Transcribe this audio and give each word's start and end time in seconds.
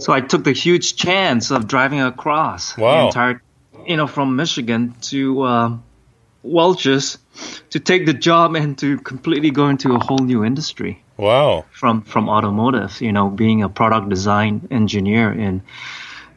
So 0.00 0.12
I 0.14 0.20
took 0.20 0.44
the 0.44 0.52
huge 0.52 0.96
chance 0.96 1.50
of 1.50 1.68
driving 1.68 2.00
across 2.00 2.76
Wow. 2.76 2.96
the 2.96 3.06
entire, 3.06 3.42
you 3.86 3.96
know, 3.96 4.06
from 4.06 4.34
Michigan 4.36 4.94
to 5.02 5.42
uh, 5.42 5.76
Welches 6.42 7.18
to 7.70 7.78
take 7.80 8.06
the 8.06 8.14
job 8.14 8.56
and 8.56 8.76
to 8.78 8.96
completely 8.98 9.50
go 9.50 9.68
into 9.68 9.94
a 9.94 9.98
whole 9.98 10.18
new 10.18 10.42
industry 10.42 11.02
Wow. 11.18 11.66
from 11.70 12.00
from 12.00 12.30
automotive. 12.30 12.98
You 13.02 13.12
know, 13.12 13.28
being 13.28 13.62
a 13.62 13.68
product 13.68 14.08
design 14.08 14.66
engineer 14.70 15.30
in 15.32 15.60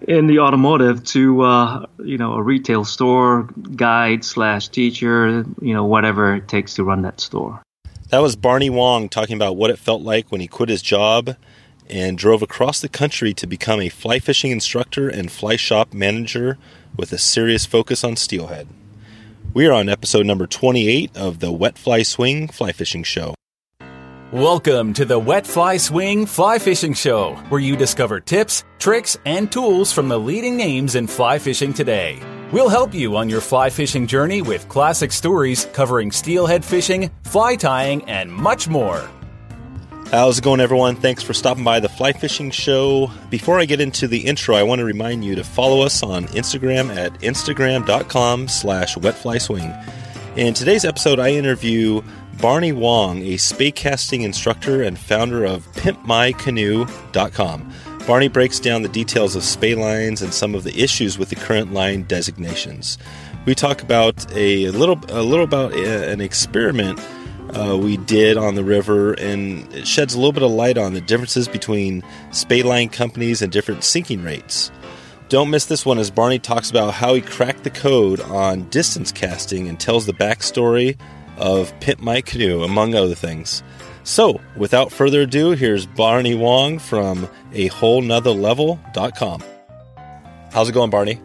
in 0.06 0.28
the 0.28 0.40
automotive 0.40 1.06
to 1.06 1.42
uh, 1.44 1.86
you 2.04 2.18
know 2.18 2.34
a 2.34 2.42
retail 2.44 2.84
store 2.84 3.48
guide 3.78 4.26
slash 4.26 4.68
teacher. 4.68 5.46
You 5.62 5.74
know, 5.74 5.86
whatever 5.86 6.36
it 6.36 6.50
takes 6.50 6.74
to 6.74 6.84
run 6.84 7.04
that 7.04 7.22
store. 7.22 7.62
That 8.10 8.20
was 8.22 8.36
Barney 8.36 8.70
Wong 8.70 9.08
talking 9.08 9.38
about 9.38 9.56
what 9.56 9.70
it 9.70 9.80
felt 9.80 10.02
like 10.02 10.32
when 10.34 10.42
he 10.42 10.48
quit 10.48 10.68
his 10.68 10.82
job 10.82 11.36
and 11.90 12.18
drove 12.18 12.42
across 12.42 12.80
the 12.80 12.90
country 12.90 13.34
to 13.34 13.48
become 13.48 13.82
a 13.82 13.90
fly 13.90 14.20
fishing 14.20 14.52
instructor 14.52 15.10
and 15.10 15.32
fly 15.32 15.56
shop 15.56 15.94
manager 15.94 16.58
with 16.96 17.12
a 17.12 17.18
serious 17.18 17.66
focus 17.66 18.04
on 18.04 18.16
steelhead. 18.16 18.68
We 19.54 19.68
are 19.68 19.74
on 19.74 19.90
episode 19.90 20.26
number 20.26 20.48
28 20.48 21.16
of 21.16 21.40
the 21.40 21.52
Wet 21.52 21.78
Fly 21.78 22.04
Swing 22.04 22.48
Fly 22.48 22.72
Fishing 22.72 23.04
Show. 23.04 23.36
Welcome 24.32 24.94
to 24.94 25.06
the 25.06 25.20
Wet 25.20 25.46
Fly 25.46 25.78
Swing 25.78 26.26
Fly 26.26 26.58
Fishing 26.58 26.96
Show, 26.96 27.36
where 27.50 27.62
you 27.62 27.76
discover 27.76 28.20
tips, 28.20 28.64
tricks, 28.80 29.16
and 29.26 29.52
tools 29.52 29.94
from 29.94 30.10
the 30.10 30.20
leading 30.20 30.58
names 30.58 30.96
in 30.96 31.06
fly 31.06 31.38
fishing 31.38 31.72
today. 31.72 32.20
We'll 32.52 32.70
help 32.70 32.96
you 32.96 33.16
on 33.16 33.30
your 33.30 33.42
fly 33.42 33.70
fishing 33.70 34.08
journey 34.08 34.42
with 34.42 34.68
classic 34.70 35.12
stories 35.12 35.66
covering 35.74 36.12
steelhead 36.12 36.66
fishing, 36.66 37.12
fly 37.24 37.56
tying, 37.56 38.04
and 38.06 38.32
much 38.32 38.68
more. 38.68 39.08
How's 40.14 40.38
it 40.38 40.44
going, 40.44 40.60
everyone? 40.60 40.96
Thanks 40.96 41.24
for 41.24 41.34
stopping 41.34 41.64
by 41.64 41.80
the 41.80 41.90
Fly 41.90 42.14
Fishing 42.14 42.52
Show. 42.52 43.10
Before 43.32 43.60
I 43.60 43.66
get 43.66 43.82
into 43.82 44.08
the 44.08 44.20
intro, 44.20 44.54
I 44.54 44.62
want 44.62 44.78
to 44.78 44.86
remind 44.86 45.26
you 45.26 45.34
to 45.34 45.44
follow 45.44 45.82
us 45.82 46.04
on 46.04 46.26
Instagram 46.26 46.96
at 46.96 47.14
instagram.com 47.22 48.48
slash 48.48 48.94
wetflyswing. 48.94 49.92
In 50.38 50.54
today's 50.54 50.86
episode, 50.86 51.18
I 51.18 51.30
interview 51.30 52.04
Barney 52.40 52.74
Wong, 52.74 53.24
a 53.24 53.38
spey 53.38 53.72
casting 53.72 54.22
instructor 54.22 54.84
and 54.84 55.00
founder 55.00 55.46
of 55.46 55.66
pimpmycanoe.com. 55.72 57.74
Barney 58.06 58.28
breaks 58.28 58.60
down 58.60 58.84
the 58.84 58.90
details 58.90 59.36
of 59.36 59.44
spey 59.44 59.74
lines 59.74 60.22
and 60.22 60.32
some 60.32 60.54
of 60.54 60.64
the 60.64 60.80
issues 60.80 61.18
with 61.18 61.30
the 61.30 61.38
current 61.38 61.74
line 61.74 62.04
designations. 62.04 63.00
We 63.48 63.56
talk 63.56 63.82
about 63.82 64.32
a 64.36 64.70
little, 64.70 65.00
a 65.10 65.24
little 65.24 65.44
about 65.44 65.74
uh, 65.74 65.78
an 65.78 66.22
experiment 66.22 67.00
uh, 67.54 67.78
we 67.78 67.98
did 67.98 68.38
on 68.38 68.56
the 68.56 68.64
river, 68.64 69.14
and 69.14 69.72
it 69.74 69.88
sheds 69.88 70.14
a 70.14 70.18
little 70.18 70.32
bit 70.32 70.44
of 70.44 70.52
light 70.52 70.78
on 70.78 70.94
the 70.94 71.02
differences 71.02 71.48
between 71.48 72.04
spey 72.32 72.64
line 72.64 72.90
companies 72.90 73.42
and 73.42 73.52
different 73.52 73.84
sinking 73.84 74.24
rates. 74.24 74.72
Don't 75.30 75.50
miss 75.50 75.66
this 75.66 75.86
one 75.86 75.98
as 76.00 76.12
Barney 76.12 76.40
talks 76.40 76.70
about 76.70 76.94
how 76.94 77.14
he 77.14 77.22
cracked 77.22 77.64
the 77.64 77.70
code 77.70 78.22
on 78.22 78.70
distance 78.70 79.12
casting 79.12 79.68
and 79.68 79.80
tells 79.80 80.06
the 80.06 80.14
backstory 80.14 80.98
of 81.38 81.78
Pimp 81.80 82.02
My 82.02 82.22
Canoe, 82.22 82.64
among 82.64 82.96
other 82.96 83.16
things. 83.16 83.64
So, 84.04 84.42
without 84.58 84.92
further 84.92 85.22
ado, 85.22 85.52
here's 85.52 85.86
Barney 85.86 86.36
Wong 86.36 86.78
from 86.78 87.30
a 87.54 87.68
whole 87.68 88.02
nother 88.02 88.32
level.com. 88.32 89.42
How's 90.52 90.70
it 90.70 90.74
going, 90.74 90.90
Barney? 90.90 91.20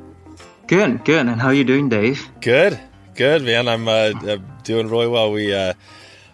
Good, 0.68 1.04
good. 1.04 1.26
And 1.26 1.40
how 1.40 1.48
are 1.48 1.54
you 1.54 1.64
doing, 1.64 1.88
Dave? 1.88 2.26
Good, 2.40 2.78
good, 3.14 3.42
man. 3.42 3.68
I'm 3.68 3.88
uh, 3.88 4.12
uh, 4.26 4.38
doing 4.62 4.88
really 4.88 5.08
well. 5.08 5.32
We, 5.32 5.52
uh, 5.52 5.74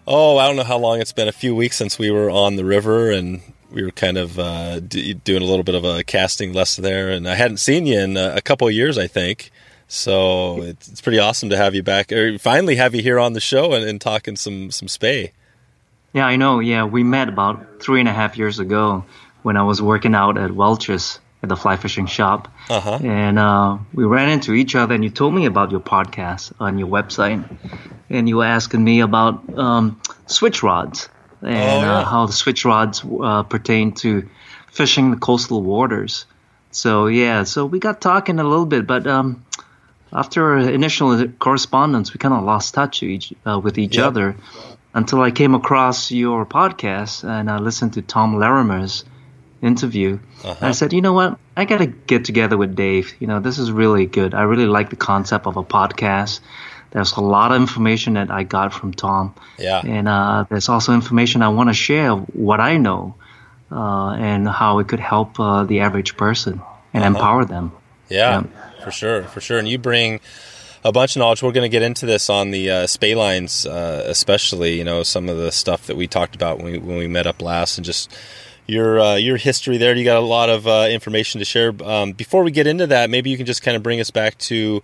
oh, 0.06 0.38
I 0.38 0.46
don't 0.46 0.56
know 0.56 0.64
how 0.64 0.78
long 0.78 1.00
it's 1.00 1.12
been. 1.12 1.28
A 1.28 1.32
few 1.32 1.54
weeks 1.54 1.76
since 1.76 1.98
we 1.98 2.10
were 2.10 2.30
on 2.30 2.56
the 2.56 2.64
river, 2.64 3.10
and 3.10 3.40
we 3.70 3.82
were 3.82 3.90
kind 3.90 4.16
of 4.16 4.38
uh, 4.38 4.80
d- 4.80 5.14
doing 5.14 5.42
a 5.42 5.46
little 5.46 5.64
bit 5.64 5.74
of 5.74 5.84
a 5.84 6.04
casting 6.04 6.52
lesson 6.52 6.84
there. 6.84 7.10
And 7.10 7.28
I 7.28 7.34
hadn't 7.34 7.58
seen 7.58 7.86
you 7.86 7.98
in 7.98 8.16
a, 8.16 8.34
a 8.36 8.40
couple 8.40 8.68
of 8.68 8.74
years, 8.74 8.98
I 8.98 9.06
think. 9.06 9.50
So 9.88 10.62
it's, 10.62 10.88
it's 10.88 11.00
pretty 11.00 11.18
awesome 11.18 11.50
to 11.50 11.56
have 11.56 11.74
you 11.74 11.82
back, 11.82 12.10
or 12.10 12.38
finally 12.38 12.76
have 12.76 12.94
you 12.94 13.02
here 13.02 13.18
on 13.18 13.32
the 13.34 13.40
show 13.40 13.72
and, 13.72 13.84
and 13.84 14.00
talking 14.00 14.36
some 14.36 14.70
some 14.70 14.88
spey. 14.88 15.32
Yeah, 16.12 16.26
I 16.26 16.36
know. 16.36 16.60
Yeah, 16.60 16.84
we 16.84 17.02
met 17.02 17.28
about 17.28 17.80
three 17.80 18.00
and 18.00 18.08
a 18.08 18.12
half 18.12 18.38
years 18.38 18.58
ago 18.58 19.04
when 19.42 19.56
I 19.56 19.62
was 19.62 19.82
working 19.82 20.14
out 20.14 20.38
at 20.38 20.52
Welches 20.52 21.20
at 21.44 21.48
the 21.48 21.56
fly 21.56 21.76
fishing 21.76 22.06
shop. 22.06 22.48
Uh-huh. 22.68 22.98
And 23.02 23.38
uh, 23.38 23.78
we 23.92 24.04
ran 24.04 24.28
into 24.30 24.52
each 24.54 24.74
other, 24.74 24.94
and 24.94 25.04
you 25.04 25.10
told 25.10 25.32
me 25.34 25.46
about 25.46 25.70
your 25.70 25.80
podcast 25.80 26.52
on 26.58 26.78
your 26.78 26.88
website. 26.88 27.44
And 28.10 28.28
you 28.28 28.38
were 28.38 28.44
asking 28.58 28.82
me 28.82 29.00
about 29.00 29.34
um, 29.58 30.00
switch 30.26 30.62
rods 30.62 31.08
and 31.42 31.84
Oh, 31.84 31.86
yeah. 31.86 31.98
uh, 32.00 32.04
how 32.04 32.26
the 32.26 32.32
switch 32.32 32.64
rods 32.64 33.04
uh, 33.04 33.42
pertain 33.44 33.92
to 34.02 34.28
fishing 34.72 35.10
the 35.10 35.16
coastal 35.16 35.62
waters. 35.62 36.26
So, 36.70 37.06
yeah, 37.06 37.44
so 37.44 37.66
we 37.66 37.78
got 37.78 38.00
talking 38.00 38.38
a 38.40 38.44
little 38.44 38.66
bit, 38.66 38.86
but 38.86 39.06
um, 39.06 39.44
after 40.12 40.42
our 40.52 40.58
initial 40.58 41.28
correspondence, 41.38 42.12
we 42.12 42.18
kind 42.18 42.34
of 42.34 42.42
lost 42.44 42.74
touch 42.74 43.00
with 43.02 43.10
each, 43.10 43.32
uh, 43.46 43.60
with 43.62 43.78
each 43.78 43.96
Yep. 43.96 44.06
other 44.06 44.36
until 44.94 45.20
I 45.22 45.30
came 45.30 45.54
across 45.54 46.10
your 46.10 46.46
podcast 46.46 47.24
and 47.24 47.50
I 47.50 47.58
listened 47.58 47.92
to 47.94 48.02
Tom 48.02 48.36
Larimer's 48.38 49.04
interview. 49.64 50.18
Uh-huh. 50.44 50.66
I 50.68 50.72
said, 50.72 50.92
you 50.92 51.00
know 51.00 51.12
what? 51.12 51.38
I 51.56 51.64
got 51.64 51.78
to 51.78 51.86
get 51.86 52.24
together 52.24 52.56
with 52.56 52.76
Dave. 52.76 53.14
You 53.18 53.26
know, 53.26 53.40
this 53.40 53.58
is 53.58 53.72
really 53.72 54.06
good. 54.06 54.34
I 54.34 54.42
really 54.42 54.66
like 54.66 54.90
the 54.90 54.96
concept 54.96 55.46
of 55.46 55.56
a 55.56 55.62
podcast. 55.64 56.40
There's 56.90 57.12
a 57.16 57.20
lot 57.20 57.50
of 57.52 57.60
information 57.60 58.14
that 58.14 58.30
I 58.30 58.44
got 58.44 58.72
from 58.72 58.92
Tom. 58.92 59.34
Yeah. 59.58 59.80
And 59.84 60.06
uh, 60.06 60.44
there's 60.48 60.68
also 60.68 60.92
information 60.92 61.42
I 61.42 61.48
want 61.48 61.68
to 61.70 61.74
share 61.74 62.12
what 62.14 62.60
I 62.60 62.76
know 62.76 63.14
uh, 63.72 64.10
and 64.10 64.46
how 64.46 64.78
it 64.78 64.86
could 64.88 65.00
help 65.00 65.40
uh, 65.40 65.64
the 65.64 65.80
average 65.80 66.16
person 66.16 66.60
and 66.92 67.02
Uh-huh. 67.02 67.14
empower 67.14 67.44
them. 67.44 67.72
Yeah, 68.08 68.42
for 68.84 68.90
sure, 68.92 69.24
for 69.24 69.40
sure. 69.40 69.58
And 69.58 69.66
you 69.66 69.78
bring 69.78 70.20
a 70.84 70.92
bunch 70.92 71.16
of 71.16 71.20
knowledge. 71.20 71.42
We're 71.42 71.52
going 71.52 71.64
to 71.68 71.74
get 71.74 71.82
into 71.82 72.06
this 72.06 72.28
on 72.28 72.50
the 72.52 72.70
uh, 72.70 72.86
spey 72.86 73.14
lines, 73.14 73.66
uh, 73.66 74.04
especially. 74.06 74.76
You 74.78 74.84
know, 74.84 75.02
some 75.02 75.28
of 75.30 75.36
the 75.38 75.50
stuff 75.50 75.86
that 75.86 75.96
we 75.96 76.06
talked 76.06 76.36
about 76.36 76.58
when 76.58 76.72
we 76.72 76.78
when 76.78 76.98
we 76.98 77.08
met 77.08 77.26
up 77.26 77.40
last, 77.42 77.78
and 77.78 77.84
just 77.84 78.14
your 78.66 79.00
uh, 79.00 79.14
your 79.16 79.36
history 79.36 79.76
there. 79.76 79.94
You 79.94 80.04
got 80.04 80.16
a 80.16 80.20
lot 80.20 80.48
of 80.48 80.66
uh, 80.66 80.88
information 80.90 81.38
to 81.40 81.44
share. 81.44 81.72
Um, 81.82 82.12
before 82.12 82.42
we 82.42 82.50
get 82.50 82.66
into 82.66 82.86
that, 82.88 83.10
maybe 83.10 83.30
you 83.30 83.36
can 83.36 83.46
just 83.46 83.62
kind 83.62 83.76
of 83.76 83.82
bring 83.82 84.00
us 84.00 84.10
back 84.10 84.38
to. 84.38 84.82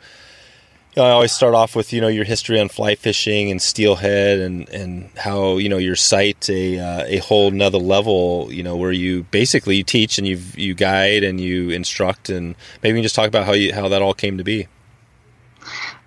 You 0.92 1.02
know, 1.02 1.04
I 1.04 1.10
always 1.10 1.30
start 1.30 1.54
off 1.54 1.76
with 1.76 1.92
you 1.92 2.00
know 2.00 2.08
your 2.08 2.24
history 2.24 2.60
on 2.60 2.68
fly 2.68 2.96
fishing 2.96 3.50
and 3.50 3.62
steelhead 3.62 4.40
and, 4.40 4.68
and 4.70 5.08
how 5.16 5.58
you 5.58 5.68
know 5.68 5.78
your 5.78 5.94
site 5.94 6.50
a 6.50 6.80
uh, 6.80 7.04
a 7.06 7.18
whole 7.18 7.52
nother 7.52 7.78
level 7.78 8.48
you 8.50 8.64
know 8.64 8.76
where 8.76 8.90
you 8.90 9.22
basically 9.30 9.76
you 9.76 9.84
teach 9.84 10.18
and 10.18 10.26
you 10.26 10.40
you 10.56 10.74
guide 10.74 11.22
and 11.22 11.40
you 11.40 11.70
instruct 11.70 12.28
and 12.28 12.56
maybe 12.82 12.94
you 12.94 13.02
can 13.02 13.02
just 13.04 13.14
talk 13.14 13.28
about 13.28 13.46
how 13.46 13.52
you 13.52 13.72
how 13.72 13.88
that 13.88 14.02
all 14.02 14.14
came 14.14 14.36
to 14.38 14.44
be. 14.44 14.66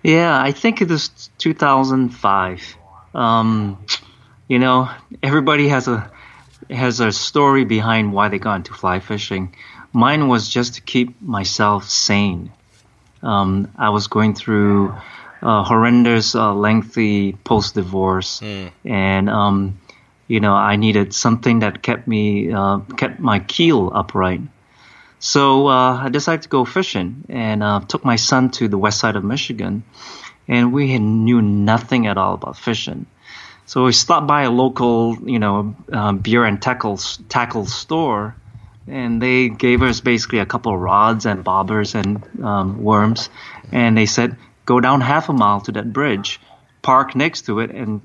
Yeah, 0.02 0.38
I 0.38 0.52
think 0.52 0.82
it 0.82 0.88
was 0.90 1.30
2005. 1.38 2.76
Um, 3.14 3.82
you 4.48 4.58
know, 4.58 4.90
everybody 5.22 5.68
has 5.68 5.88
a 5.88 6.10
has 6.74 7.00
a 7.00 7.12
story 7.12 7.64
behind 7.64 8.12
why 8.12 8.28
they 8.28 8.38
got 8.38 8.56
into 8.56 8.72
fly 8.74 9.00
fishing. 9.00 9.54
Mine 9.92 10.28
was 10.28 10.48
just 10.48 10.74
to 10.74 10.80
keep 10.80 11.20
myself 11.22 11.88
sane. 11.88 12.52
Um, 13.22 13.70
I 13.78 13.90
was 13.90 14.06
going 14.08 14.34
through 14.34 14.94
a 15.42 15.62
horrendous, 15.62 16.34
uh, 16.34 16.54
lengthy 16.54 17.32
post 17.32 17.74
divorce, 17.74 18.40
and 18.84 19.30
um, 19.30 19.78
you 20.26 20.40
know, 20.40 20.54
I 20.54 20.76
needed 20.76 21.14
something 21.14 21.60
that 21.60 21.82
kept 21.82 22.08
me 22.08 22.52
uh, 22.52 22.78
kept 22.96 23.20
my 23.20 23.38
keel 23.40 23.90
upright. 23.94 24.40
So 25.20 25.68
uh, 25.68 26.02
I 26.04 26.08
decided 26.10 26.42
to 26.42 26.48
go 26.48 26.64
fishing 26.64 27.24
and 27.28 27.62
uh, 27.62 27.80
took 27.88 28.04
my 28.04 28.16
son 28.16 28.50
to 28.52 28.68
the 28.68 28.76
west 28.76 29.00
side 29.00 29.16
of 29.16 29.24
Michigan, 29.24 29.84
and 30.48 30.72
we 30.72 30.98
knew 30.98 31.40
nothing 31.40 32.06
at 32.06 32.18
all 32.18 32.34
about 32.34 32.58
fishing. 32.58 33.06
So 33.66 33.84
we 33.84 33.92
stopped 33.92 34.26
by 34.26 34.42
a 34.42 34.50
local, 34.50 35.16
you 35.24 35.38
know, 35.38 35.74
um, 35.92 36.18
beer 36.18 36.44
and 36.44 36.60
tackle 36.60 36.98
tackle 37.28 37.66
store, 37.66 38.36
and 38.86 39.20
they 39.20 39.48
gave 39.48 39.82
us 39.82 40.00
basically 40.00 40.40
a 40.40 40.46
couple 40.46 40.74
of 40.74 40.80
rods 40.80 41.24
and 41.26 41.44
bobbers 41.44 41.94
and 41.94 42.44
um, 42.44 42.82
worms, 42.82 43.30
and 43.72 43.96
they 43.96 44.06
said 44.06 44.36
go 44.66 44.80
down 44.80 45.00
half 45.00 45.28
a 45.28 45.32
mile 45.32 45.60
to 45.62 45.72
that 45.72 45.92
bridge, 45.92 46.40
park 46.82 47.16
next 47.16 47.46
to 47.46 47.60
it, 47.60 47.70
and 47.70 48.02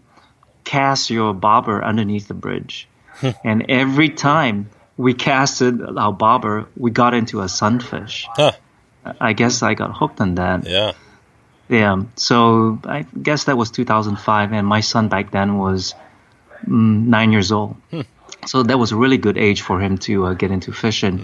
cast 0.63 1.10
your 1.10 1.33
bobber 1.33 1.83
underneath 1.83 2.28
the 2.28 2.33
bridge. 2.33 2.88
and 3.44 3.66
every 3.69 4.10
time 4.10 4.69
we 4.98 5.13
casted 5.13 5.81
our 5.98 6.13
bobber, 6.13 6.68
we 6.78 6.92
got 6.92 7.13
into 7.13 7.42
a 7.42 7.50
sunfish. 7.50 8.28
Huh. 8.33 8.51
I 9.19 9.33
guess 9.33 9.63
I 9.63 9.74
got 9.74 9.95
hooked 9.95 10.22
on 10.22 10.36
that. 10.36 10.66
Yeah. 10.66 10.94
Yeah. 11.69 12.04
So 12.16 12.80
I 12.83 13.06
guess 13.21 13.45
that 13.45 13.57
was 13.57 13.71
2005, 13.71 14.51
and 14.54 14.68
my 14.68 14.81
son 14.81 15.07
back 15.07 15.31
then 15.31 15.57
was 15.57 15.94
mm, 16.66 17.06
nine 17.07 17.31
years 17.31 17.51
old. 17.51 17.75
So 18.45 18.63
that 18.63 18.77
was 18.80 18.92
a 18.92 18.95
really 18.95 19.18
good 19.18 19.38
age 19.38 19.62
for 19.62 19.80
him 19.80 19.98
to 20.00 20.25
uh, 20.27 20.33
get 20.33 20.50
into 20.51 20.71
fishing. 20.71 21.19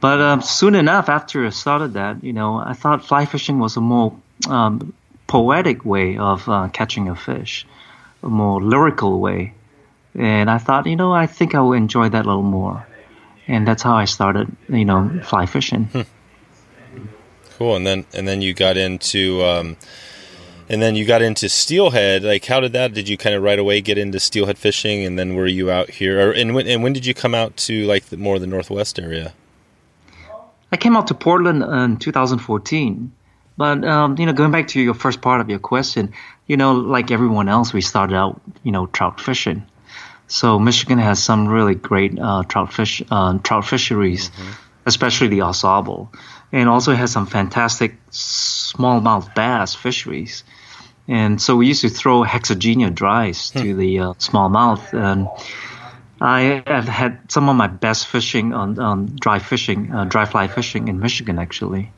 But 0.00 0.20
um, 0.20 0.42
soon 0.42 0.74
enough, 0.74 1.08
after 1.08 1.46
I 1.46 1.50
started 1.50 1.94
that, 1.94 2.24
you 2.24 2.32
know, 2.32 2.56
I 2.58 2.72
thought 2.74 3.04
fly 3.06 3.26
fishing 3.26 3.58
was 3.58 3.76
a 3.76 3.80
more 3.80 4.14
um, 4.48 4.92
poetic 5.26 5.84
way 5.84 6.18
of 6.18 6.48
uh, 6.48 6.68
catching 6.72 7.08
a 7.08 7.14
fish, 7.16 7.66
a 8.22 8.28
more 8.28 8.60
lyrical 8.62 9.20
way. 9.20 9.54
And 10.14 10.50
I 10.50 10.58
thought, 10.58 10.86
you 10.86 10.96
know, 10.96 11.12
I 11.12 11.26
think 11.26 11.54
I 11.54 11.60
will 11.60 11.74
enjoy 11.74 12.08
that 12.08 12.24
a 12.24 12.28
little 12.28 12.42
more. 12.42 12.86
and 13.46 13.66
that's 13.66 13.82
how 13.82 13.94
I 13.94 14.04
started, 14.06 14.48
you 14.68 14.84
know, 14.84 15.20
fly 15.24 15.46
fishing. 15.46 15.84
Hmm. 15.86 16.02
Cool, 17.60 17.76
and 17.76 17.86
then 17.86 18.06
and 18.14 18.26
then 18.26 18.40
you 18.40 18.54
got 18.54 18.78
into. 18.78 19.44
Um, 19.44 19.76
and 20.70 20.80
then 20.80 20.94
you 20.94 21.04
got 21.04 21.20
into 21.20 21.46
steelhead. 21.50 22.22
Like, 22.22 22.46
how 22.46 22.60
did 22.60 22.72
that? 22.72 22.94
Did 22.94 23.06
you 23.06 23.18
kind 23.18 23.34
of 23.34 23.42
right 23.42 23.58
away 23.58 23.82
get 23.82 23.98
into 23.98 24.18
steelhead 24.18 24.56
fishing, 24.56 25.04
and 25.04 25.18
then 25.18 25.34
were 25.34 25.46
you 25.46 25.70
out 25.70 25.90
here? 25.90 26.30
Or, 26.30 26.32
and 26.32 26.54
when 26.54 26.66
and 26.66 26.82
when 26.82 26.94
did 26.94 27.04
you 27.04 27.12
come 27.12 27.34
out 27.34 27.58
to 27.68 27.84
like 27.84 28.06
the, 28.06 28.16
more 28.16 28.38
the 28.38 28.46
northwest 28.46 28.98
area? 28.98 29.34
I 30.72 30.78
came 30.78 30.96
out 30.96 31.08
to 31.08 31.14
Portland 31.14 31.62
in 31.62 31.98
2014. 31.98 33.12
But 33.58 33.84
um, 33.84 34.16
you 34.16 34.24
know, 34.24 34.32
going 34.32 34.52
back 34.52 34.68
to 34.68 34.80
your 34.80 34.94
first 34.94 35.20
part 35.20 35.42
of 35.42 35.50
your 35.50 35.58
question, 35.58 36.14
you 36.46 36.56
know, 36.56 36.72
like 36.72 37.10
everyone 37.10 37.50
else, 37.50 37.74
we 37.74 37.82
started 37.82 38.16
out, 38.16 38.40
you 38.62 38.72
know, 38.72 38.86
trout 38.86 39.20
fishing. 39.20 39.66
So 40.28 40.58
Michigan 40.58 40.98
has 40.98 41.22
some 41.22 41.46
really 41.46 41.74
great 41.74 42.18
uh, 42.18 42.42
trout 42.44 42.72
fish 42.72 43.02
uh, 43.10 43.36
trout 43.42 43.66
fisheries, 43.66 44.30
mm-hmm. 44.30 44.50
especially 44.86 45.28
the 45.28 45.42
Au 45.42 45.52
Sable, 45.52 46.10
and 46.52 46.68
also 46.68 46.94
has 46.94 47.12
some 47.12 47.26
fantastic 47.26 47.94
smallmouth 48.10 49.34
bass 49.34 49.74
fisheries. 49.74 50.44
And 51.08 51.40
so 51.40 51.56
we 51.56 51.66
used 51.66 51.82
to 51.82 51.88
throw 51.88 52.22
hexagenia 52.22 52.94
dries 52.94 53.50
to 53.50 53.72
hmm. 53.72 53.78
the 53.78 53.98
uh, 53.98 54.12
smallmouth. 54.14 54.92
And 54.92 55.28
I 56.20 56.62
have 56.66 56.86
had 56.86 57.30
some 57.30 57.48
of 57.48 57.56
my 57.56 57.66
best 57.66 58.06
fishing 58.06 58.52
on, 58.52 58.78
on 58.78 59.16
dry 59.20 59.38
fishing, 59.38 59.92
uh, 59.92 60.04
dry 60.04 60.24
fly 60.24 60.48
fishing 60.48 60.88
in 60.88 61.00
Michigan, 61.00 61.38
actually. 61.38 61.90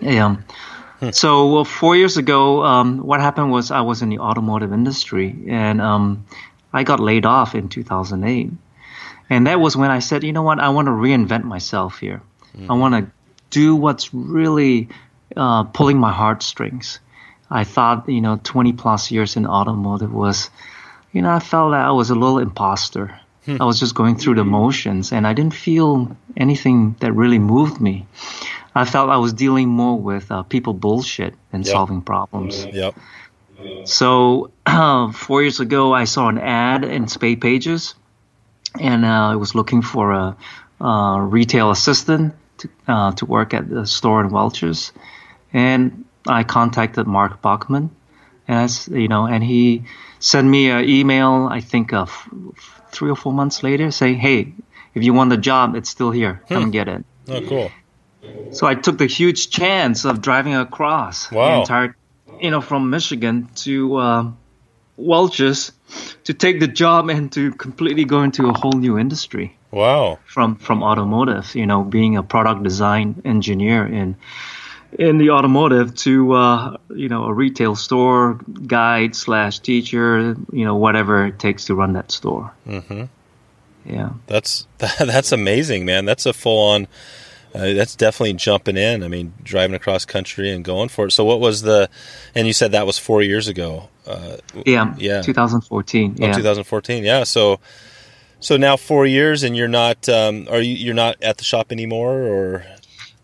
Yeah. 0.00 0.36
Hmm. 1.00 1.10
So 1.12 1.64
four 1.64 1.96
years 1.96 2.16
ago, 2.16 2.64
um, 2.64 2.98
what 2.98 3.20
happened 3.20 3.50
was 3.50 3.70
I 3.70 3.80
was 3.82 4.02
in 4.02 4.08
the 4.08 4.18
automotive 4.18 4.72
industry, 4.72 5.36
and 5.48 5.80
um, 5.80 6.26
I 6.72 6.84
got 6.84 7.00
laid 7.00 7.24
off 7.24 7.54
in 7.54 7.68
2008. 7.68 8.50
And 9.30 9.46
that 9.46 9.60
was 9.60 9.76
when 9.76 9.90
I 9.90 9.98
said, 10.00 10.24
you 10.24 10.32
know 10.32 10.42
what, 10.42 10.58
I 10.58 10.70
want 10.70 10.86
to 10.86 10.92
reinvent 10.92 11.44
myself 11.44 11.98
here. 11.98 12.22
Mm. 12.58 12.70
I 12.70 12.74
want 12.74 12.94
to 12.94 13.12
do 13.50 13.76
what's 13.76 14.12
really 14.12 14.88
uh, 15.36 15.64
pulling 15.64 15.98
my 15.98 16.12
heartstrings. 16.12 17.00
I 17.50 17.64
thought, 17.64 18.08
you 18.08 18.20
know, 18.20 18.38
20 18.42 18.74
plus 18.74 19.10
years 19.10 19.36
in 19.36 19.46
automotive 19.46 20.12
was, 20.12 20.50
you 21.12 21.22
know, 21.22 21.30
I 21.30 21.38
felt 21.38 21.72
that 21.72 21.86
I 21.86 21.92
was 21.92 22.10
a 22.10 22.14
little 22.14 22.38
imposter. 22.38 23.18
Hmm. 23.46 23.56
I 23.60 23.64
was 23.64 23.80
just 23.80 23.94
going 23.94 24.16
through 24.16 24.34
the 24.34 24.44
motions 24.44 25.12
and 25.12 25.26
I 25.26 25.32
didn't 25.32 25.54
feel 25.54 26.14
anything 26.36 26.96
that 27.00 27.12
really 27.12 27.38
moved 27.38 27.80
me. 27.80 28.06
I 28.74 28.84
felt 28.84 29.10
I 29.10 29.16
was 29.16 29.32
dealing 29.32 29.68
more 29.68 29.98
with 29.98 30.30
uh, 30.30 30.42
people 30.42 30.74
bullshit 30.74 31.34
than 31.50 31.62
yep. 31.62 31.72
solving 31.72 32.02
problems. 32.02 32.64
Yep. 32.66 32.94
So 33.84 34.50
uh, 34.66 35.10
four 35.12 35.42
years 35.42 35.60
ago, 35.60 35.92
I 35.92 36.04
saw 36.04 36.28
an 36.28 36.38
ad 36.38 36.84
in 36.84 37.08
Spey 37.08 37.34
Pages, 37.34 37.94
and 38.78 39.04
uh, 39.04 39.32
I 39.32 39.36
was 39.36 39.54
looking 39.54 39.82
for 39.82 40.12
a, 40.12 40.36
a 40.80 41.20
retail 41.20 41.70
assistant 41.70 42.34
to, 42.58 42.68
uh, 42.86 43.12
to 43.12 43.26
work 43.26 43.54
at 43.54 43.68
the 43.68 43.86
store 43.86 44.20
in 44.20 44.30
Welches, 44.30 44.92
and 45.52 46.04
I 46.26 46.44
contacted 46.44 47.06
Mark 47.06 47.40
Bachman, 47.42 47.90
as 48.46 48.88
you 48.88 49.08
know, 49.08 49.26
and 49.26 49.42
he 49.42 49.84
sent 50.18 50.46
me 50.46 50.70
an 50.70 50.88
email. 50.88 51.48
I 51.50 51.60
think 51.60 51.92
uh, 51.92 52.02
f- 52.02 52.28
three 52.90 53.10
or 53.10 53.16
four 53.16 53.32
months 53.32 53.62
later, 53.62 53.90
saying, 53.90 54.18
"Hey, 54.18 54.54
if 54.94 55.02
you 55.02 55.12
want 55.14 55.30
the 55.30 55.36
job, 55.36 55.74
it's 55.76 55.90
still 55.90 56.10
here. 56.10 56.42
Come 56.48 56.64
hmm. 56.64 56.70
get 56.70 56.88
it." 56.88 57.04
Oh, 57.28 57.40
cool. 57.42 57.70
So 58.50 58.66
I 58.66 58.74
took 58.74 58.98
the 58.98 59.06
huge 59.06 59.48
chance 59.48 60.04
of 60.04 60.20
driving 60.20 60.54
across 60.54 61.30
wow. 61.30 61.48
the 61.48 61.60
entire 61.60 61.96
you 62.40 62.50
know, 62.50 62.60
from 62.60 62.90
Michigan 62.90 63.48
to 63.56 63.96
uh, 63.96 64.30
Welch's 64.96 65.72
to 66.24 66.34
take 66.34 66.60
the 66.60 66.68
job 66.68 67.08
and 67.08 67.32
to 67.32 67.52
completely 67.52 68.04
go 68.04 68.22
into 68.22 68.48
a 68.48 68.52
whole 68.52 68.72
new 68.72 68.98
industry. 68.98 69.56
Wow. 69.70 70.18
From 70.24 70.56
from 70.56 70.82
automotive, 70.82 71.54
you 71.54 71.66
know, 71.66 71.82
being 71.82 72.16
a 72.16 72.22
product 72.22 72.62
design 72.62 73.20
engineer 73.24 73.86
in 73.86 74.16
in 74.98 75.18
the 75.18 75.30
automotive 75.30 75.94
to 75.96 76.32
uh, 76.32 76.76
you 76.94 77.08
know 77.08 77.24
a 77.24 77.32
retail 77.32 77.76
store 77.76 78.40
guide 78.66 79.14
slash 79.14 79.58
teacher, 79.58 80.36
you 80.52 80.64
know, 80.64 80.76
whatever 80.76 81.26
it 81.26 81.38
takes 81.38 81.66
to 81.66 81.74
run 81.74 81.92
that 81.92 82.10
store. 82.10 82.52
Mm-hmm. 82.66 83.04
Yeah. 83.84 84.10
That's 84.26 84.66
that's 84.78 85.32
amazing, 85.32 85.84
man. 85.84 86.04
That's 86.04 86.26
a 86.26 86.32
full 86.32 86.70
on 86.70 86.88
uh, 87.54 87.72
that's 87.72 87.96
definitely 87.96 88.34
jumping 88.34 88.76
in. 88.76 89.02
I 89.02 89.08
mean, 89.08 89.32
driving 89.42 89.74
across 89.74 90.04
country 90.04 90.50
and 90.50 90.64
going 90.64 90.88
for 90.88 91.06
it. 91.06 91.12
So, 91.12 91.24
what 91.24 91.40
was 91.40 91.62
the? 91.62 91.88
And 92.34 92.46
you 92.46 92.52
said 92.52 92.72
that 92.72 92.86
was 92.86 92.98
four 92.98 93.22
years 93.22 93.48
ago. 93.48 93.88
Uh, 94.06 94.36
yeah, 94.66 94.94
yeah, 94.98 95.22
2014. 95.22 96.16
Yeah, 96.18 96.32
2014. 96.32 97.04
Yeah. 97.04 97.24
So, 97.24 97.60
so 98.40 98.56
now 98.56 98.76
four 98.76 99.06
years, 99.06 99.42
and 99.42 99.56
you're 99.56 99.68
not. 99.68 100.08
Um, 100.08 100.48
are 100.50 100.60
you? 100.60 100.74
You're 100.74 100.94
not 100.94 101.22
at 101.22 101.38
the 101.38 101.44
shop 101.44 101.72
anymore, 101.72 102.22
or? 102.22 102.66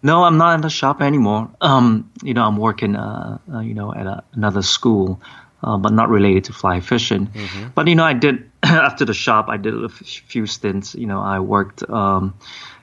No, 0.03 0.25
I'm 0.25 0.37
not 0.37 0.55
in 0.57 0.61
the 0.61 0.71
shop 0.71 1.01
anymore. 1.01 1.51
Um, 1.61 2.11
you 2.23 2.35
know, 2.35 2.45
I'm 2.45 2.57
working. 2.57 2.97
Uh, 2.97 3.39
uh 3.53 3.61
you 3.61 3.75
know, 3.75 3.95
at 3.95 4.07
a, 4.07 4.25
another 4.33 4.63
school. 4.63 5.21
Uh, 5.63 5.79
but 5.79 5.95
not 5.95 6.11
related 6.11 6.45
to 6.45 6.53
fly 6.53 6.79
fishing. 6.81 7.27
Mm-hmm. 7.29 7.69
But 7.75 7.89
you 7.89 7.95
know, 7.95 8.05
I 8.05 8.13
did 8.13 8.51
after 8.63 9.07
the 9.07 9.15
shop. 9.15 9.47
I 9.49 9.57
did 9.57 9.73
a 9.73 9.89
few 9.89 10.47
stints. 10.47 10.95
You 10.95 11.07
know, 11.07 11.23
I 11.23 11.41
worked 11.41 11.89
um, 11.89 12.35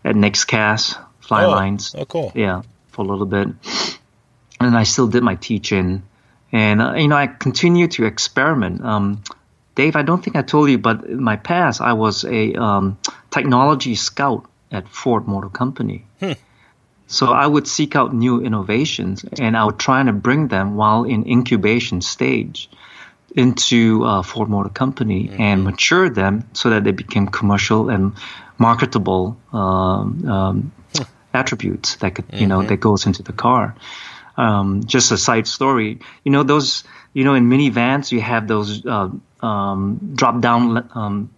at 0.03 0.15
NextCast 0.15 0.97
fly 1.31 1.45
oh. 1.45 1.51
lines. 1.51 1.95
Oh, 1.97 2.05
cool. 2.05 2.31
Yeah, 2.35 2.63
for 2.89 3.05
a 3.05 3.07
little 3.07 3.25
bit. 3.25 3.47
And 4.59 4.77
I 4.77 4.83
still 4.83 5.07
did 5.07 5.23
my 5.23 5.35
teaching. 5.35 6.03
And, 6.51 6.81
uh, 6.81 6.93
you 6.95 7.07
know, 7.07 7.15
I 7.15 7.27
continue 7.27 7.87
to 7.87 8.05
experiment. 8.05 8.83
Um, 8.83 9.23
Dave, 9.75 9.95
I 9.95 10.01
don't 10.01 10.23
think 10.23 10.35
I 10.35 10.41
told 10.41 10.69
you, 10.69 10.77
but 10.77 11.05
in 11.05 11.23
my 11.23 11.37
past, 11.37 11.81
I 11.81 11.93
was 11.93 12.25
a 12.25 12.53
um, 12.53 12.97
technology 13.29 13.95
scout 13.95 14.45
at 14.71 14.87
Ford 14.89 15.27
Motor 15.27 15.49
Company. 15.49 16.05
Hmm. 16.19 16.33
So 17.07 17.33
I 17.33 17.45
would 17.45 17.67
seek 17.67 17.95
out 17.95 18.13
new 18.13 18.41
innovations 18.41 19.25
and 19.37 19.57
I 19.57 19.65
would 19.65 19.77
try 19.77 20.01
to 20.01 20.13
bring 20.13 20.47
them 20.47 20.77
while 20.77 21.03
in 21.03 21.27
incubation 21.27 21.99
stage 21.99 22.69
into 23.35 24.05
uh, 24.05 24.21
Ford 24.21 24.49
Motor 24.49 24.69
Company 24.69 25.27
mm-hmm. 25.27 25.41
and 25.41 25.63
mature 25.63 26.09
them 26.09 26.47
so 26.53 26.69
that 26.69 26.85
they 26.85 26.91
became 26.91 27.27
commercial 27.27 27.89
and 27.89 28.13
marketable 28.57 29.37
um, 29.51 30.25
um, 30.25 30.71
attributes 31.33 31.95
that 31.97 32.15
could, 32.15 32.25
you 32.33 32.47
know, 32.47 32.59
mm-hmm. 32.59 32.69
that 32.69 32.77
goes 32.77 33.05
into 33.05 33.23
the 33.23 33.33
car. 33.33 33.75
Um, 34.37 34.85
just 34.85 35.11
a 35.11 35.17
side 35.17 35.47
story, 35.47 35.99
you 36.23 36.31
know, 36.31 36.43
those, 36.43 36.85
you 37.13 37.25
know, 37.25 37.33
in 37.33 37.49
minivans, 37.49 38.11
you 38.11 38.21
have 38.21 38.47
those 38.47 38.85
uh, 38.85 39.09
um, 39.41 40.13
drop 40.15 40.41
down 40.41 40.89
um, 40.93 41.29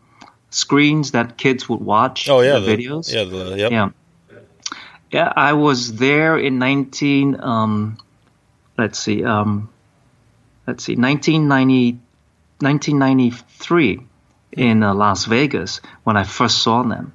screens 0.50 1.11
that 1.11 1.38
kids 1.38 1.67
would 1.69 1.81
watch. 1.81 2.29
Oh 2.29 2.41
yeah, 2.41 2.59
the, 2.59 2.67
videos. 2.67 3.13
Yeah, 3.13 3.23
the, 3.23 3.57
yep. 3.57 3.71
yeah, 3.71 3.89
yeah. 5.11 5.33
I 5.35 5.54
was 5.54 5.95
there 5.95 6.37
in 6.37 6.59
nineteen. 6.59 7.39
Um, 7.42 7.97
let's 8.78 8.99
see. 8.99 9.23
Um, 9.23 9.69
let's 10.68 10.83
see, 10.83 10.95
1990, 10.95 11.94
1993 12.59 13.99
in 14.54 14.83
uh, 14.83 14.94
Las 14.94 15.25
Vegas 15.25 15.81
when 16.04 16.18
I 16.18 16.23
first 16.23 16.61
saw 16.61 16.83
them, 16.83 17.13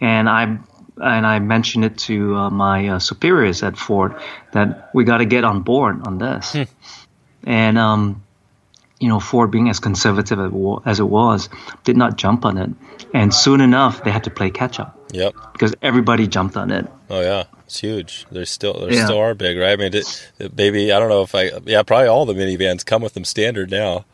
and 0.00 0.28
I 0.28 0.58
and 0.96 1.26
I 1.26 1.38
mentioned 1.40 1.84
it 1.84 1.98
to 1.98 2.36
uh, 2.36 2.50
my 2.50 2.88
uh, 2.88 2.98
superiors 2.98 3.62
at 3.62 3.76
Ford 3.76 4.14
that 4.52 4.90
we 4.94 5.04
got 5.04 5.18
to 5.18 5.24
get 5.24 5.44
on 5.44 5.62
board 5.62 6.06
on 6.06 6.18
this. 6.18 6.52
Hmm. 6.52 6.62
And 7.46 7.78
um, 7.78 8.23
you 9.00 9.08
know, 9.08 9.20
Ford 9.20 9.50
being 9.50 9.68
as 9.68 9.80
conservative 9.80 10.38
as 10.86 11.00
it 11.00 11.04
was, 11.04 11.48
did 11.84 11.96
not 11.96 12.16
jump 12.16 12.44
on 12.44 12.58
it. 12.58 12.70
And 13.12 13.34
soon 13.34 13.60
enough, 13.60 14.04
they 14.04 14.10
had 14.10 14.24
to 14.24 14.30
play 14.30 14.50
catch 14.50 14.80
up. 14.80 14.98
Yep. 15.12 15.34
Because 15.52 15.74
everybody 15.82 16.26
jumped 16.26 16.56
on 16.56 16.70
it. 16.70 16.86
Oh 17.10 17.20
yeah, 17.20 17.44
it's 17.66 17.80
huge. 17.80 18.26
They're 18.30 18.44
still 18.44 18.86
they 18.86 18.96
yeah. 18.96 19.04
still 19.04 19.18
are 19.18 19.34
big, 19.34 19.58
right? 19.58 19.72
I 19.72 19.76
mean, 19.76 19.94
it, 19.94 20.32
it, 20.38 20.56
maybe 20.56 20.92
I 20.92 20.98
don't 20.98 21.08
know 21.08 21.22
if 21.22 21.34
I 21.34 21.50
yeah 21.64 21.82
probably 21.82 22.08
all 22.08 22.24
the 22.26 22.34
minivans 22.34 22.84
come 22.84 23.02
with 23.02 23.14
them 23.14 23.24
standard 23.24 23.70
now. 23.70 24.04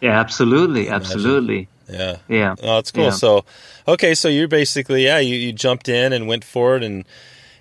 Yeah, 0.00 0.18
absolutely, 0.18 0.88
absolutely. 0.88 1.68
Yeah. 1.88 2.18
Yeah. 2.28 2.54
Oh, 2.62 2.76
that's 2.76 2.90
cool. 2.90 3.04
Yeah. 3.04 3.10
So, 3.10 3.44
okay, 3.86 4.14
so 4.14 4.28
you're 4.28 4.48
basically 4.48 5.04
yeah, 5.04 5.18
you, 5.18 5.36
you 5.36 5.52
jumped 5.52 5.88
in 5.88 6.12
and 6.12 6.26
went 6.26 6.44
forward 6.44 6.82
and 6.82 7.04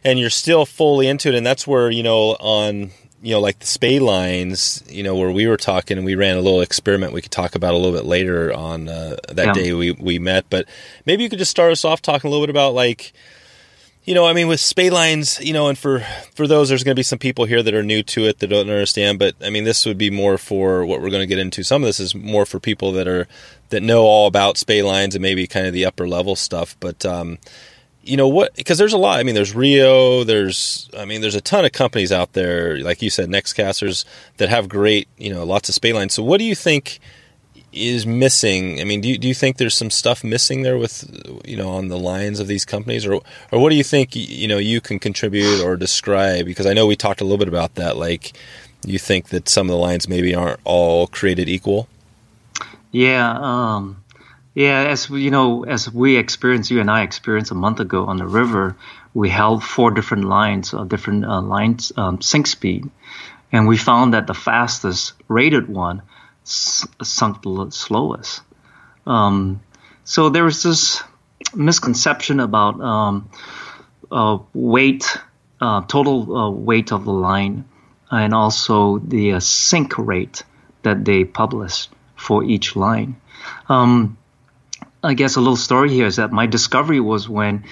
and 0.04 0.20
you're 0.20 0.30
still 0.30 0.66
fully 0.66 1.08
into 1.08 1.30
it, 1.30 1.36
and 1.36 1.46
that's 1.46 1.68
where 1.68 1.92
you 1.92 2.04
know 2.04 2.36
on 2.40 2.92
you 3.22 3.34
know 3.34 3.40
like 3.40 3.60
the 3.60 3.66
spey 3.66 4.00
lines, 4.00 4.84
you 4.88 5.04
know 5.04 5.16
where 5.16 5.32
we 5.32 5.48
were 5.48 5.58
talking 5.58 5.98
and 5.98 6.06
we 6.06 6.16
ran 6.16 6.38
a 6.38 6.42
little 6.42 6.62
experiment 6.62 7.14
we 7.14 7.22
could 7.22 7.32
talk 7.32 7.56
about 7.56 7.74
a 7.74 7.78
little 7.78 7.98
bit 7.98 8.06
later 8.06 8.54
on 8.54 8.88
uh, 8.88 9.18
that 9.30 9.48
yeah. 9.48 9.54
day 9.54 9.74
we 9.74 9.92
we 9.92 10.20
met, 10.20 10.46
but 10.50 10.68
maybe 11.06 11.24
you 11.24 11.30
could 11.30 11.40
just 11.40 11.52
start 11.52 11.72
us 11.72 11.84
off 11.86 12.02
talking 12.02 12.28
a 12.28 12.32
little 12.32 12.46
bit 12.46 12.50
about 12.50 12.74
like 12.74 13.14
you 14.08 14.14
know, 14.14 14.26
I 14.26 14.32
mean, 14.32 14.48
with 14.48 14.62
spey 14.62 14.90
lines, 14.90 15.38
you 15.42 15.52
know, 15.52 15.68
and 15.68 15.78
for 15.78 16.00
for 16.34 16.48
those, 16.48 16.70
there's 16.70 16.86
going 16.86 16.96
to 16.96 17.00
be 17.00 17.04
some 17.04 17.20
people 17.20 17.44
here 17.44 17.62
that 17.62 17.74
are 17.74 17.84
new 17.84 18.02
to 18.04 18.26
it 18.26 18.40
that 18.40 18.48
don't 18.48 18.62
understand. 18.62 19.20
But 19.20 19.36
I 19.44 19.50
mean, 19.50 19.66
this 19.66 19.86
would 19.86 19.98
be 19.98 20.10
more 20.10 20.38
for 20.38 20.86
what 20.86 21.02
we're 21.02 21.10
going 21.10 21.24
to 21.24 21.28
get 21.28 21.40
into. 21.40 21.62
Some 21.62 21.84
of 21.84 21.88
this 21.88 22.00
is 22.00 22.16
more 22.16 22.46
for 22.46 22.58
people 22.58 22.94
that 22.94 23.06
are 23.06 23.28
that 23.68 23.84
know 23.84 24.04
all 24.04 24.26
about 24.26 24.56
spay 24.56 24.82
lines 24.82 25.14
and 25.14 25.22
maybe 25.22 25.46
kind 25.46 25.68
of 25.68 25.74
the 25.74 25.84
upper 25.84 26.08
level 26.08 26.38
stuff. 26.38 26.78
But 26.80 27.06
um, 27.06 27.38
you 28.08 28.18
know 28.18 28.28
what? 28.28 28.56
Because 28.56 28.78
there's 28.78 28.94
a 28.94 28.98
lot. 28.98 29.20
I 29.20 29.24
mean, 29.24 29.36
there's 29.36 29.54
Rio. 29.54 30.24
There's, 30.24 30.90
I 30.98 31.06
mean, 31.06 31.22
there's 31.22 31.36
a 31.36 31.42
ton 31.42 31.66
of 31.66 31.72
companies 31.72 32.12
out 32.12 32.34
there, 32.34 32.78
like 32.80 33.02
you 33.02 33.10
said, 33.10 33.30
Nexcasters 33.30 34.06
that 34.38 34.50
have 34.50 34.70
great, 34.70 35.08
you 35.18 35.34
know, 35.34 35.44
lots 35.44 35.70
of 35.70 35.76
spey 35.76 35.94
lines. 35.94 36.14
So, 36.14 36.24
what 36.24 36.38
do 36.38 36.44
you 36.44 36.56
think? 36.56 37.00
is 37.74 38.08
missing? 38.08 38.80
I 38.82 38.86
mean, 38.86 39.02
do 39.02 39.10
you, 39.10 39.18
do 39.18 39.28
you 39.28 39.34
think 39.34 39.58
there's 39.58 39.76
some 39.76 39.90
stuff 39.90 40.24
missing 40.24 40.62
there 40.64 40.78
with 40.78 41.06
you 41.46 41.56
know 41.58 41.70
on 41.70 41.90
the 41.90 41.98
lines 41.98 42.40
of 42.40 42.48
these 42.48 42.66
companies, 42.66 43.06
or 43.06 43.22
or 43.52 43.60
what 43.60 43.70
do 43.70 43.76
you 43.76 43.84
think 43.84 44.16
you 44.16 44.48
know 44.48 44.58
you 44.58 44.82
can 44.82 45.00
contribute 45.00 45.62
or 45.62 45.76
describe? 45.76 46.46
Because 46.46 46.66
I 46.66 46.74
know 46.74 46.88
we 46.88 46.96
talked 46.96 47.22
a 47.22 47.24
little 47.24 47.38
bit 47.38 47.48
about 47.48 47.76
that. 47.76 47.98
Like, 47.98 48.34
you 48.86 49.00
think 49.00 49.30
that 49.30 49.50
some 49.50 49.68
of 49.68 49.72
the 49.72 49.78
lines 49.78 50.08
maybe 50.08 50.34
aren't 50.34 50.60
all 50.64 51.08
created 51.08 51.50
equal. 51.50 51.88
Yeah, 52.92 53.38
um, 53.40 54.04
yeah. 54.58 54.88
As 54.90 55.08
you 55.08 55.30
know, 55.30 55.66
as 55.66 55.94
we 55.94 56.18
experienced, 56.18 56.72
you 56.72 56.80
and 56.82 56.90
I 56.90 57.04
experienced 57.04 57.52
a 57.52 57.56
month 57.56 57.80
ago 57.80 58.06
on 58.06 58.18
the 58.18 58.26
river, 58.26 58.76
we 59.14 59.30
held 59.30 59.64
four 59.64 59.92
different 59.92 60.24
lines, 60.24 60.74
uh, 60.74 60.84
different 60.84 61.26
uh, 61.26 61.42
lines 61.42 61.92
um, 61.96 62.22
sink 62.22 62.48
speed, 62.48 62.90
and 63.52 63.68
we 63.68 63.78
found 63.78 64.16
that 64.16 64.26
the 64.26 64.34
fastest 64.34 65.14
rated 65.28 65.70
one 65.70 66.02
s- 66.44 66.88
sunk 67.04 67.44
the 67.44 67.70
slowest. 67.70 68.42
Um, 69.06 69.62
so 70.04 70.30
there 70.30 70.44
was 70.44 70.64
this 70.64 71.04
misconception 71.54 72.40
about 72.40 72.82
um, 72.82 73.30
uh, 74.12 74.40
weight, 74.56 75.06
uh, 75.62 75.82
total 75.82 76.36
uh, 76.36 76.50
weight 76.50 76.92
of 76.92 77.06
the 77.06 77.14
line, 77.14 77.66
and 78.10 78.34
also 78.34 78.98
the 78.98 79.34
uh, 79.34 79.40
sink 79.40 80.00
rate 80.00 80.42
that 80.82 81.06
they 81.06 81.26
published 81.26 81.92
for 82.16 82.44
each 82.44 82.76
line. 82.76 83.18
Um, 83.70 84.18
I 85.04 85.14
guess 85.14 85.36
a 85.36 85.40
little 85.40 85.56
story 85.58 85.90
here 85.90 86.06
is 86.06 86.16
that 86.18 86.32
my 86.32 86.46
discovery 86.48 87.00
was 87.00 87.30
when 87.30 87.66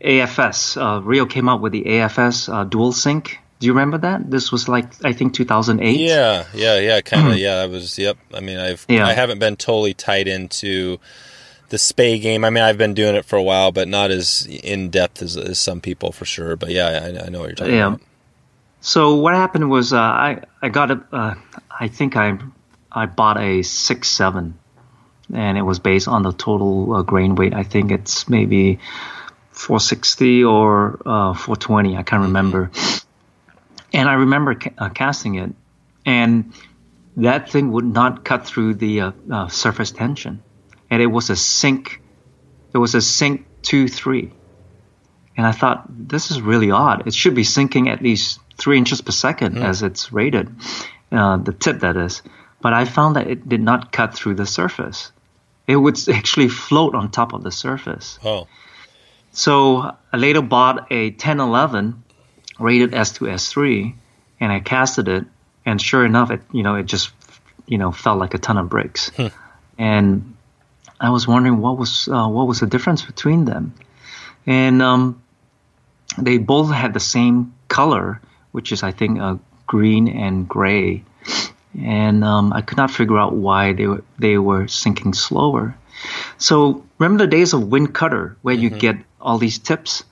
AFS, 0.00 0.76
uh, 0.80 1.00
Rio 1.02 1.26
came 1.26 1.48
out 1.48 1.60
with 1.60 1.72
the 1.72 1.84
AFS 1.84 2.52
uh, 2.52 2.64
dual 2.64 2.92
sink. 2.92 3.38
Do 3.60 3.66
you 3.66 3.72
remember 3.72 3.98
that? 3.98 4.28
This 4.30 4.50
was 4.50 4.68
like 4.68 4.86
I 5.04 5.12
think 5.12 5.34
2008. 5.34 5.98
Yeah, 6.00 6.44
yeah, 6.54 6.78
yeah, 6.80 7.00
kind 7.00 7.28
of. 7.32 7.38
yeah, 7.38 7.56
I 7.56 7.66
was. 7.66 7.96
Yep. 7.98 8.16
I 8.34 8.40
mean, 8.40 8.58
I've 8.58 8.84
Yeah. 8.88 9.06
I 9.06 9.12
haven't 9.12 9.38
been 9.38 9.54
totally 9.56 9.94
tied 9.94 10.26
into 10.26 10.98
the 11.68 11.78
spey 11.78 12.18
game. 12.18 12.44
I 12.44 12.50
mean, 12.50 12.64
I've 12.64 12.76
been 12.78 12.94
doing 12.94 13.14
it 13.14 13.24
for 13.24 13.36
a 13.36 13.42
while, 13.42 13.70
but 13.70 13.86
not 13.86 14.10
as 14.10 14.46
in 14.46 14.90
depth 14.90 15.22
as, 15.22 15.36
as 15.36 15.60
some 15.60 15.80
people 15.80 16.10
for 16.10 16.24
sure. 16.24 16.56
But 16.56 16.70
yeah, 16.70 16.86
I, 17.22 17.26
I 17.26 17.28
know 17.28 17.38
what 17.40 17.48
you're 17.50 17.54
talking 17.54 17.74
Yeah. 17.74 17.86
about. 17.88 18.00
So 18.80 19.14
what 19.14 19.34
happened 19.34 19.70
was 19.70 19.92
uh, 19.92 19.98
I 20.00 20.40
I 20.60 20.68
got 20.68 20.90
a 20.90 21.00
uh, 21.12 21.34
I 21.70 21.86
think 21.86 22.16
I 22.16 22.36
I 22.90 23.06
bought 23.06 23.38
a 23.38 23.62
six 23.62 24.08
seven, 24.08 24.58
and 25.32 25.58
it 25.58 25.62
was 25.62 25.78
based 25.78 26.08
on 26.08 26.22
the 26.22 26.32
total 26.32 26.94
uh, 26.94 27.02
grain 27.02 27.34
weight. 27.34 27.54
I 27.54 27.62
think 27.62 27.90
it's 27.90 28.28
maybe 28.28 28.78
460 29.52 30.44
or 30.44 31.00
uh, 31.06 31.34
420. 31.34 31.96
I 31.96 32.02
can't 32.02 32.22
remember. 32.22 32.70
And 33.92 34.08
I 34.08 34.14
remember 34.14 34.54
ca- 34.54 34.72
uh, 34.78 34.88
casting 34.88 35.34
it, 35.34 35.52
and 36.06 36.52
that 37.16 37.50
thing 37.50 37.72
would 37.72 37.84
not 37.84 38.24
cut 38.24 38.46
through 38.46 38.74
the 38.74 39.00
uh, 39.00 39.12
uh, 39.30 39.48
surface 39.48 39.90
tension, 39.90 40.42
and 40.90 41.02
it 41.02 41.06
was 41.06 41.28
a 41.30 41.36
sink. 41.36 42.00
It 42.72 42.78
was 42.78 42.94
a 42.94 43.02
sink 43.02 43.46
two 43.62 43.88
three. 43.88 44.32
And 45.36 45.46
I 45.46 45.52
thought, 45.52 45.86
this 45.88 46.30
is 46.30 46.42
really 46.42 46.70
odd. 46.70 47.06
It 47.06 47.14
should 47.14 47.34
be 47.34 47.44
sinking 47.44 47.88
at 47.88 48.02
least 48.02 48.38
three 48.58 48.76
inches 48.76 49.00
per 49.00 49.12
second 49.12 49.56
as 49.56 49.82
it's 49.82 50.12
rated, 50.12 50.54
uh, 51.10 51.38
the 51.38 51.52
tip 51.52 51.80
that 51.80 51.96
is. 51.96 52.22
But 52.62 52.72
I 52.72 52.84
found 52.84 53.16
that 53.16 53.26
it 53.26 53.48
did 53.48 53.60
not 53.60 53.92
cut 53.92 54.14
through 54.14 54.36
the 54.36 54.46
surface. 54.46 55.12
It 55.66 55.76
would 55.76 55.98
actually 56.08 56.48
float 56.48 56.94
on 56.94 57.10
top 57.10 57.32
of 57.34 57.42
the 57.42 57.50
surface. 57.50 58.18
Oh, 58.24 58.46
So 59.32 59.94
I 60.12 60.16
later 60.16 60.42
bought 60.42 60.86
a 60.90 61.10
1011 61.10 62.02
rated 62.58 62.92
S2 62.92 63.28
S3, 63.32 63.94
and 64.40 64.52
I 64.52 64.60
casted 64.60 65.08
it, 65.08 65.24
and 65.66 65.80
sure 65.80 66.04
enough, 66.04 66.30
it 66.30 66.40
you 66.52 66.62
know 66.62 66.76
it 66.76 66.86
just 66.86 67.10
you 67.66 67.78
know 67.78 67.92
felt 67.92 68.18
like 68.18 68.34
a 68.34 68.38
ton 68.38 68.58
of 68.58 68.68
bricks. 68.68 69.10
And 69.78 70.36
I 71.00 71.10
was 71.10 71.26
wondering 71.26 71.58
what 71.60 71.78
was 71.78 72.08
uh, 72.08 72.28
what 72.28 72.46
was 72.46 72.60
the 72.60 72.66
difference 72.66 73.02
between 73.02 73.44
them, 73.44 73.74
and 74.46 74.82
um, 74.82 75.22
they 76.18 76.38
both 76.38 76.70
had 76.70 76.92
the 76.94 77.00
same 77.00 77.54
color, 77.68 78.20
which 78.52 78.70
is 78.72 78.82
I 78.82 78.92
think 78.92 79.18
uh, 79.18 79.36
green 79.66 80.08
and 80.08 80.46
gray, 80.48 81.04
and 81.80 82.24
um, 82.24 82.52
I 82.52 82.60
could 82.60 82.78
not 82.78 82.90
figure 82.90 83.18
out 83.18 83.34
why 83.34 83.72
they 83.72 83.86
were 83.86 84.04
they 84.18 84.38
were 84.38 84.68
sinking 84.68 85.14
slower. 85.14 85.76
So 86.38 86.84
remember 86.98 87.24
the 87.24 87.30
days 87.30 87.52
of 87.52 87.62
Windcutter 87.62 88.36
where 88.42 88.54
you 88.54 88.70
get 88.70 88.96
all 89.20 89.38
these 89.38 89.58
tips? 89.58 90.04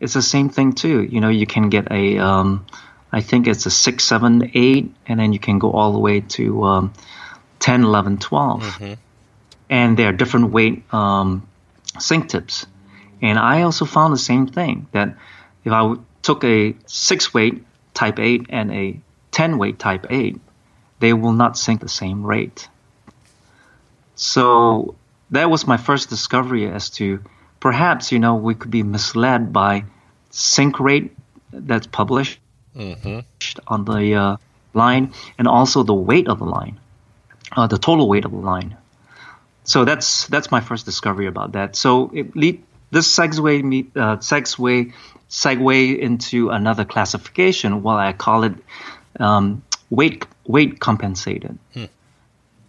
It's 0.00 0.14
the 0.14 0.22
same 0.22 0.48
thing 0.48 0.72
too. 0.72 1.02
You 1.02 1.20
know, 1.20 1.28
you 1.28 1.46
can 1.46 1.70
get 1.70 1.90
a, 1.90 2.18
um, 2.18 2.66
I 3.12 3.20
think 3.20 3.46
it's 3.46 3.64
a 3.66 3.70
six, 3.70 4.04
seven, 4.04 4.50
eight, 4.54 4.92
and 5.06 5.18
then 5.18 5.32
you 5.32 5.38
can 5.38 5.58
go 5.58 5.72
all 5.72 5.92
the 5.92 5.98
way 5.98 6.20
to 6.20 6.64
um, 6.64 6.92
10, 7.60 7.84
11, 7.84 8.18
12. 8.18 8.62
And 9.70 9.96
there 9.96 10.08
are 10.08 10.12
different 10.12 10.50
weight 10.52 10.82
um, 10.92 11.46
sink 11.98 12.28
tips. 12.28 12.66
And 13.22 13.38
I 13.38 13.62
also 13.62 13.84
found 13.86 14.12
the 14.12 14.18
same 14.18 14.46
thing 14.46 14.88
that 14.92 15.16
if 15.64 15.72
I 15.72 15.94
took 16.22 16.44
a 16.44 16.74
six 16.86 17.32
weight 17.32 17.64
type 17.94 18.18
8 18.18 18.46
and 18.50 18.70
a 18.72 19.00
10 19.30 19.58
weight 19.58 19.78
type 19.78 20.06
8, 20.10 20.38
they 21.00 21.12
will 21.12 21.32
not 21.32 21.58
sink 21.58 21.80
the 21.80 21.88
same 21.88 22.24
rate. 22.24 22.68
So 24.14 24.94
that 25.30 25.50
was 25.50 25.66
my 25.66 25.76
first 25.76 26.08
discovery 26.08 26.68
as 26.68 26.90
to 26.90 27.20
perhaps, 27.60 28.12
you 28.12 28.18
know, 28.18 28.36
we 28.36 28.54
could 28.54 28.70
be 28.70 28.82
misled 28.82 29.52
by 29.52 29.84
sink 30.30 30.80
rate 30.80 31.16
that's 31.52 31.86
published 31.86 32.40
on 33.66 33.84
the 33.84 34.14
uh, 34.14 34.36
line 34.72 35.12
and 35.38 35.48
also 35.48 35.82
the 35.82 35.94
weight 35.94 36.28
of 36.28 36.38
the 36.38 36.44
line, 36.44 36.78
uh, 37.52 37.66
the 37.66 37.78
total 37.78 38.08
weight 38.08 38.24
of 38.24 38.32
the 38.32 38.38
line. 38.38 38.76
So 39.64 39.84
that's 39.84 40.26
that's 40.26 40.50
my 40.50 40.60
first 40.60 40.84
discovery 40.84 41.26
about 41.26 41.52
that. 41.52 41.74
So 41.74 42.10
it 42.12 42.36
lead, 42.36 42.62
this 42.90 43.08
segue 43.16 43.62
me 43.64 43.86
uh, 43.96 44.16
segue 44.18 44.92
segue 45.30 45.98
into 45.98 46.50
another 46.50 46.84
classification. 46.84 47.82
Well, 47.82 47.96
I 47.96 48.12
call 48.12 48.44
it 48.44 48.54
um, 49.18 49.62
weight 49.88 50.26
weight 50.46 50.80
compensated, 50.80 51.58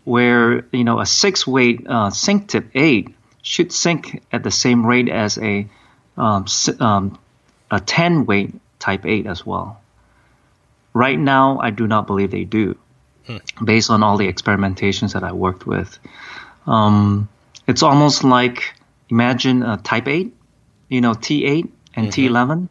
where 0.03 0.65
you 0.71 0.83
know 0.83 0.99
a 0.99 1.05
six 1.05 1.45
weight 1.47 1.85
uh, 1.87 2.09
sink 2.09 2.47
tip 2.47 2.69
eight 2.75 3.13
should 3.41 3.71
sink 3.71 4.23
at 4.31 4.43
the 4.43 4.51
same 4.51 4.85
rate 4.85 5.09
as 5.09 5.37
a 5.37 5.67
um, 6.17 6.45
um, 6.79 7.17
a 7.71 7.79
ten 7.79 8.25
weight 8.25 8.53
type 8.79 9.05
eight 9.05 9.25
as 9.27 9.45
well. 9.45 9.81
Right 10.93 11.19
now, 11.19 11.59
I 11.59 11.71
do 11.71 11.87
not 11.87 12.07
believe 12.07 12.31
they 12.31 12.45
do, 12.45 12.77
based 13.63 13.89
on 13.89 14.01
all 14.03 14.17
the 14.17 14.31
experimentations 14.31 15.13
that 15.13 15.23
I 15.23 15.33
worked 15.33 15.67
with. 15.67 15.99
Um, 16.67 17.27
it's 17.67 17.83
almost 17.83 18.23
like 18.23 18.73
imagine 19.09 19.61
a 19.63 19.77
Type 19.77 20.07
8, 20.07 20.33
you 20.89 21.01
know, 21.01 21.11
T8 21.13 21.69
and 21.95 22.07
T11. 22.11 22.69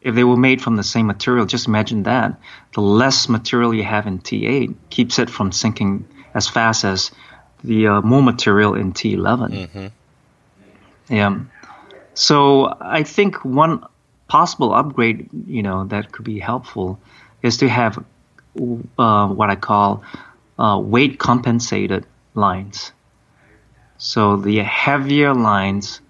If 0.00 0.14
they 0.14 0.24
were 0.24 0.36
made 0.36 0.62
from 0.62 0.76
the 0.76 0.84
same 0.84 1.06
material, 1.06 1.44
just 1.46 1.66
imagine 1.66 2.04
that. 2.04 2.40
The 2.74 2.80
less 2.80 3.28
material 3.28 3.74
you 3.74 3.82
have 3.82 4.06
in 4.06 4.20
T8 4.20 4.74
keeps 4.90 5.18
it 5.18 5.28
from 5.28 5.50
sinking 5.52 6.06
as 6.34 6.48
fast 6.48 6.84
as 6.84 7.10
the 7.64 7.88
uh, 7.88 8.00
more 8.02 8.22
material 8.22 8.74
in 8.74 8.92
T11. 8.92 9.90
Yeah. 11.08 11.40
So 12.14 12.76
I 12.80 13.02
think 13.02 13.44
one 13.44 13.84
possible 14.28 14.72
upgrade, 14.72 15.30
you 15.46 15.62
know, 15.62 15.84
that 15.84 16.12
could 16.12 16.24
be 16.24 16.38
helpful 16.38 17.00
is 17.42 17.58
to 17.58 17.68
have 17.68 18.04
uh, 18.98 19.28
what 19.28 19.50
I 19.50 19.56
call 19.56 20.02
uh, 20.58 20.80
weight 20.82 21.18
compensated 21.18 22.06
lines. 22.34 22.92
So 23.98 24.36
the 24.36 24.58
heavier 24.58 25.34
lines 25.34 26.00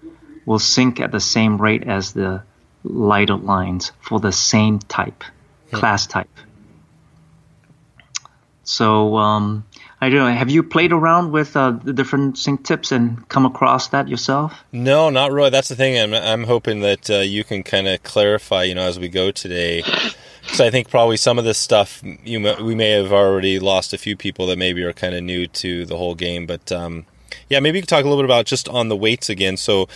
will 0.45 0.59
sink 0.59 0.99
at 0.99 1.11
the 1.11 1.19
same 1.19 1.59
rate 1.59 1.83
as 1.83 2.13
the 2.13 2.43
lighter 2.83 3.35
lines 3.35 3.91
for 4.01 4.19
the 4.19 4.31
same 4.31 4.79
type, 4.79 5.23
class 5.71 6.07
type. 6.07 6.29
So 8.63 9.17
um, 9.17 9.65
I 9.99 10.09
don't 10.09 10.19
know. 10.19 10.31
Have 10.31 10.49
you 10.49 10.63
played 10.63 10.93
around 10.93 11.31
with 11.31 11.57
uh, 11.57 11.71
the 11.71 11.91
different 11.91 12.37
sink 12.37 12.63
tips 12.63 12.91
and 12.91 13.27
come 13.27 13.45
across 13.45 13.89
that 13.89 14.07
yourself? 14.07 14.63
No, 14.71 15.09
not 15.09 15.31
really. 15.31 15.49
That's 15.49 15.67
the 15.67 15.75
thing. 15.75 15.99
I'm, 15.99 16.13
I'm 16.13 16.43
hoping 16.43 16.81
that 16.81 17.09
uh, 17.09 17.17
you 17.17 17.43
can 17.43 17.63
kind 17.63 17.87
of 17.87 18.03
clarify, 18.03 18.63
you 18.63 18.75
know, 18.75 18.83
as 18.83 18.99
we 18.99 19.09
go 19.09 19.31
today. 19.31 19.81
Because 19.81 20.61
I 20.61 20.69
think 20.69 20.89
probably 20.89 21.17
some 21.17 21.37
of 21.37 21.45
this 21.45 21.57
stuff, 21.57 22.01
you 22.23 22.39
may, 22.39 22.61
we 22.61 22.75
may 22.75 22.91
have 22.91 23.11
already 23.11 23.59
lost 23.59 23.91
a 23.91 23.97
few 23.97 24.15
people 24.15 24.47
that 24.47 24.57
maybe 24.57 24.83
are 24.83 24.93
kind 24.93 25.15
of 25.15 25.23
new 25.23 25.47
to 25.47 25.85
the 25.85 25.97
whole 25.97 26.15
game. 26.15 26.45
But 26.45 26.71
um, 26.71 27.05
yeah, 27.49 27.59
maybe 27.59 27.79
you 27.79 27.81
could 27.81 27.89
talk 27.89 28.05
a 28.05 28.07
little 28.07 28.23
bit 28.23 28.29
about 28.29 28.45
just 28.45 28.69
on 28.69 28.87
the 28.87 28.95
weights 28.95 29.29
again. 29.29 29.57
So, 29.57 29.89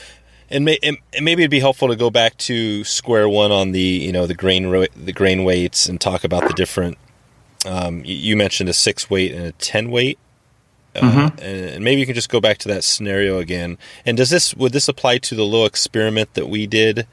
and, 0.54 0.64
may, 0.64 0.78
and 0.84 0.98
maybe 1.22 1.42
it'd 1.42 1.52
be 1.52 1.60
helpful 1.60 1.88
to 1.90 1.96
go 1.96 2.10
back 2.10 2.38
to 2.38 2.84
square 2.84 3.28
one 3.28 3.52
on 3.52 3.72
the 3.72 3.82
you 3.82 4.12
know 4.12 4.28
the 4.28 4.36
grain 4.36 4.70
the 4.96 5.12
grain 5.12 5.44
weights 5.44 5.90
and 5.90 6.00
talk 6.00 6.24
about 6.24 6.48
the 6.48 6.54
different. 6.54 6.98
Um, 7.66 8.04
you, 8.06 8.36
mentioned 8.36 8.70
a 8.70 8.74
six 8.74 9.10
weight 9.10 9.32
and 9.32 9.46
a 9.46 9.52
ten 9.54 9.90
weight. 9.90 10.20
Uh, 10.96 11.30
and, 11.42 11.66
and 11.66 11.84
maybe 11.84 12.02
you 12.02 12.06
can 12.06 12.14
just 12.14 12.30
go 12.30 12.40
back 12.40 12.60
to 12.60 12.68
that 12.68 12.84
scenario 12.84 13.40
again. 13.40 13.80
And 14.06 14.16
does 14.16 14.30
this 14.30 14.54
would 14.56 14.74
this 14.74 14.88
apply 14.88 15.18
to 15.20 15.36
the 15.36 15.44
little 15.44 15.66
experiment 15.66 16.36
that 16.36 16.48
we 16.50 16.68
did, 16.68 17.08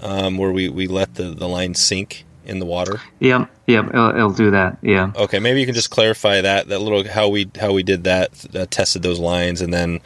um, 0.00 0.36
where 0.36 0.52
we, 0.52 0.68
we 0.68 0.86
let 0.86 1.14
the, 1.14 1.30
the 1.30 1.48
line 1.48 1.74
sink 1.74 2.26
in 2.44 2.58
the 2.58 2.66
water? 2.66 3.00
Yeah, 3.20 3.46
yeah, 3.66 3.88
it'll, 3.88 4.10
it'll 4.10 4.32
do 4.32 4.50
that. 4.50 4.76
Yeah. 4.82 5.12
Okay, 5.16 5.38
maybe 5.38 5.60
you 5.60 5.66
can 5.66 5.74
just 5.74 5.90
clarify 5.90 6.42
that 6.42 6.68
that 6.68 6.80
little 6.80 7.08
how 7.08 7.28
we 7.28 7.50
how 7.58 7.72
we 7.72 7.82
did 7.82 8.04
that, 8.04 8.54
uh, 8.54 8.66
tested 8.68 9.02
those 9.02 9.18
lines, 9.18 9.62
and 9.62 9.72
then 9.72 10.00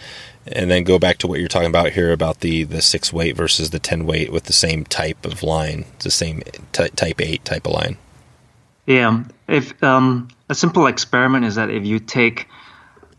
and 0.46 0.70
then 0.70 0.84
go 0.84 0.98
back 0.98 1.18
to 1.18 1.26
what 1.26 1.40
you're 1.40 1.48
talking 1.48 1.68
about 1.68 1.92
here 1.92 2.12
about 2.12 2.40
the 2.40 2.64
the 2.64 2.82
six 2.82 3.12
weight 3.12 3.36
versus 3.36 3.70
the 3.70 3.78
ten 3.78 4.06
weight 4.06 4.32
with 4.32 4.44
the 4.44 4.52
same 4.52 4.84
type 4.84 5.24
of 5.24 5.42
line, 5.42 5.84
it's 5.94 6.04
the 6.04 6.10
same 6.10 6.42
t- 6.72 6.88
type 6.88 7.20
eight 7.20 7.44
type 7.44 7.66
of 7.66 7.72
line. 7.72 7.96
Yeah, 8.86 9.24
if 9.48 9.82
um, 9.82 10.28
a 10.48 10.54
simple 10.54 10.86
experiment 10.86 11.44
is 11.44 11.56
that 11.56 11.70
if 11.70 11.84
you 11.84 11.98
take 11.98 12.48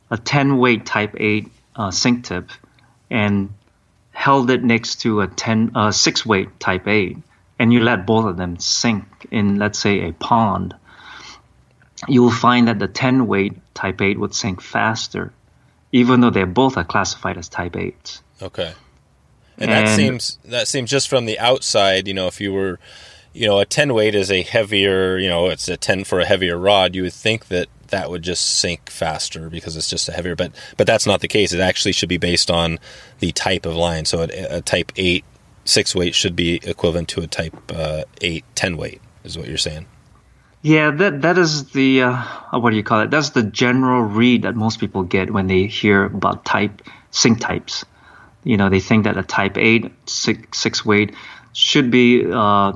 a 0.09 0.17
ten 0.17 0.57
weight 0.57 0.85
type 0.85 1.15
eight 1.17 1.51
uh, 1.75 1.91
sink 1.91 2.25
tip 2.25 2.49
and 3.09 3.53
held 4.17 4.49
it 4.49 4.63
next 4.63 5.01
to 5.01 5.21
a 5.21 5.27
10 5.27 5.71
uh, 5.75 5.91
six 5.91 6.25
weight 6.25 6.59
type 6.59 6.87
8 6.87 7.17
and 7.59 7.71
you 7.71 7.79
let 7.81 8.07
both 8.07 8.25
of 8.25 8.35
them 8.35 8.57
sink 8.57 9.05
in 9.29 9.57
let's 9.57 9.77
say 9.77 10.07
a 10.07 10.13
pond 10.13 10.75
you 12.07 12.23
will 12.23 12.31
find 12.31 12.67
that 12.67 12.79
the 12.79 12.87
10 12.87 13.27
weight 13.27 13.53
type 13.75 14.01
8 14.01 14.19
would 14.19 14.33
sink 14.33 14.59
faster 14.59 15.31
even 15.91 16.21
though 16.21 16.29
they 16.29 16.43
both 16.43 16.77
are 16.77 16.83
classified 16.83 17.37
as 17.37 17.49
type 17.49 17.75
8. 17.75 18.21
okay 18.41 18.73
and, 19.57 19.71
and 19.71 19.87
that 19.87 19.95
seems 19.95 20.39
that 20.45 20.67
seems 20.67 20.89
just 20.89 21.07
from 21.07 21.25
the 21.25 21.39
outside 21.39 22.07
you 22.07 22.13
know 22.13 22.27
if 22.27 22.39
you 22.39 22.53
were 22.53 22.79
you 23.33 23.47
know 23.47 23.59
a 23.59 23.65
10 23.65 23.93
weight 23.93 24.15
is 24.15 24.31
a 24.31 24.41
heavier 24.41 25.17
you 25.17 25.29
know 25.29 25.47
it's 25.47 25.67
a 25.67 25.77
10 25.77 26.03
for 26.03 26.19
a 26.19 26.25
heavier 26.25 26.57
rod 26.57 26.95
you 26.95 27.03
would 27.03 27.13
think 27.13 27.47
that 27.47 27.67
that 27.89 28.09
would 28.09 28.21
just 28.21 28.45
sink 28.59 28.89
faster 28.89 29.49
because 29.49 29.75
it's 29.75 29.89
just 29.89 30.09
a 30.09 30.11
heavier. 30.11 30.35
But 30.35 30.51
but 30.77 30.87
that's 30.87 31.05
not 31.05 31.21
the 31.21 31.27
case. 31.27 31.53
It 31.53 31.59
actually 31.59 31.91
should 31.91 32.09
be 32.09 32.17
based 32.17 32.51
on 32.51 32.79
the 33.19 33.31
type 33.31 33.65
of 33.65 33.75
line. 33.75 34.05
So 34.05 34.21
a, 34.21 34.57
a 34.57 34.61
type 34.61 34.91
eight 34.95 35.25
six 35.65 35.95
weight 35.95 36.15
should 36.15 36.35
be 36.35 36.59
equivalent 36.63 37.09
to 37.09 37.21
a 37.21 37.27
type 37.27 37.55
uh, 37.73 38.03
eight 38.21 38.45
ten 38.55 38.77
weight. 38.77 39.01
Is 39.23 39.37
what 39.37 39.47
you're 39.47 39.57
saying? 39.57 39.85
Yeah, 40.61 40.91
that 40.91 41.21
that 41.21 41.37
is 41.37 41.71
the 41.71 42.01
uh, 42.03 42.59
what 42.59 42.71
do 42.71 42.75
you 42.75 42.83
call 42.83 43.01
it? 43.01 43.11
That's 43.11 43.29
the 43.29 43.43
general 43.43 44.01
read 44.01 44.41
that 44.43 44.55
most 44.55 44.79
people 44.79 45.03
get 45.03 45.31
when 45.31 45.47
they 45.47 45.67
hear 45.67 46.05
about 46.05 46.45
type 46.45 46.81
sink 47.11 47.39
types. 47.39 47.85
You 48.43 48.57
know, 48.57 48.69
they 48.69 48.79
think 48.79 49.03
that 49.05 49.17
a 49.17 49.23
type 49.23 49.57
eight 49.57 49.91
six, 50.09 50.57
six 50.57 50.85
weight 50.85 51.13
should 51.53 51.91
be 51.91 52.25
uh, 52.31 52.73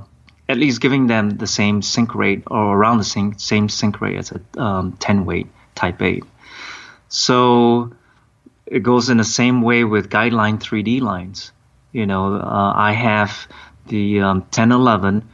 at 0.51 0.57
least 0.57 0.81
giving 0.81 1.07
them 1.07 1.29
the 1.38 1.47
same 1.47 1.81
sink 1.81 2.13
rate 2.13 2.43
or 2.47 2.75
around 2.77 2.97
the 2.97 3.03
same, 3.03 3.38
same 3.38 3.69
sink 3.69 4.01
rate 4.01 4.17
as 4.17 4.31
a 4.31 4.61
um, 4.61 4.91
10 5.00 5.25
weight 5.25 5.47
Type 5.75 6.01
8. 6.01 6.23
So 7.07 7.93
it 8.65 8.83
goes 8.83 9.09
in 9.09 9.17
the 9.17 9.23
same 9.23 9.61
way 9.61 9.83
with 9.85 10.09
guideline 10.09 10.59
3D 10.59 11.01
lines. 11.01 11.51
You 11.93 12.05
know, 12.05 12.35
uh, 12.35 12.73
I 12.75 12.91
have 12.91 13.47
the 13.88 14.19
um, 14.19 14.39
1011 14.41 15.27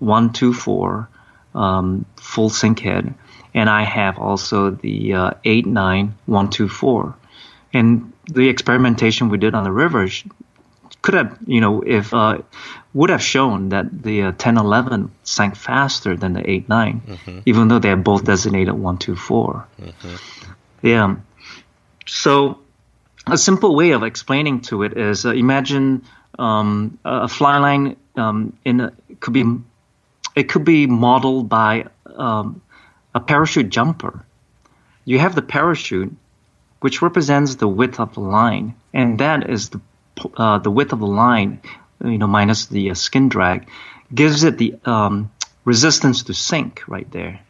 124 0.00 1.08
um, 1.56 2.04
full 2.16 2.50
sink 2.50 2.80
head, 2.80 3.12
and 3.54 3.68
I 3.68 3.82
have 3.82 4.18
also 4.18 4.70
the 4.70 5.14
uh, 5.14 5.30
124. 5.42 7.16
And 7.72 8.12
the 8.30 8.48
experimentation 8.48 9.28
we 9.28 9.38
did 9.38 9.54
on 9.54 9.64
the 9.64 9.72
river 9.72 10.08
could 11.02 11.14
have, 11.14 11.38
you 11.46 11.60
know, 11.60 11.82
if 11.82 12.12
uh, 12.12 12.38
would 12.94 13.10
have 13.10 13.22
shown 13.22 13.70
that 13.70 14.02
the 14.02 14.22
uh, 14.22 14.26
1011 14.26 15.10
sank 15.22 15.56
faster 15.56 16.16
than 16.16 16.32
the 16.32 16.50
8 16.50 16.68
9, 16.68 17.00
mm-hmm. 17.00 17.38
even 17.46 17.68
though 17.68 17.78
they 17.78 17.90
are 17.90 17.96
both 17.96 18.24
designated 18.24 18.74
124. 18.74 19.66
Mm-hmm. 19.80 20.86
Yeah. 20.86 21.16
So, 22.06 22.58
a 23.26 23.36
simple 23.36 23.74
way 23.74 23.90
of 23.90 24.02
explaining 24.02 24.60
to 24.62 24.82
it 24.82 24.96
is 24.96 25.26
uh, 25.26 25.32
imagine 25.32 26.04
um, 26.38 26.98
a 27.04 27.28
fly 27.28 27.58
line 27.58 27.96
um, 28.16 28.56
in 28.64 28.80
a, 28.80 28.92
could 29.20 29.32
be 29.32 29.44
it 30.36 30.50
could 30.50 30.64
be 30.64 30.86
modeled 30.86 31.48
by 31.48 31.86
um, 32.14 32.60
a 33.14 33.20
parachute 33.20 33.70
jumper. 33.70 34.24
You 35.06 35.18
have 35.18 35.34
the 35.34 35.42
parachute, 35.42 36.14
which 36.80 37.00
represents 37.00 37.54
the 37.54 37.66
width 37.66 37.98
of 37.98 38.14
the 38.14 38.20
line, 38.20 38.74
and 38.92 39.18
that 39.18 39.48
is 39.48 39.70
the 39.70 39.80
uh, 40.36 40.58
the 40.58 40.70
width 40.70 40.92
of 40.92 41.00
the 41.00 41.06
line, 41.06 41.60
you 42.02 42.18
know, 42.18 42.26
minus 42.26 42.66
the 42.66 42.90
uh, 42.90 42.94
skin 42.94 43.28
drag, 43.28 43.68
gives 44.14 44.44
it 44.44 44.56
the 44.56 44.74
um, 44.84 45.30
resistance 45.64 46.22
to 46.24 46.34
sink 46.34 46.82
right 46.86 47.10
there. 47.10 47.40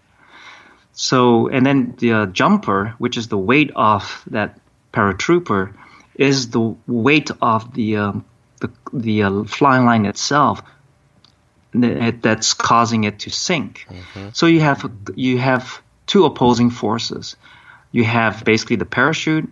So, 0.92 1.48
and 1.48 1.64
then 1.64 1.94
the 1.98 2.12
uh, 2.12 2.26
jumper, 2.26 2.94
which 2.98 3.16
is 3.16 3.28
the 3.28 3.38
weight 3.38 3.70
of 3.76 4.22
that 4.28 4.58
paratrooper, 4.92 5.74
is 6.16 6.50
the 6.50 6.74
weight 6.86 7.30
of 7.40 7.74
the 7.74 7.96
um, 7.98 8.24
the, 8.60 8.70
the 8.92 9.22
uh, 9.22 9.44
flying 9.44 9.84
line 9.84 10.06
itself 10.06 10.62
that's 11.80 12.54
causing 12.54 13.04
it 13.04 13.20
to 13.20 13.30
sink. 13.30 13.86
Mm-hmm. 13.88 14.28
So 14.32 14.46
you 14.46 14.60
have 14.60 14.90
you 15.14 15.38
have 15.38 15.80
two 16.06 16.24
opposing 16.24 16.70
forces. 16.70 17.36
You 17.92 18.04
have 18.04 18.44
basically 18.44 18.76
the 18.76 18.86
parachute 18.86 19.50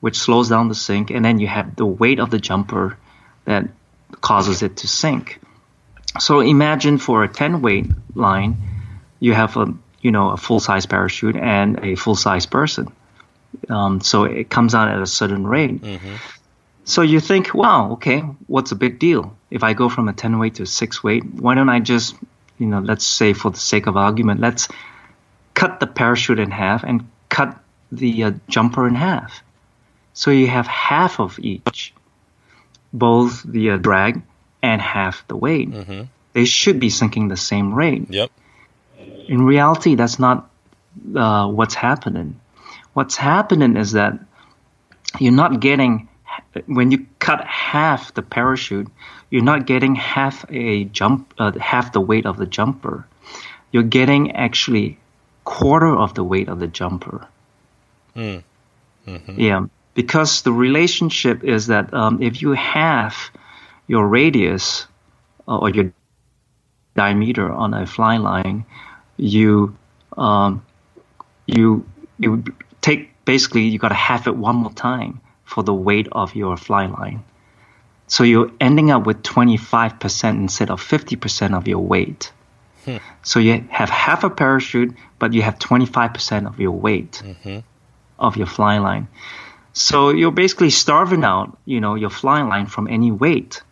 which 0.00 0.18
slows 0.18 0.50
down 0.50 0.68
the 0.68 0.74
sink, 0.74 1.10
and 1.10 1.24
then 1.24 1.38
you 1.38 1.46
have 1.46 1.76
the 1.76 1.86
weight 1.86 2.20
of 2.20 2.30
the 2.30 2.38
jumper 2.38 2.98
that 3.46 3.70
causes 4.20 4.62
it 4.62 4.76
to 4.76 4.86
sink. 4.86 5.40
So 6.20 6.40
imagine 6.40 6.98
for 6.98 7.24
a 7.24 7.28
10 7.28 7.62
weight 7.62 7.86
line, 8.14 8.58
you 9.18 9.32
have 9.32 9.56
a 9.56 9.72
you 10.02 10.10
know 10.10 10.30
a 10.30 10.36
full 10.36 10.60
size 10.60 10.84
parachute 10.84 11.36
and 11.36 11.82
a 11.82 11.94
full 11.94 12.16
size 12.16 12.44
person. 12.44 12.92
Um, 13.70 14.02
so 14.02 14.24
it 14.24 14.50
comes 14.50 14.74
out 14.74 14.88
at 14.88 15.00
a 15.00 15.06
certain 15.06 15.46
rate. 15.46 15.80
Mm-hmm. 15.80 16.14
So 16.84 17.00
you 17.02 17.20
think, 17.20 17.54
wow, 17.54 17.92
okay, 17.92 18.20
what's 18.46 18.72
a 18.72 18.76
big 18.76 18.98
deal? 18.98 19.36
If 19.50 19.62
I 19.62 19.72
go 19.72 19.88
from 19.88 20.08
a 20.08 20.12
10 20.12 20.38
weight 20.38 20.56
to 20.56 20.64
a 20.64 20.66
6 20.66 21.02
weight, 21.02 21.24
why 21.24 21.54
don't 21.54 21.70
I 21.70 21.80
just, 21.80 22.14
you 22.58 22.66
know, 22.66 22.80
let's 22.80 23.06
say 23.06 23.32
for 23.32 23.50
the 23.50 23.58
sake 23.58 23.86
of 23.86 23.96
argument, 23.96 24.40
let's 24.40 24.68
cut 25.54 25.80
the 25.80 25.86
parachute 25.86 26.38
in 26.38 26.50
half 26.50 26.84
and 26.84 27.08
cut 27.30 27.58
the 27.90 28.24
uh, 28.24 28.32
jumper 28.48 28.86
in 28.86 28.94
half. 28.94 29.42
So 30.12 30.30
you 30.30 30.46
have 30.46 30.66
half 30.66 31.20
of 31.20 31.38
each, 31.38 31.94
both 32.92 33.42
the 33.42 33.70
uh, 33.70 33.76
drag 33.78 34.22
and 34.62 34.80
half 34.80 35.26
the 35.26 35.36
weight. 35.36 35.70
Mm-hmm. 35.70 36.02
They 36.34 36.44
should 36.44 36.80
be 36.80 36.90
sinking 36.90 37.28
the 37.28 37.36
same 37.36 37.72
rate. 37.72 38.10
Yep. 38.10 38.30
In 39.28 39.42
reality, 39.42 39.94
that's 39.94 40.18
not 40.18 40.50
uh, 41.14 41.48
what's 41.48 41.74
happening. 41.74 42.40
What's 42.92 43.16
happening 43.16 43.76
is 43.76 43.92
that 43.92 44.18
you're 45.18 45.32
not 45.32 45.60
getting 45.60 46.08
when 46.66 46.90
you 46.90 47.06
cut 47.18 47.44
half 47.46 48.14
the 48.14 48.22
parachute, 48.22 48.88
you're 49.30 49.42
not 49.42 49.66
getting 49.66 49.94
half 49.94 50.44
a 50.50 50.84
jump, 50.84 51.34
uh, 51.38 51.52
half 51.58 51.92
the 51.92 52.00
weight 52.00 52.26
of 52.26 52.36
the 52.36 52.46
jumper. 52.46 53.06
You're 53.72 53.82
getting 53.82 54.32
actually 54.32 54.98
quarter 55.44 55.94
of 55.96 56.14
the 56.14 56.24
weight 56.24 56.48
of 56.48 56.60
the 56.60 56.68
jumper. 56.68 57.26
Mm. 58.16 58.42
Mm-hmm. 59.06 59.40
Yeah 59.40 59.66
because 59.94 60.42
the 60.42 60.52
relationship 60.52 61.42
is 61.44 61.68
that 61.68 61.92
um, 61.94 62.20
if 62.20 62.42
you 62.42 62.52
have 62.52 63.16
your 63.86 64.06
radius 64.06 64.86
uh, 65.48 65.58
or 65.58 65.70
your 65.70 65.92
diameter 66.96 67.50
on 67.50 67.74
a 67.74 67.86
fly 67.86 68.16
line, 68.16 68.64
you 69.16 69.76
um, 70.16 70.64
you 71.46 71.86
you 72.18 72.44
take 72.80 73.10
basically 73.24 73.62
you 73.62 73.78
got 73.78 73.88
to 73.88 73.94
have 73.94 74.26
it 74.26 74.36
one 74.36 74.56
more 74.56 74.72
time 74.72 75.20
for 75.54 75.62
the 75.62 75.72
weight 75.72 76.08
of 76.10 76.34
your 76.34 76.56
fly 76.56 76.86
line. 76.86 77.22
So 78.08 78.24
you're 78.24 78.50
ending 78.60 78.90
up 78.90 79.06
with 79.06 79.22
25% 79.22 80.30
instead 80.30 80.68
of 80.68 80.82
50% 80.82 81.56
of 81.56 81.68
your 81.68 81.78
weight. 81.78 82.32
Hmm. 82.84 82.96
So 83.22 83.38
you 83.38 83.64
have 83.70 83.88
half 83.88 84.24
a 84.24 84.30
parachute, 84.30 84.96
but 85.20 85.32
you 85.32 85.42
have 85.42 85.60
25% 85.60 86.48
of 86.48 86.58
your 86.58 86.72
weight 86.72 87.22
mm-hmm. 87.24 87.60
of 88.18 88.36
your 88.36 88.48
fly 88.48 88.78
line. 88.78 89.06
So 89.72 90.10
you're 90.10 90.32
basically 90.32 90.70
starving 90.70 91.22
out, 91.22 91.56
you 91.66 91.80
know, 91.80 91.94
your 91.94 92.10
flying 92.10 92.48
line 92.48 92.66
from 92.66 92.88
any 92.88 93.12
weight 93.12 93.62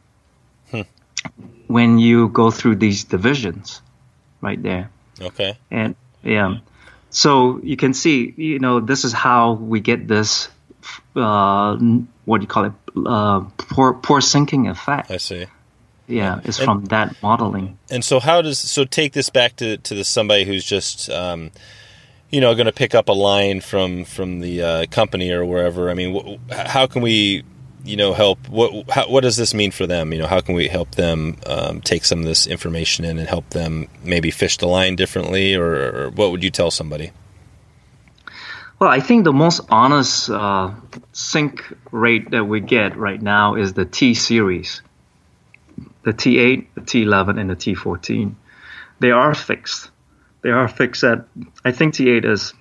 hmm. 0.70 0.82
when 1.66 1.98
you 1.98 2.28
go 2.28 2.52
through 2.52 2.76
these 2.76 3.02
divisions, 3.04 3.82
right 4.40 4.62
there. 4.62 4.88
Okay. 5.20 5.58
And 5.70 5.96
yeah, 6.22 6.58
so 7.12 7.60
you 7.62 7.76
can 7.76 7.92
see, 7.92 8.32
you 8.36 8.58
know, 8.58 8.80
this 8.80 9.04
is 9.04 9.12
how 9.12 9.52
we 9.52 9.80
get 9.80 10.08
this. 10.08 10.48
Uh, 11.14 11.76
what 12.24 12.38
do 12.38 12.42
you 12.42 12.48
call 12.48 12.64
it? 12.66 12.72
Uh, 13.06 13.40
poor 13.56 13.94
poor 13.94 14.20
sinking 14.20 14.68
effect. 14.68 15.10
I 15.10 15.16
see. 15.16 15.46
Yeah, 16.08 16.40
it's 16.44 16.58
and, 16.58 16.66
from 16.66 16.84
that 16.86 17.22
modeling. 17.22 17.78
And 17.90 18.04
so, 18.04 18.20
how 18.20 18.42
does 18.42 18.58
so 18.58 18.84
take 18.84 19.12
this 19.12 19.30
back 19.30 19.56
to 19.56 19.78
to 19.78 19.94
the, 19.94 20.04
somebody 20.04 20.44
who's 20.44 20.64
just 20.64 21.08
um, 21.10 21.52
you 22.32 22.40
know 22.40 22.54
going 22.54 22.66
to 22.66 22.72
pick 22.72 22.94
up 22.94 23.08
a 23.08 23.12
line 23.12 23.60
from 23.60 24.04
from 24.04 24.40
the 24.40 24.62
uh, 24.62 24.86
company 24.90 25.30
or 25.30 25.44
wherever 25.44 25.90
i 25.90 25.94
mean 25.94 26.38
wh- 26.50 26.52
how 26.52 26.86
can 26.86 27.02
we 27.02 27.44
you 27.84 27.96
know 27.96 28.12
help 28.14 28.48
what 28.48 28.90
how, 28.90 29.08
what 29.08 29.20
does 29.20 29.36
this 29.36 29.54
mean 29.54 29.70
for 29.70 29.86
them 29.86 30.12
you 30.12 30.18
know 30.18 30.26
how 30.26 30.40
can 30.40 30.54
we 30.54 30.66
help 30.66 30.92
them 30.92 31.36
um, 31.46 31.80
take 31.82 32.04
some 32.04 32.18
of 32.18 32.24
this 32.24 32.46
information 32.46 33.04
in 33.04 33.18
and 33.18 33.28
help 33.28 33.48
them 33.50 33.86
maybe 34.02 34.30
fish 34.30 34.56
the 34.56 34.66
line 34.66 34.96
differently 34.96 35.54
or, 35.54 35.66
or 35.66 36.10
what 36.10 36.30
would 36.30 36.42
you 36.42 36.50
tell 36.50 36.70
somebody 36.70 37.12
well 38.82 38.90
i 38.90 39.00
think 39.00 39.24
the 39.24 39.32
most 39.32 39.60
honest 39.70 40.28
uh, 40.28 40.70
sink 41.12 41.62
rate 41.92 42.30
that 42.32 42.44
we 42.44 42.60
get 42.60 42.96
right 42.96 43.22
now 43.22 43.54
is 43.54 43.72
the 43.72 43.84
t 43.84 44.12
series 44.12 44.82
the 46.02 46.12
t8 46.12 46.66
the 46.74 46.80
t11 46.80 47.40
and 47.40 47.48
the 47.48 47.56
t14 47.56 48.34
they 49.02 49.10
are 49.10 49.34
fixed. 49.34 49.90
They 50.42 50.50
are 50.50 50.68
fixed 50.68 51.02
at 51.02 51.26
I 51.64 51.72
think 51.72 51.94
T8 51.94 52.24
is 52.24 52.54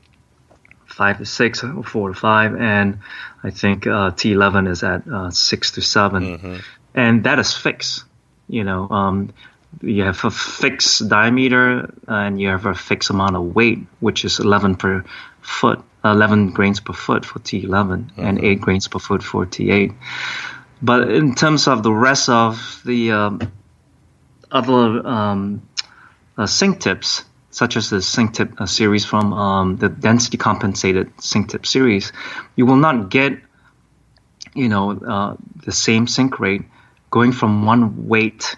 five 0.88 1.20
to 1.20 1.26
six 1.26 1.64
or 1.64 1.84
four 1.84 2.10
to 2.10 2.16
five, 2.16 2.56
and 2.56 2.98
I 3.44 3.52
think 3.52 3.86
uh, 3.86 4.10
T11 4.10 4.68
is 4.68 4.84
at 4.84 5.08
uh, 5.08 5.30
six 5.30 5.72
to 5.74 5.82
7 5.82 6.24
Mm-hmm. 6.24 6.58
and 6.96 7.24
that 7.26 7.38
is 7.38 7.54
fixed. 7.54 8.06
You 8.50 8.64
know, 8.64 8.90
um, 8.90 9.34
you 9.82 10.04
have 10.04 10.24
a 10.26 10.32
fixed 10.32 11.08
diameter 11.08 11.94
and 12.08 12.40
you 12.40 12.50
have 12.50 12.66
a 12.66 12.76
fixed 12.76 13.10
amount 13.10 13.36
of 13.36 13.56
weight, 13.56 13.80
which 14.00 14.26
is 14.26 14.40
11 14.40 14.76
per 14.76 15.04
foot, 15.42 15.82
11 16.04 16.52
grains 16.52 16.80
per 16.80 16.94
foot 16.94 17.26
for 17.26 17.40
T11 17.40 18.12
and 18.18 18.40
8 18.40 18.62
grains 18.62 18.88
per 18.88 19.00
foot 19.00 19.24
for 19.24 19.46
T8. 19.46 19.96
But 20.82 21.12
in 21.12 21.36
terms 21.36 21.68
of 21.68 21.84
the 21.84 21.94
rest 21.94 22.30
of 22.30 22.82
the 22.86 23.12
um, 23.12 23.52
other 24.52 25.08
um, 25.08 25.62
uh, 26.38 26.48
sink 26.48 26.80
tips, 26.82 27.24
such 27.52 27.76
as 27.76 27.90
the 27.90 28.02
sink 28.02 28.34
tip 28.34 28.60
uh, 28.60 28.66
series 28.66 29.06
from 29.06 29.34
um, 29.34 29.78
the 29.78 29.90
density 29.90 30.38
compensated 30.38 31.12
sink 31.22 31.50
tip 31.50 31.66
series, 31.66 32.12
you 32.56 32.66
will 32.66 32.78
not 32.78 33.10
get, 33.10 33.34
you 34.56 34.70
know, 34.70 34.92
uh, 34.92 35.36
the 35.66 35.72
same 35.72 36.08
sink 36.08 36.40
rate 36.40 36.64
going 37.10 37.32
from 37.32 37.66
one 37.66 38.08
weight 38.08 38.56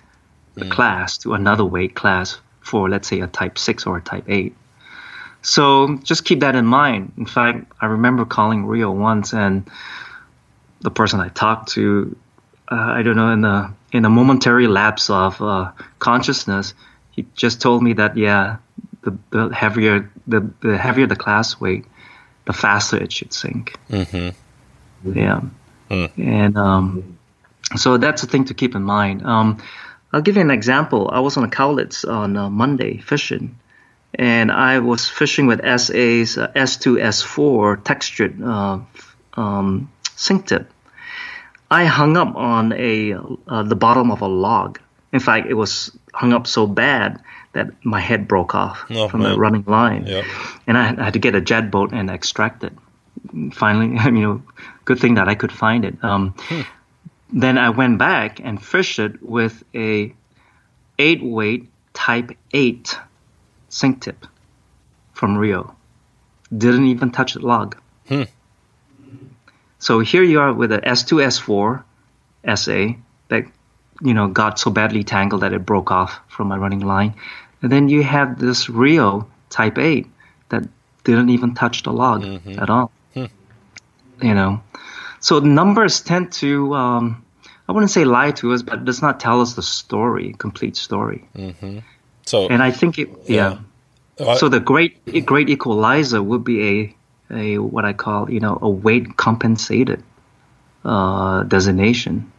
class 0.62 1.18
to 1.20 1.34
another 1.34 1.66
weight 1.66 1.96
class 1.96 2.40
for, 2.62 2.90
let's 2.90 3.08
say, 3.08 3.20
a 3.20 3.28
type 3.28 3.58
6 3.58 3.86
or 3.88 3.98
a 3.98 4.02
type 4.02 4.26
8. 4.28 4.56
So 5.42 5.98
just 6.04 6.24
keep 6.24 6.40
that 6.40 6.56
in 6.56 6.66
mind. 6.66 7.12
In 7.18 7.26
fact, 7.26 7.72
I 7.82 7.88
remember 7.88 8.24
calling 8.26 8.66
Rio 8.66 8.92
once, 8.92 9.34
and 9.34 9.70
the 10.82 10.92
person 10.92 11.20
I 11.20 11.30
talked 11.30 11.70
to, 11.74 12.16
uh, 12.72 12.76
I 12.76 13.02
don't 13.04 13.18
know, 13.18 13.30
in 13.30 13.42
the 13.42 13.72
in 13.92 14.06
a 14.06 14.10
momentary 14.10 14.68
lapse 14.68 15.10
of 15.10 15.42
uh, 15.42 15.72
consciousness, 16.00 16.74
he 17.12 17.26
just 17.36 17.62
told 17.62 17.84
me 17.84 17.94
that 17.94 18.16
yeah, 18.16 18.58
the, 19.02 19.18
the 19.32 19.50
heavier 19.54 20.10
the, 20.28 20.50
the 20.62 20.78
heavier 20.78 21.08
the 21.08 21.16
class 21.18 21.60
weight, 21.60 21.86
the 22.46 22.54
faster 22.54 22.98
it 22.98 23.12
should 23.12 23.34
sink. 23.34 23.76
Mm-hmm. 23.90 25.18
Yeah, 25.20 25.42
Hmm. 25.90 26.06
and 26.18 26.58
um, 26.58 27.18
so 27.76 27.98
that's 27.98 28.24
a 28.24 28.28
thing 28.28 28.46
to 28.46 28.54
keep 28.54 28.76
in 28.76 28.84
mind. 28.84 29.26
Um, 29.26 29.62
I'll 30.14 30.22
give 30.22 30.36
you 30.36 30.42
an 30.42 30.52
example. 30.52 31.10
I 31.12 31.20
was 31.20 31.36
on 31.38 31.44
a 31.44 31.48
Cowlitz 31.50 32.06
on 32.08 32.38
uh, 32.38 32.50
Monday 32.50 32.98
fishing, 33.00 33.58
and 34.14 34.52
I 34.52 34.80
was 34.80 35.10
fishing 35.10 35.48
with 35.48 35.60
SA's 35.62 36.38
uh, 36.38 36.48
S2, 36.56 37.02
S4 37.02 37.84
textured 37.84 38.42
uh, 38.42 38.80
um, 39.34 39.92
sink 40.16 40.48
tip. 40.48 40.70
I 41.72 41.86
hung 41.86 42.16
up 42.18 42.36
on 42.36 42.72
a 42.74 43.14
uh, 43.48 43.64
the 43.64 43.76
bottom 43.76 44.12
of 44.12 44.22
a 44.22 44.28
log. 44.28 44.80
In 45.12 45.20
fact, 45.20 45.48
it 45.48 45.56
was 45.56 45.92
hung 46.14 46.32
up 46.34 46.46
so 46.48 46.68
bad 46.68 47.20
that 47.54 47.68
my 47.84 48.00
head 48.00 48.28
broke 48.28 48.54
off 48.56 48.86
Oh, 48.90 49.08
from 49.10 49.22
the 49.22 49.38
running 49.38 49.64
line, 49.68 50.06
Yep. 50.08 50.26
and 50.68 50.78
I 50.78 51.04
had 51.04 51.14
to 51.14 51.20
get 51.20 51.36
a 51.36 51.42
jet 51.42 51.72
boat 51.72 51.92
and 51.94 52.10
extract 52.10 52.64
it. 52.64 52.74
Finally, 53.54 53.98
you 54.06 54.12
know, 54.22 54.42
good 54.86 55.00
thing 55.00 55.16
that 55.16 55.28
I 55.28 55.36
could 55.36 55.52
find 55.52 55.86
it. 55.86 55.96
Um, 56.04 56.36
Then 57.34 57.58
I 57.58 57.72
went 57.72 57.98
back 57.98 58.40
and 58.40 58.64
fished 58.64 59.00
it 59.00 59.22
with 59.22 59.64
a 59.74 60.14
eight 61.00 61.24
weight 61.24 61.70
Type 61.94 62.32
Eight 62.54 62.98
sink 63.70 64.02
tip 64.02 64.28
from 65.14 65.38
Rio. 65.38 65.76
Didn't 66.56 66.86
even 66.88 67.12
touch 67.12 67.34
the 67.34 67.40
log. 67.40 67.76
Hmm. 68.08 68.24
So 69.80 70.00
here 70.00 70.24
you 70.24 70.40
are 70.40 70.54
with 70.54 70.72
a 70.72 70.80
S2, 70.80 71.26
S4 71.26 71.84
SA 72.56 73.00
that 73.30 73.46
you 74.02 74.14
know 74.14 74.28
got 74.28 74.60
so 74.60 74.70
badly 74.70 75.04
tangled 75.04 75.42
that 75.42 75.54
it 75.54 75.66
broke 75.66 75.92
off 75.92 76.20
from 76.28 76.48
my 76.48 76.58
running 76.58 76.86
line, 76.86 77.16
and 77.62 77.72
then 77.72 77.90
you 77.90 78.04
have 78.04 78.40
this 78.40 78.70
Rio 78.70 79.28
Type 79.50 79.78
8 79.78 80.08
that 80.50 80.64
didn't 81.04 81.30
even 81.30 81.54
touch 81.56 81.84
the 81.84 81.92
log 81.92 82.24
at 82.48 82.70
all. 82.70 82.92
You 84.22 84.34
know, 84.34 84.62
so 85.24 85.40
numbers 85.40 86.02
tend 86.02 86.34
to 86.34 86.76
um, 86.76 87.26
I 87.68 87.72
wouldn't 87.72 87.92
say 87.92 88.04
lie 88.04 88.32
to 88.32 88.52
us, 88.54 88.62
but 88.62 88.80
it 88.80 88.86
does 88.86 89.02
not 89.02 89.20
tell 89.22 89.40
us 89.40 89.54
the 89.54 89.62
story, 89.64 90.36
complete 90.38 90.76
story. 90.76 91.24
So 92.26 92.48
And 92.50 92.62
I 92.62 92.72
think 92.72 93.00
it, 93.00 93.10
yeah. 93.26 93.60
Uh, 94.20 94.36
So 94.36 94.50
the 94.50 94.60
great 94.60 95.26
great 95.26 95.50
equalizer 95.50 96.22
would 96.22 96.44
be 96.44 96.58
a 96.70 96.96
a 97.32 97.58
what 97.58 97.86
I 97.86 97.94
call 97.94 98.30
you 98.30 98.40
know 98.40 98.60
a 98.62 98.70
weight 98.70 99.16
compensated 99.16 100.04
uh, 100.86 101.44
designation. 101.44 102.32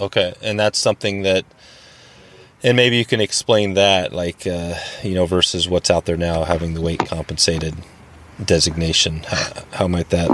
Okay, 0.00 0.32
and 0.42 0.58
that's 0.58 0.78
something 0.78 1.22
that, 1.22 1.44
and 2.62 2.76
maybe 2.76 2.96
you 2.96 3.04
can 3.04 3.20
explain 3.20 3.74
that, 3.74 4.12
like 4.12 4.46
uh, 4.46 4.74
you 5.02 5.14
know, 5.14 5.26
versus 5.26 5.68
what's 5.68 5.90
out 5.90 6.06
there 6.06 6.16
now, 6.16 6.44
having 6.44 6.72
the 6.72 6.80
weight 6.80 7.04
compensated 7.06 7.74
designation. 8.42 9.22
How, 9.28 9.64
how 9.72 9.88
might 9.88 10.08
that, 10.10 10.30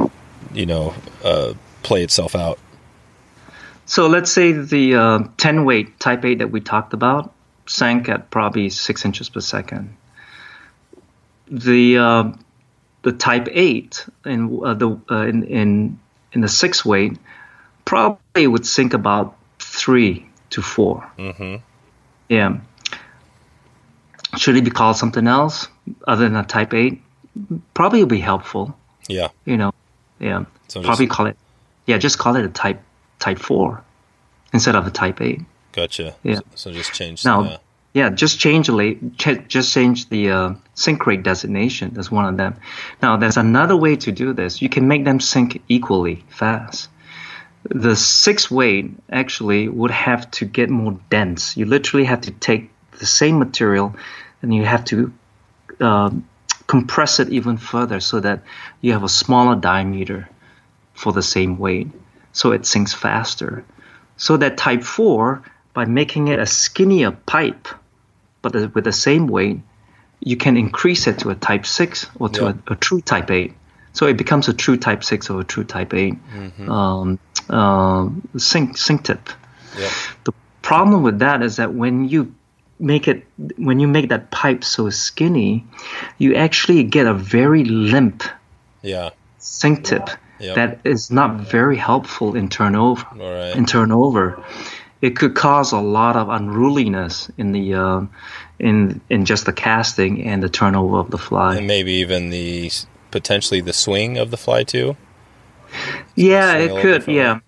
you 0.55 0.65
know, 0.65 0.95
uh, 1.25 1.55
play 1.89 2.03
itself 2.05 2.37
out? 2.37 2.59
So 3.87 4.07
let's 4.07 4.31
say 4.31 4.53
the 4.53 4.95
uh, 4.95 5.19
10 5.39 5.65
weight 5.65 5.99
Type 5.99 6.25
8 6.25 6.39
that 6.39 6.51
we 6.51 6.61
talked 6.61 6.93
about 6.93 7.33
sank 7.67 8.09
at 8.09 8.31
probably 8.31 8.69
six 8.71 9.05
inches 9.05 9.29
per 9.31 9.41
second. 9.41 9.97
The 11.51 11.99
uh, 11.99 12.33
the 13.03 13.13
Type 13.13 13.49
8 13.51 14.07
in 14.27 14.61
uh, 14.65 14.75
the 14.75 15.01
uh, 15.11 15.27
in, 15.27 15.45
in 15.45 15.99
in 16.33 16.41
the 16.43 16.49
six 16.49 16.85
weight 16.85 17.17
probably 17.87 18.47
would 18.47 18.67
sink 18.67 18.93
about 18.93 19.35
three 19.59 20.27
to 20.51 20.61
4 20.63 21.11
Mm-hmm. 21.19 21.57
Yeah. 22.29 22.59
Should 24.37 24.57
it 24.57 24.65
be 24.65 24.71
called 24.71 24.97
something 24.99 25.27
else 25.27 25.69
other 26.07 26.25
than 26.29 26.37
a 26.37 26.45
Type 26.45 26.75
8? 26.75 27.01
Probably 27.73 28.01
would 28.01 28.11
be 28.11 28.21
helpful. 28.21 28.77
Yeah. 29.09 29.29
You 29.47 29.57
know, 29.57 29.73
yeah. 30.21 30.45
So 30.69 30.83
probably 30.83 31.07
just- 31.07 31.17
call 31.17 31.27
it, 31.27 31.39
yeah, 31.89 31.97
just 31.97 32.19
call 32.19 32.37
it 32.37 32.45
a 32.45 32.49
Type 32.51 32.81
Type 33.19 33.39
4 33.39 33.83
instead 34.53 34.77
of 34.77 34.87
a 34.87 34.91
Type 34.91 35.21
8. 35.21 35.41
Gotcha. 35.73 36.15
Yeah. 36.23 36.37
So, 36.37 36.43
so 36.55 36.73
just 36.73 36.93
change. 36.93 37.25
Now, 37.25 37.43
the- 37.43 37.61
yeah, 37.95 38.11
just 38.11 38.39
change 38.39 38.69
just 39.49 39.73
change 39.73 40.09
the 40.11 40.31
uh, 40.31 40.55
sink 40.75 41.07
rate 41.07 41.23
designation. 41.23 41.95
That's 41.95 42.11
one 42.11 42.27
of 42.27 42.37
them. 42.37 42.57
Now, 43.03 43.17
there's 43.17 43.39
another 43.39 43.75
way 43.77 43.97
to 43.97 44.13
do 44.13 44.35
this. 44.35 44.61
You 44.61 44.69
can 44.69 44.87
make 44.87 45.05
them 45.05 45.19
sink 45.19 45.63
equally 45.69 46.23
fast. 46.29 46.91
The 47.65 47.97
six 47.97 48.51
weight 48.51 48.93
actually 49.11 49.69
would 49.69 49.91
have 49.91 50.31
to 50.33 50.45
get 50.45 50.69
more 50.69 51.01
dense. 51.09 51.57
You 51.57 51.65
literally 51.65 52.05
have 52.05 52.21
to 52.23 52.31
take 52.31 52.71
the 52.99 53.07
same 53.07 53.39
material 53.39 53.97
and 54.43 54.55
you 54.55 54.65
have 54.65 54.85
to 54.87 55.13
um, 55.81 56.29
compress 56.67 57.19
it 57.19 57.31
even 57.31 57.57
further 57.57 57.99
so 58.01 58.21
that 58.21 58.43
you 58.83 58.93
have 58.93 59.03
a 59.03 59.09
smaller 59.09 59.57
diameter 59.57 60.29
for 60.99 61.13
the 61.13 61.23
same 61.23 61.59
weight, 61.59 61.89
so 62.33 62.51
it 62.53 62.67
sinks 62.67 62.93
faster. 62.93 63.65
So 64.17 64.37
that 64.39 64.57
type 64.59 64.83
4, 64.83 65.43
by 65.75 65.85
making 65.85 66.29
it 66.29 66.39
a 66.41 66.47
skinnier 66.47 67.13
pipe, 67.13 67.69
but 68.43 68.53
with 68.75 68.85
the 68.85 68.93
same 68.93 69.29
weight, 69.29 69.61
you 70.21 70.37
can 70.37 70.57
increase 70.57 71.07
it 71.07 71.21
to 71.21 71.31
a 71.31 71.35
type 71.37 71.65
6 71.67 72.07
or 72.19 72.29
to 72.31 72.45
Yeah. 72.45 72.53
a, 72.69 72.73
a 72.73 72.77
true 72.77 73.01
type 73.01 73.31
8. 73.31 73.53
So 73.93 74.07
it 74.07 74.17
becomes 74.17 74.49
a 74.49 74.53
true 74.53 74.77
type 74.77 75.05
6 75.05 75.31
or 75.31 75.41
a 75.41 75.45
true 75.45 75.65
type 75.65 75.95
8 75.95 76.15
um, 76.69 77.19
um, 77.49 78.29
sink, 78.37 78.77
sink 78.77 79.05
tip. 79.05 79.29
The 80.25 80.33
problem 80.63 81.03
with 81.05 81.21
that 81.21 81.43
is 81.43 81.57
that 81.57 81.73
when 81.75 82.09
you 82.09 82.35
make 82.81 83.09
it 83.09 83.27
when 83.57 83.81
you 83.81 83.89
make 83.89 84.09
that 84.11 84.31
pipe 84.31 84.63
so 84.63 84.91
skinny, 84.91 85.65
you 86.19 86.35
actually 86.35 86.83
get 86.85 87.07
a 87.07 87.15
very 87.15 87.65
limp 87.65 88.23
Yeah. 88.83 89.11
sink 89.39 89.85
tip 89.85 90.11
Yep. 90.41 90.55
that 90.55 90.81
is 90.85 91.11
not 91.11 91.41
very 91.41 91.77
helpful 91.77 92.37
in 92.37 92.49
turnover. 92.49 93.07
Right. 93.15 93.57
In 93.57 93.67
turnover, 93.67 94.45
it 95.01 95.17
could 95.17 95.35
cause 95.35 95.73
a 95.73 95.81
lot 95.81 96.17
of 96.17 96.29
unruliness 96.29 97.31
in 97.39 97.53
the 97.53 97.75
uh, 97.75 98.03
in 98.59 99.01
in 99.11 99.25
just 99.25 99.47
the 99.47 99.53
casting 99.53 100.25
and 100.25 100.43
the 100.43 100.49
turnover 100.49 100.99
of 100.99 101.11
the 101.11 101.19
fly. 101.19 101.57
And 101.57 101.67
maybe 101.67 101.93
even 101.95 102.31
the 102.31 102.71
potentially 103.11 103.61
the 103.61 103.73
swing 103.73 104.19
of 104.19 104.31
the 104.31 104.37
fly 104.37 104.65
too. 104.65 104.97
Yeah, 106.15 106.55
it 106.55 106.81
could. 106.83 107.07
Yeah, 107.07 107.41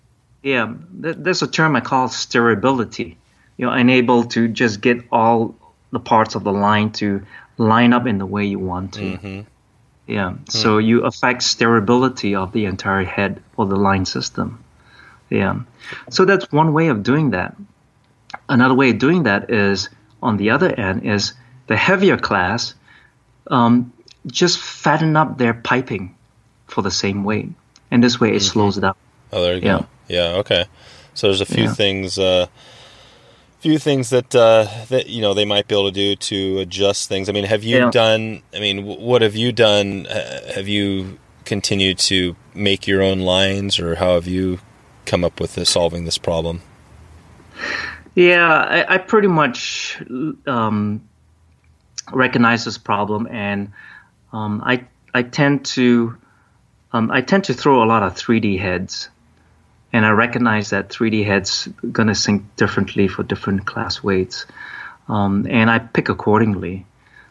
yeah. 0.43 0.73
Th- 1.01 1.15
There's 1.17 1.41
a 1.41 1.47
term 1.47 1.75
I 1.75 1.81
call 1.81 2.07
steerability. 2.07 3.15
You 3.57 3.65
know, 3.67 3.71
unable 3.71 4.23
to 4.25 4.47
just 4.47 4.81
get 4.81 5.03
all 5.11 5.55
the 5.91 5.99
parts 5.99 6.35
of 6.35 6.43
the 6.43 6.53
line 6.53 6.91
to 6.93 7.25
line 7.57 7.93
up 7.93 8.07
in 8.07 8.17
the 8.17 8.25
way 8.25 8.45
you 8.45 8.59
want 8.59 8.93
to. 8.93 9.01
Mm-hmm. 9.01 9.41
Yeah. 10.07 10.33
So 10.49 10.77
you 10.77 11.05
affect 11.05 11.41
steerability 11.41 12.35
of 12.35 12.51
the 12.51 12.65
entire 12.65 13.03
head 13.03 13.41
or 13.55 13.65
the 13.65 13.75
line 13.75 14.05
system. 14.05 14.63
Yeah. 15.29 15.61
So 16.09 16.25
that's 16.25 16.51
one 16.51 16.73
way 16.73 16.87
of 16.89 17.03
doing 17.03 17.31
that. 17.31 17.55
Another 18.49 18.73
way 18.75 18.89
of 18.89 18.99
doing 18.99 19.23
that 19.23 19.51
is 19.51 19.89
on 20.21 20.37
the 20.37 20.49
other 20.51 20.67
end 20.73 21.05
is 21.05 21.33
the 21.67 21.77
heavier 21.77 22.17
class 22.17 22.73
um, 23.47 23.93
just 24.27 24.59
fatten 24.59 25.15
up 25.15 25.37
their 25.37 25.53
piping 25.53 26.15
for 26.67 26.81
the 26.81 26.91
same 26.91 27.23
weight, 27.23 27.49
and 27.89 28.03
this 28.03 28.19
way 28.19 28.33
it 28.35 28.41
slows 28.41 28.77
it 28.77 28.81
down. 28.81 28.95
Oh, 29.33 29.41
there 29.41 29.55
you 29.55 29.61
Yeah. 29.61 29.79
go. 29.79 29.85
Yeah. 30.07 30.39
Okay. 30.39 30.65
So 31.13 31.27
there's 31.27 31.41
a 31.41 31.45
few 31.45 31.63
Yeah. 31.65 31.73
things. 31.73 32.17
Uh, 32.19 32.47
few 33.61 33.77
things 33.77 34.09
that 34.09 34.33
uh, 34.35 34.67
that 34.89 35.07
you 35.07 35.21
know 35.21 35.33
they 35.33 35.45
might 35.45 35.67
be 35.67 35.75
able 35.75 35.85
to 35.85 35.91
do 35.91 36.15
to 36.15 36.59
adjust 36.59 37.07
things. 37.07 37.29
I 37.29 37.31
mean, 37.31 37.45
have 37.45 37.63
you 37.63 37.77
Yeah. 37.77 37.91
done? 37.91 38.41
I 38.53 38.59
mean, 38.59 38.79
wh- 38.83 38.99
what 38.99 39.21
have 39.21 39.35
you 39.35 39.51
done? 39.51 40.07
Uh, 40.07 40.53
have 40.53 40.67
you 40.67 41.19
continued 41.45 41.99
to 41.99 42.35
make 42.55 42.87
your 42.87 43.01
own 43.01 43.19
lines, 43.19 43.79
or 43.79 43.95
how 43.95 44.15
have 44.15 44.27
you 44.27 44.59
come 45.05 45.23
up 45.23 45.39
with 45.39 45.55
this, 45.55 45.69
solving 45.69 46.05
this 46.05 46.17
problem? 46.17 46.61
Yeah, 48.15 48.51
I, 48.51 48.95
I 48.95 48.97
pretty 48.97 49.27
much 49.27 50.01
um, 50.47 51.07
recognize 52.11 52.65
this 52.65 52.77
problem, 52.79 53.27
and 53.27 53.71
um, 54.33 54.61
I 54.65 54.85
I 55.13 55.21
tend 55.23 55.65
to 55.77 56.17
um, 56.93 57.11
I 57.11 57.21
tend 57.21 57.43
to 57.45 57.53
throw 57.53 57.83
a 57.83 57.85
lot 57.85 58.01
of 58.03 58.15
3D 58.15 58.59
heads, 58.59 59.09
and 59.93 60.05
I 60.05 60.09
recognize 60.11 60.69
that 60.71 60.89
3D 60.89 61.25
heads 61.25 61.67
gonna 61.91 62.15
sink 62.15 62.55
differently 62.55 63.07
for 63.07 63.23
different 63.23 63.65
class 63.65 64.01
weights, 64.03 64.45
um, 65.07 65.45
and 65.49 65.69
I 65.69 65.79
pick 65.79 66.09
accordingly. 66.09 66.85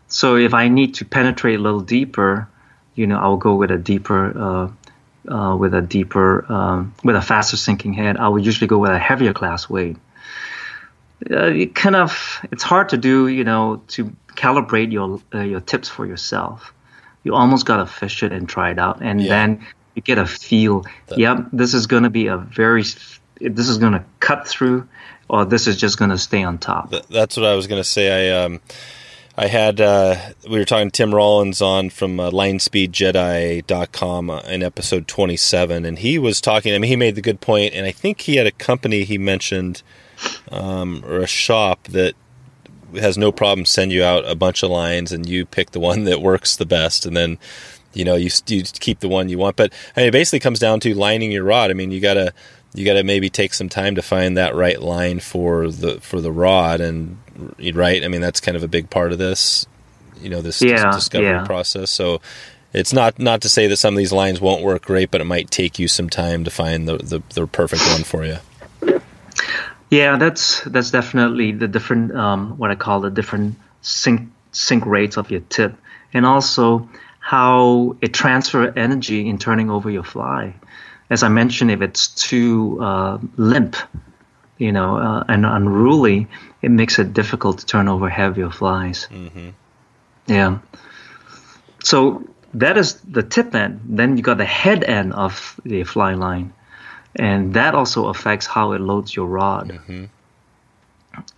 So 0.09 0.37
if 0.37 0.55
I 0.55 0.69
need 0.69 0.95
to 0.97 1.05
penetrate 1.05 1.59
a 1.59 1.63
little 1.63 1.81
deeper, 1.81 2.49
you 2.95 3.07
know, 3.07 3.19
I'll 3.19 3.37
go 3.37 3.55
with 3.55 3.71
a 3.71 3.79
deeper. 3.79 4.39
Uh, 4.39 4.69
uh, 5.29 5.55
with 5.55 5.75
a 5.75 5.83
deeper, 5.83 6.51
um, 6.51 6.95
with 7.05 7.15
a 7.15 7.21
faster 7.21 7.57
sinking 7.59 7.93
head, 7.93 8.17
I 8.17 8.27
would 8.27 8.45
usually 8.45 8.67
go 8.67 8.79
with 8.79 8.91
a 8.91 8.99
heavier 8.99 9.35
class 9.35 9.69
weight 9.69 9.99
uh, 11.31 11.47
it 11.47 11.75
kind 11.75 11.97
of 11.97 12.41
it's 12.51 12.63
hard 12.63 12.89
to 12.91 12.97
do 12.97 13.29
you 13.29 13.45
know 13.45 13.83
to 13.89 14.11
calibrate 14.35 14.91
your 14.93 15.21
uh, 15.35 15.43
your 15.43 15.61
tips 15.61 15.89
for 15.89 16.07
yourself 16.07 16.73
you 17.23 17.35
almost 17.35 17.67
got 17.67 17.77
to 17.77 17.87
fish 17.87 18.23
it 18.23 18.33
and 18.33 18.49
try 18.49 18.71
it 18.71 18.79
out 18.79 19.03
and 19.03 19.21
Yeah. 19.21 19.29
then 19.29 19.67
you 20.09 20.15
get 20.15 20.19
a 20.19 20.27
feel 20.27 20.85
yep 21.17 21.47
this 21.53 21.75
is 21.75 21.87
going 21.87 22.03
to 22.03 22.11
be 22.11 22.27
a 22.27 22.37
very 22.37 22.83
this 23.41 23.69
is 23.69 23.79
going 23.79 23.93
to 23.93 24.05
cut 24.21 24.47
through 24.47 24.87
or 25.29 25.45
this 25.45 25.67
is 25.67 25.77
just 25.77 25.99
going 25.99 26.11
to 26.11 26.19
stay 26.19 26.43
on 26.43 26.59
top 26.59 26.91
Th- 26.91 27.07
That's 27.09 27.37
what 27.37 27.47
I 27.47 27.55
was 27.55 27.67
going 27.67 27.81
to 27.81 27.89
say. 27.89 28.31
I 28.31 28.45
um, 28.45 28.61
I 29.41 29.47
had 29.47 29.81
uh, 29.81 30.17
we 30.51 30.59
were 30.59 30.67
talking 30.67 30.91
to 30.91 30.97
Tim 30.97 31.15
Rawlins 31.15 31.63
on 31.63 31.89
from 31.89 32.21
uh, 32.21 32.31
LinespeedJedi.com 32.31 34.29
uh, 34.29 34.41
in 34.41 34.63
episode 34.63 35.09
27, 35.09 35.87
and 35.87 35.99
he 35.99 36.19
was 36.19 36.43
talking. 36.43 36.75
I 36.75 36.79
mean, 36.79 36.91
he 36.91 36.97
made 36.97 37.15
the 37.15 37.23
good 37.23 37.41
point, 37.41 37.73
and 37.73 37.87
I 37.87 37.91
think 37.91 38.21
he 38.21 38.37
had 38.37 38.47
a 38.47 38.51
company 38.51 39.05
he 39.05 39.17
mentioned 39.17 39.83
um, 40.51 41.03
or 41.07 41.19
a 41.21 41.27
shop 41.27 41.85
that 41.85 42.15
has 42.95 43.17
no 43.17 43.33
problem 43.33 43.65
send 43.65 43.93
you 43.93 44.03
out 44.03 44.29
a 44.29 44.35
bunch 44.35 44.63
of 44.63 44.71
lines, 44.71 45.11
and 45.11 45.27
you 45.27 45.47
pick 45.47 45.71
the 45.71 45.81
one 45.81 46.05
that 46.05 46.21
works 46.21 46.57
the 46.57 46.67
best, 46.67 47.07
and 47.07 47.17
then 47.17 47.39
you 47.93 48.05
know 48.05 48.15
you, 48.17 48.31
you 48.47 48.63
keep 48.63 49.01
the 49.01 49.09
one 49.09 49.29
you 49.29 49.39
want. 49.39 49.57
But 49.57 49.73
I 49.97 50.01
mean, 50.01 50.09
it 50.09 50.13
basically 50.13 50.41
comes 50.41 50.59
down 50.59 50.81
to 50.81 50.95
lining 50.95 51.33
your 51.33 51.45
rod. 51.45 51.71
I 51.71 51.75
mean, 51.75 51.91
you 51.91 52.01
gotta 52.01 52.33
you 52.75 52.85
gotta 52.85 53.03
maybe 53.05 53.29
take 53.31 53.55
some 53.55 53.69
time 53.69 53.95
to 53.97 54.03
find 54.03 54.37
that 54.37 54.55
right 54.55 54.81
line 54.81 55.21
for 55.21 55.71
the 55.71 56.01
for 56.01 56.21
the 56.21 56.33
rod, 56.33 56.81
and 56.81 57.19
right. 57.75 58.05
I 58.05 58.09
mean, 58.09 58.21
that's 58.21 58.41
kind 58.41 58.57
of 58.57 58.63
a 58.63 58.69
big 58.69 58.91
part 58.91 59.13
of 59.13 59.19
this. 59.19 59.67
You 60.21 60.29
know, 60.31 60.43
this 60.43 60.61
Yeah, 60.63 60.91
discovery 60.93 61.29
yeah. 61.29 61.45
process. 61.47 61.91
So. 61.91 62.21
It's 62.73 62.93
not 62.93 63.19
not 63.19 63.41
to 63.41 63.49
say 63.49 63.67
that 63.67 63.79
some 63.79 63.95
of 63.95 63.99
these 63.99 64.13
lines 64.13 64.41
won't 64.41 64.63
work 64.63 64.85
great, 64.85 65.11
but 65.11 65.21
it 65.21 65.25
might 65.25 65.51
take 65.51 65.81
you 65.81 65.89
some 65.89 66.09
time 66.09 66.45
to 66.45 66.53
find 66.53 66.87
the, 66.87 66.99
the, 66.99 67.21
the 67.35 67.45
perfect 67.49 67.83
one 67.89 68.05
for 68.05 68.25
you. 68.25 68.37
yeah 69.91 70.17
that's 70.17 70.61
that's 70.67 70.91
definitely 70.91 71.53
the 71.53 71.67
different 71.69 72.15
um, 72.15 72.57
what 72.59 72.71
i 72.71 72.75
call 72.75 73.01
the 73.01 73.11
different 73.11 73.57
sink 73.83 74.31
sink 74.53 74.87
rates 74.87 75.17
of 75.17 75.31
your 75.31 75.41
tip 75.49 75.75
and 76.13 76.25
also 76.25 76.89
how 77.21 77.97
it 78.01 78.13
transfer 78.13 78.73
energy 78.77 79.29
in 79.29 79.39
turning 79.39 79.71
over 79.71 79.91
your 79.91 80.03
fly. 80.05 80.55
As 81.09 81.23
i 81.23 81.29
mentioned 81.29 81.71
if 81.71 81.83
it's 81.83 82.09
too 82.09 82.79
uh, 82.81 83.19
limp 83.37 83.77
you 84.59 84.73
know 84.73 84.97
uh, 84.97 85.25
and 85.29 85.45
unruly 85.47 86.29
it 86.63 86.71
makes 86.71 86.99
it 86.99 87.13
difficult 87.13 87.59
to 87.59 87.67
turn 87.67 87.89
over 87.89 88.09
heavier 88.09 88.51
flies. 88.51 89.09
Yeah. 90.27 90.59
So 91.83 92.23
that 92.55 92.77
is 92.77 92.95
the 93.01 93.23
tip 93.23 93.55
end. 93.55 93.81
Then 93.85 94.17
you 94.17 94.23
got 94.23 94.39
the 94.39 94.45
head 94.45 94.85
end 94.85 95.13
of 95.13 95.59
the 95.65 95.85
fly 95.85 96.15
line. 96.15 96.53
And 97.17 97.55
that 97.55 97.75
also 97.75 98.07
affects 98.09 98.47
how 98.47 98.73
it 98.73 98.81
loads 98.81 99.15
your 99.15 99.27
rod. 99.27 99.81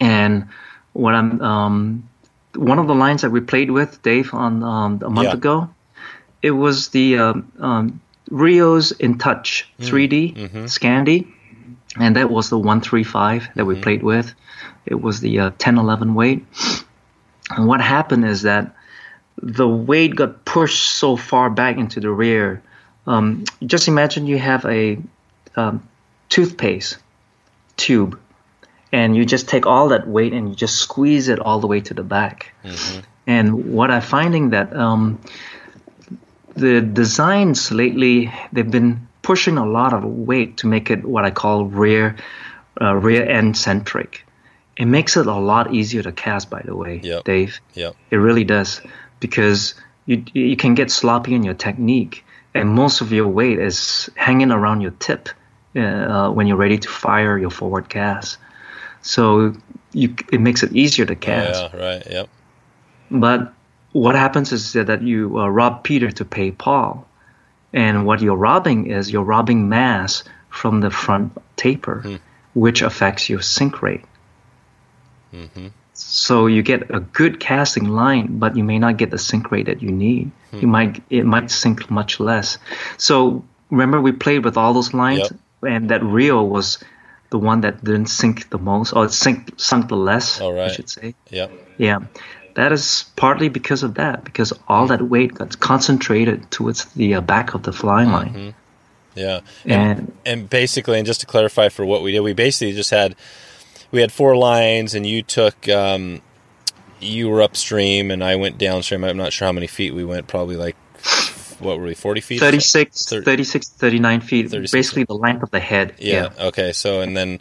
And 0.01 0.49
what 0.93 1.15
I'm 1.15 1.41
um, 1.41 2.09
one 2.57 2.79
of 2.79 2.87
the 2.87 2.95
lines 2.95 3.23
that 3.23 3.31
we 3.31 3.41
played 3.41 3.71
with 3.71 4.03
Dave 4.03 4.35
on 4.35 4.63
um, 4.63 5.01
a 5.05 5.11
month 5.11 5.29
Yeah. 5.29 5.35
ago, 5.35 5.71
it 6.43 6.51
was 6.51 6.89
the 6.89 7.19
um, 7.19 7.53
um, 7.61 8.01
Rio's 8.31 8.93
In 8.93 9.19
Touch 9.19 9.69
3D 9.81 10.35
Scandi, 10.67 11.27
and 11.99 12.17
that 12.17 12.31
was 12.31 12.51
the 12.51 12.59
135 12.59 13.49
that 13.55 13.65
we 13.65 13.75
played 13.77 14.03
with. 14.03 14.33
It 14.87 15.01
was 15.01 15.21
the 15.21 15.39
uh, 15.39 15.45
1011 15.51 16.15
weight. 16.15 16.45
And 17.51 17.67
what 17.67 17.81
happened 17.81 18.25
is 18.25 18.43
that 18.43 18.75
the 19.41 19.69
weight 19.69 20.17
got 20.17 20.45
pushed 20.45 20.83
so 20.97 21.17
far 21.17 21.51
back 21.51 21.77
into 21.77 22.01
the 22.01 22.11
rear. 22.11 22.63
Um, 23.07 23.45
just 23.67 23.89
imagine 23.89 24.27
you 24.27 24.39
have 24.39 24.65
a 24.65 24.99
um, 25.57 25.87
toothpaste 26.29 26.99
tube, 27.77 28.19
and 28.93 29.17
you 29.17 29.25
just 29.25 29.49
take 29.49 29.67
all 29.67 29.89
that 29.89 30.07
weight 30.07 30.33
and 30.33 30.51
you 30.51 30.55
just 30.55 30.77
squeeze 30.77 31.29
it 31.29 31.39
all 31.41 31.61
the 31.61 31.67
way 31.67 31.81
to 31.81 31.95
the 31.95 32.03
back. 32.03 32.53
And 33.27 33.73
what 33.73 33.91
I'm 33.91 34.03
finding 34.03 34.51
that 34.51 34.75
um, 34.77 35.19
the 36.55 36.81
designs 36.81 37.73
lately 37.73 38.33
they've 38.53 38.71
been 38.71 39.09
pushing 39.23 39.57
a 39.57 39.65
lot 39.67 39.93
of 39.95 40.05
weight 40.05 40.59
to 40.59 40.67
make 40.67 40.91
it 40.91 41.05
what 41.05 41.25
I 41.25 41.31
call 41.31 41.65
rear 41.65 42.17
uh, 42.81 42.95
rear 42.95 43.25
end 43.29 43.57
centric. 43.57 44.25
It 44.77 44.87
makes 44.87 45.17
it 45.17 45.27
a 45.27 45.35
lot 45.35 45.75
easier 45.75 46.03
to 46.03 46.13
cast, 46.13 46.51
by 46.51 46.63
the 46.63 46.75
way, 46.75 47.01
Yep. 47.03 47.25
Dave. 47.25 47.61
Yep. 47.75 47.95
It 48.11 48.17
really 48.17 48.45
does 48.45 48.81
because 49.21 49.75
you 50.07 50.25
you 50.33 50.57
can 50.57 50.75
get 50.75 50.91
sloppy 50.91 51.35
in 51.35 51.43
your 51.45 51.55
technique, 51.55 52.25
and 52.55 52.69
most 52.69 53.01
of 53.01 53.13
your 53.13 53.29
weight 53.29 53.59
is 53.59 54.11
hanging 54.17 54.51
around 54.51 54.81
your 54.81 54.93
tip 54.99 55.29
uh, 55.77 56.31
when 56.31 56.47
you're 56.47 56.57
ready 56.57 56.79
to 56.79 56.89
fire 56.89 57.39
your 57.39 57.51
forward 57.51 57.89
cast. 57.89 58.39
So 59.03 59.55
you 59.93 60.15
it 60.33 60.41
makes 60.41 60.63
it 60.63 60.73
easier 60.73 61.07
to 61.07 61.15
cast. 61.15 61.75
Yeah, 61.75 61.77
right. 61.77 62.07
Yep. 62.11 62.29
But 63.11 63.53
what 63.93 64.15
happens 64.15 64.53
is 64.53 64.73
that, 64.73 65.03
you 65.03 65.39
uh, 65.39 65.49
rob 65.49 65.85
Peter 65.85 66.11
to 66.11 66.25
pay 66.25 66.51
Paul, 66.51 67.07
and 67.73 68.07
what 68.07 68.23
you're 68.23 68.37
robbing 68.37 68.87
is 68.87 69.11
you're 69.11 69.23
robbing 69.23 69.69
mass 69.69 70.25
from 70.49 70.81
the 70.81 70.91
front 70.91 71.37
taper, 71.57 72.01
hmm. 72.01 72.17
which 72.55 72.83
affects 72.83 73.29
your 73.29 73.43
sink 73.43 73.83
rate. 73.83 74.05
Mm-hmm. 75.35 75.69
So 75.95 76.47
you 76.47 76.63
get 76.63 76.91
a 76.91 77.01
good 77.01 77.39
casting 77.39 77.89
line, 77.89 78.39
but 78.39 78.57
you 78.57 78.65
may 78.65 78.79
not 78.79 78.97
get 78.97 79.11
the 79.11 79.19
sink 79.19 79.51
rate 79.51 79.67
that 79.67 79.83
you 79.83 79.93
need. 79.93 80.31
Hmm. 80.51 80.59
You 80.61 80.69
might 80.69 81.03
it 81.11 81.27
might 81.27 81.51
sink 81.51 81.91
much 81.91 82.19
less. 82.19 82.59
So 82.97 83.45
remember 83.71 84.01
we 84.01 84.13
played 84.13 84.45
with 84.45 84.57
all 84.57 84.73
those 84.73 84.95
lines, 84.95 85.31
Yep. 85.31 85.41
and 85.69 85.91
that 85.91 86.03
Rio 86.03 86.43
was 86.43 86.79
the 87.33 87.39
one 87.39 87.63
that 87.63 87.83
didn't 87.83 88.07
sink 88.07 88.51
the 88.51 88.59
most, 88.59 88.93
or 88.93 89.07
it 89.07 89.13
sink 89.13 89.59
sunk 89.59 89.89
the 89.89 89.97
less. 89.97 90.41
All 90.41 90.53
right. 90.53 90.71
I 90.71 90.73
should 90.73 90.89
say. 90.89 91.15
Yep. 91.31 91.51
Yeah, 91.79 92.01
that 92.55 92.71
is 92.73 93.07
partly 93.17 93.49
because 93.49 93.83
of 93.83 93.95
that, 93.95 94.23
because 94.23 94.53
all 94.69 94.87
that 94.87 95.03
weight 95.03 95.35
got 95.35 95.59
concentrated 95.59 96.51
towards 96.51 96.85
the 96.93 97.15
uh, 97.15 97.21
back 97.21 97.55
of 97.55 97.63
the 97.65 97.73
fly 97.73 98.05
line. 98.05 98.55
Yeah. 99.15 99.41
And 99.65 100.13
and 100.25 100.49
basically, 100.49 100.99
and 100.99 101.07
just 101.07 101.21
to 101.21 101.27
clarify 101.27 101.69
for 101.71 101.85
what 101.85 102.03
we 102.03 102.13
did, 102.13 102.21
we 102.21 102.35
basically 102.35 102.75
just 102.75 102.91
had 102.91 103.17
we 103.91 104.01
had 104.01 104.13
four 104.13 104.37
lines, 104.37 104.95
and 104.95 105.07
you 105.07 105.23
took 105.23 105.69
um, 105.69 106.21
you 107.01 107.29
were 107.31 107.43
upstream, 107.43 108.11
and 108.11 108.23
I 108.23 108.37
went 108.37 108.59
downstream. 108.59 109.05
I'm 109.05 109.17
not 109.17 109.33
sure 109.33 109.47
how 109.47 109.53
many 109.53 109.67
feet 109.67 109.95
we 109.95 110.05
went. 110.05 110.29
Probably 110.29 110.57
like 110.57 110.77
what 111.63 111.79
were 111.79 111.85
we? 111.87 111.95
Forty 111.95 112.21
feet. 112.21 112.41
36, 112.41 113.07
Thir- 113.07 113.23
36, 113.23 113.69
39 113.71 114.21
feet, 114.21 114.51
36. 114.51 114.73
basically 114.73 115.05
the 115.05 115.15
length 115.15 115.43
of 115.43 115.51
the 115.51 115.61
head. 115.61 115.95
Yeah. 115.99 116.31
Okay. 116.39 116.73
So 116.73 117.01
and 117.01 117.17
then 117.17 117.41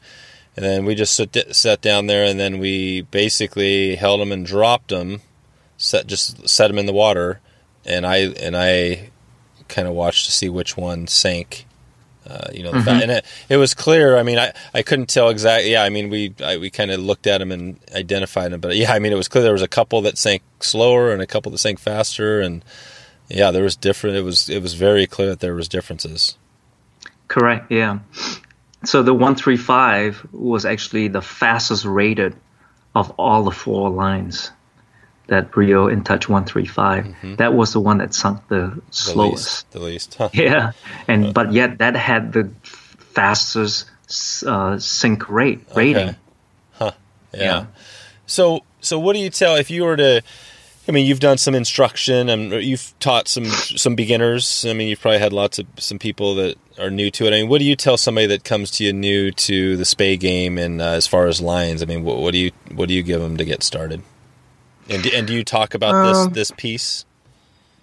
and 0.56 0.66
then 0.66 0.86
we 0.86 0.96
just 0.96 1.16
sit, 1.16 1.56
sat 1.56 1.82
down 1.82 2.08
there, 2.08 2.26
and 2.26 2.40
then 2.40 2.60
we 2.60 3.02
basically 3.02 3.96
held 3.96 4.20
them 4.22 4.32
and 4.32 4.46
dropped 4.46 4.90
them, 4.90 5.22
set 5.78 6.08
just 6.08 6.48
set 6.48 6.68
them 6.68 6.78
in 6.78 6.86
the 6.86 6.94
water, 6.94 7.40
and 7.86 8.06
I 8.06 8.18
and 8.18 8.56
I 8.56 9.10
kind 9.68 9.88
of 9.88 9.94
watched 9.94 10.26
to 10.26 10.32
see 10.32 10.50
which 10.50 10.76
one 10.76 11.08
sank. 11.08 11.66
Uh, 12.28 12.48
you 12.54 12.62
know, 12.64 12.72
fa- 12.84 12.92
and 12.92 13.10
it, 13.12 13.26
it 13.50 13.58
was 13.58 13.74
clear. 13.74 14.16
I 14.16 14.24
mean, 14.24 14.38
I, 14.38 14.54
I 14.74 14.84
couldn't 14.84 15.08
tell 15.10 15.30
exactly. 15.30 15.72
Yeah, 15.72 15.84
I 15.84 15.90
mean, 15.90 16.10
we 16.10 16.34
I, 16.44 16.58
we 16.58 16.70
kind 16.70 16.92
of 16.92 17.00
looked 17.00 17.26
at 17.28 17.40
them 17.40 17.52
and 17.52 17.80
identified 17.96 18.52
them, 18.52 18.62
but 18.62 18.76
yeah, 18.76 18.94
I 18.94 19.00
mean, 19.00 19.12
it 19.12 19.16
was 19.16 19.28
clear 19.28 19.44
there 19.44 19.54
was 19.54 19.62
a 19.64 19.68
couple 19.68 20.02
that 20.04 20.18
sank 20.18 20.44
slower 20.60 21.12
and 21.12 21.22
a 21.22 21.28
couple 21.28 21.52
that 21.52 21.58
sank 21.58 21.80
faster, 21.80 22.40
and 22.40 22.64
yeah, 23.34 23.52
there 23.52 23.64
was 23.64 23.76
different. 23.76 24.18
It 24.18 24.24
was 24.24 24.50
it 24.50 24.62
was 24.62 24.74
very 24.74 25.08
clear 25.08 25.30
that 25.30 25.40
there 25.40 25.56
was 25.56 25.68
differences. 25.68 26.38
Correct, 27.28 27.72
yeah. 27.72 28.00
So 28.84 29.04
the 29.04 29.14
135 29.14 30.28
was 30.32 30.66
actually 30.66 31.08
the 31.08 31.22
fastest 31.22 31.86
rated 31.86 32.36
of 32.94 33.12
all 33.18 33.44
the 33.44 33.52
four 33.52 33.90
lines. 33.90 34.52
That 35.28 35.56
Rio 35.56 35.88
in 35.88 36.04
touch 36.04 36.28
135. 36.28 37.38
That 37.38 37.54
was 37.54 37.72
the 37.72 37.80
one 37.80 38.00
that 38.00 38.14
sunk 38.14 38.46
the 38.50 38.56
Mm-hmm. 38.56 38.80
The 38.80 38.92
slowest. 38.92 39.32
least, 39.32 39.72
the 39.72 39.80
least. 39.80 40.16
Huh. 40.16 40.30
Yeah, 40.34 40.72
and 41.08 41.34
but 41.34 41.54
yet 41.54 41.78
that 41.78 41.96
had 41.96 42.34
the 42.34 42.50
fastest 43.14 43.86
uh, 44.46 44.78
sink 44.78 45.30
rate 45.30 45.62
rating. 45.76 46.10
Okay. 46.10 46.18
Huh. 46.74 46.92
Yeah. 47.34 47.66
So 48.26 48.64
so 48.82 49.00
what 49.00 49.14
do 49.14 49.20
you 49.20 49.30
tell 49.30 49.56
if 49.56 49.72
you 49.72 49.84
were 49.84 49.96
to 49.96 50.22
I 50.92 50.94
mean, 50.94 51.06
you've 51.06 51.22
done 51.22 51.38
some 51.38 51.56
instruction 51.56 52.28
and 52.28 52.52
you've 52.52 52.94
taught 53.00 53.30
some 53.30 53.46
some 53.46 53.96
beginners. 53.96 54.66
I 54.68 54.74
mean, 54.74 54.90
you've 54.90 55.00
probably 55.00 55.20
had 55.20 55.32
lots 55.32 55.58
of 55.58 55.66
some 55.78 55.98
people 55.98 56.36
that 56.36 56.58
are 56.78 56.92
new 56.92 57.10
to 57.12 57.28
it. 57.28 57.30
I 57.30 57.40
mean, 57.40 57.48
what 57.48 57.60
do 57.60 57.64
you 57.64 57.78
tell 57.78 57.96
somebody 57.96 58.28
that 58.28 58.44
comes 58.44 58.72
to 58.72 58.84
you 58.84 58.92
new 58.92 59.32
to 59.32 59.78
the 59.78 59.86
spey 59.86 60.18
game 60.18 60.58
and 60.58 60.82
uh, 60.82 60.88
as 60.88 61.08
far 61.08 61.28
as 61.28 61.40
lions? 61.40 61.82
I 61.82 61.86
mean, 61.86 62.04
what, 62.04 62.18
what, 62.18 62.34
do 62.34 62.40
you 62.40 62.52
what 62.76 62.90
do 62.90 62.94
you 62.94 63.04
give 63.04 63.22
them 63.22 63.38
to 63.38 63.46
get 63.46 63.64
started? 63.64 64.02
And 64.90 65.06
and 65.06 65.26
do 65.26 65.34
you 65.34 65.46
talk 65.46 65.76
about 65.76 65.96
um, 65.96 66.08
this 66.34 66.50
this 66.50 66.52
piece? 66.58 67.06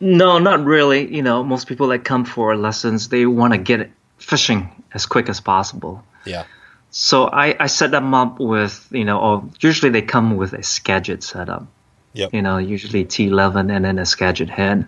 No, 0.01 0.38
not 0.38 0.62
really. 0.62 1.11
You 1.11 1.23
know, 1.23 1.42
most 1.42 1.66
people 1.66 1.87
that 1.88 2.05
come 2.05 2.27
for 2.27 2.55
lessons, 2.59 3.09
they 3.09 3.25
want 3.25 3.55
to 3.55 3.59
get 3.59 3.90
fishing 4.18 4.68
as 4.92 5.07
quick 5.07 5.31
as 5.31 5.40
possible. 5.40 6.05
Yeah. 6.27 6.44
So 6.90 7.25
I, 7.25 7.57
I 7.59 7.68
set 7.68 7.90
them 7.90 8.12
up 8.12 8.38
with, 8.38 8.87
you 8.90 9.07
know, 9.07 9.18
or 9.18 9.44
usually 9.61 9.90
they 9.90 10.03
come 10.03 10.37
with 10.37 10.53
a 10.53 10.62
Skagit 10.62 11.23
setup. 11.23 11.66
Yep. 12.14 12.35
You 12.35 12.42
know, 12.42 12.59
usually 12.59 13.05
T11 13.05 13.75
and 13.75 13.85
then 13.85 13.99
a 13.99 14.07
Skagit 14.07 14.49
head 14.49 14.87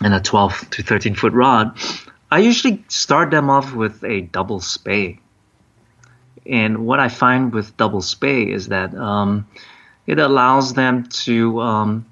and 0.00 0.14
a 0.14 0.20
12 0.20 0.70
to 0.70 0.82
13 0.82 1.14
foot 1.14 1.32
rod. 1.32 1.76
I 2.30 2.38
usually 2.40 2.84
start 2.88 3.30
them 3.30 3.50
off 3.50 3.74
with 3.74 4.04
a 4.04 4.22
double 4.22 4.60
spey. 4.60 5.20
And 6.46 6.86
what 6.86 7.00
I 7.00 7.08
find 7.08 7.52
with 7.52 7.76
double 7.76 8.02
spey 8.02 8.50
is 8.50 8.68
that 8.68 8.94
um, 8.94 9.46
it 10.06 10.18
allows 10.18 10.74
them 10.74 11.04
to, 11.24 11.60
um, 11.60 12.06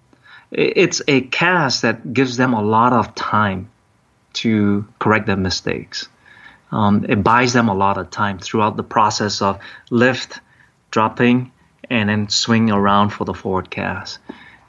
it's 0.50 1.02
a 1.08 1.22
cast 1.22 1.82
that 1.82 2.12
gives 2.12 2.36
them 2.36 2.54
a 2.54 2.62
lot 2.62 2.92
of 2.92 3.14
time 3.14 3.70
to 4.34 4.86
correct 4.98 5.26
their 5.26 5.36
mistakes. 5.36 6.08
Um, 6.72 7.06
it 7.08 7.22
buys 7.22 7.52
them 7.52 7.68
a 7.68 7.74
lot 7.74 7.96
of 7.96 8.10
time 8.10 8.38
throughout 8.38 8.76
the 8.76 8.82
process 8.82 9.40
of 9.40 9.58
lift, 9.90 10.40
dropping, 10.90 11.52
and 11.90 12.08
then 12.08 12.28
swing 12.28 12.70
around 12.70 13.10
for 13.10 13.24
the 13.24 13.34
forward 13.34 13.70
cast. 13.70 14.18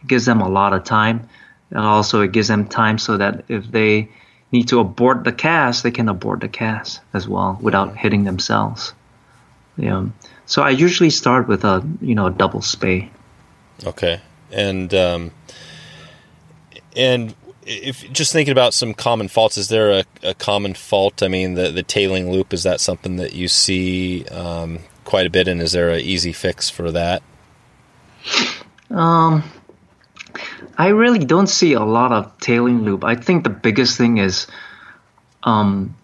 It 0.02 0.08
gives 0.08 0.26
them 0.26 0.42
a 0.42 0.50
lot 0.50 0.74
of 0.74 0.84
time. 0.84 1.28
And 1.70 1.80
also, 1.80 2.22
it 2.22 2.32
gives 2.32 2.48
them 2.48 2.68
time 2.68 2.98
so 2.98 3.18
that 3.18 3.46
if 3.50 3.70
they 3.70 4.10
need 4.52 4.70
to 4.70 4.80
abort 4.80 5.24
the 5.24 5.34
cast, 5.34 5.84
they 5.84 5.92
can 5.92 6.08
abort 6.08 6.40
the 6.40 6.48
cast 6.48 7.02
as 7.14 7.28
well 7.28 7.58
without 7.62 7.98
hitting 7.98 8.24
themselves. 8.24 8.94
Yeah. 9.76 10.08
So 10.46 10.62
I 10.62 10.70
usually 10.70 11.10
start 11.10 11.48
with 11.48 11.64
a 11.66 11.86
you 12.02 12.16
know 12.16 12.28
a 12.28 12.32
double 12.32 12.62
spey. 12.62 13.12
Okay, 13.86 14.22
and 14.52 14.94
um, 14.94 15.32
and 16.96 17.36
if 17.66 18.12
just 18.12 18.32
thinking 18.32 18.52
about 18.52 18.74
some 18.74 18.94
common 18.94 19.28
faults, 19.28 19.58
is 19.58 19.68
there 19.68 19.92
a, 19.92 20.04
a, 20.24 20.34
common 20.34 20.74
fault? 20.74 21.22
I 21.22 21.28
mean, 21.28 21.56
the 21.56 21.70
the 21.70 21.84
tailing 21.84 22.32
loop 22.32 22.54
is 22.54 22.64
that 22.64 22.80
something 22.80 23.18
that 23.18 23.34
you 23.34 23.48
see 23.48 24.26
um, 24.30 24.80
quite 25.08 25.26
a 25.26 25.30
bit, 25.30 25.48
and 25.48 25.62
is 25.62 25.72
there 25.72 25.90
an 25.90 26.02
easy 26.02 26.34
fix 26.34 26.70
for 26.70 26.92
that? 26.92 27.24
Um, 28.92 29.42
I 30.78 30.90
really 30.90 31.24
don't 31.24 31.48
see 31.48 31.74
a 31.74 31.84
lot 31.84 32.12
of 32.12 32.38
tailing 32.40 32.84
loop. 32.84 33.06
I 33.06 33.16
think 33.16 33.46
the 33.46 33.50
biggest 33.50 33.98
thing 33.98 34.18
is, 34.18 34.48
um, 35.44 35.96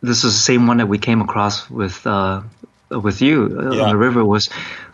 this 0.00 0.24
is 0.24 0.32
the 0.32 0.40
same 0.40 0.66
one 0.66 0.78
that 0.78 0.86
we 0.86 0.96
came 0.96 1.20
across 1.20 1.68
with 1.68 2.06
uh, 2.06 2.40
with 2.90 3.20
you 3.20 3.44
uh, 3.44 3.74
yeah. 3.74 3.82
on 3.82 3.88
the 3.90 3.96
river 3.96 4.24
was 4.24 4.48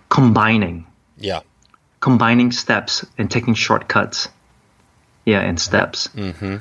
combining. 0.09 0.87
Yeah. 1.17 1.41
Combining 2.01 2.51
steps 2.51 3.07
and 3.17 3.31
taking 3.31 3.55
shortcuts. 3.55 4.29
Yeah, 5.25 5.41
and 5.41 5.59
steps. 5.59 6.09
Mm-hmm. 6.09 6.57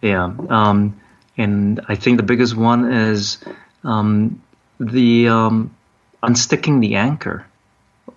Yeah. 0.00 0.32
Um, 0.48 1.00
and 1.36 1.80
I 1.86 1.96
think 1.96 2.16
the 2.16 2.24
biggest 2.24 2.56
one 2.56 2.90
is 2.90 3.38
um, 3.84 4.42
the 4.90 5.28
um, 5.28 5.74
unsticking 6.22 6.80
the 6.80 6.96
anchor 6.96 7.46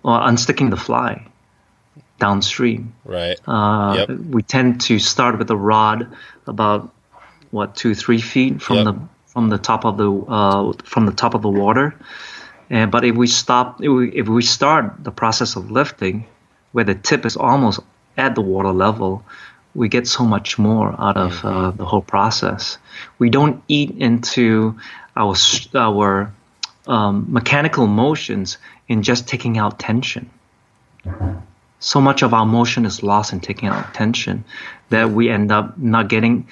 or 0.02 0.20
unsticking 0.20 0.70
the 0.70 0.76
fly 0.76 1.26
downstream. 2.18 2.94
Right. 3.04 3.38
Uh, 3.46 4.06
yep. 4.08 4.18
We 4.18 4.42
tend 4.42 4.80
to 4.82 4.98
start 4.98 5.38
with 5.38 5.50
a 5.50 5.56
rod 5.56 6.14
about 6.46 6.92
what 7.50 7.76
two 7.76 7.94
three 7.94 8.20
feet 8.20 8.60
from 8.60 8.76
yep. 8.76 8.84
the 8.86 9.00
from 9.26 9.48
the 9.48 9.58
top 9.58 9.84
of 9.84 9.96
the 9.96 10.10
uh, 10.10 10.72
from 10.84 11.06
the 11.06 11.12
top 11.12 11.34
of 11.34 11.42
the 11.42 11.48
water. 11.48 11.94
And 12.68 12.90
but 12.90 13.04
if 13.04 13.14
we 13.14 13.26
stop 13.26 13.82
if 13.82 13.90
we, 13.90 14.12
if 14.12 14.28
we 14.28 14.42
start 14.42 15.04
the 15.04 15.12
process 15.12 15.56
of 15.56 15.70
lifting, 15.70 16.26
where 16.72 16.84
the 16.84 16.94
tip 16.94 17.24
is 17.24 17.36
almost 17.36 17.80
at 18.16 18.34
the 18.34 18.40
water 18.40 18.72
level, 18.72 19.22
we 19.74 19.88
get 19.88 20.08
so 20.08 20.24
much 20.24 20.58
more 20.58 20.94
out 20.98 21.16
of 21.16 21.44
uh, 21.44 21.48
mm-hmm. 21.48 21.76
the 21.76 21.84
whole 21.84 22.02
process. 22.02 22.78
We 23.18 23.30
don't 23.30 23.62
eat 23.68 23.90
into 23.98 24.78
our 25.16 25.36
our 25.74 26.32
um, 26.86 27.26
mechanical 27.28 27.86
motions 27.86 28.58
in 28.88 29.02
just 29.02 29.28
taking 29.28 29.58
out 29.58 29.78
tension. 29.78 30.30
So 31.78 32.00
much 32.00 32.22
of 32.22 32.34
our 32.34 32.46
motion 32.46 32.86
is 32.86 33.02
lost 33.02 33.32
in 33.32 33.40
taking 33.40 33.68
out 33.68 33.94
tension 33.94 34.44
that 34.88 35.10
we 35.10 35.28
end 35.28 35.52
up 35.52 35.78
not 35.78 36.08
getting. 36.08 36.48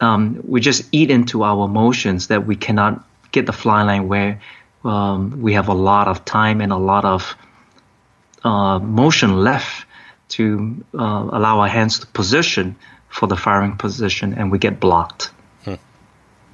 Um, 0.00 0.42
we 0.46 0.60
just 0.60 0.88
eat 0.92 1.10
into 1.10 1.42
our 1.42 1.68
motions 1.68 2.28
that 2.28 2.46
we 2.46 2.56
cannot 2.56 3.04
get 3.32 3.46
the 3.46 3.52
fly 3.52 3.82
line 3.82 4.08
where 4.08 4.40
um, 4.84 5.42
we 5.42 5.54
have 5.54 5.68
a 5.68 5.74
lot 5.74 6.08
of 6.08 6.24
time 6.24 6.60
and 6.60 6.72
a 6.72 6.76
lot 6.76 7.04
of 7.04 7.36
uh, 8.44 8.78
motion 8.78 9.38
left 9.38 9.86
to 10.28 10.84
uh, 10.94 11.28
allow 11.32 11.60
our 11.60 11.68
hands 11.68 12.00
to 12.00 12.06
position 12.08 12.76
for 13.08 13.26
the 13.26 13.36
firing 13.36 13.76
position, 13.76 14.34
and 14.34 14.52
we 14.52 14.58
get 14.58 14.78
blocked. 14.78 15.30
Hmm. 15.64 15.74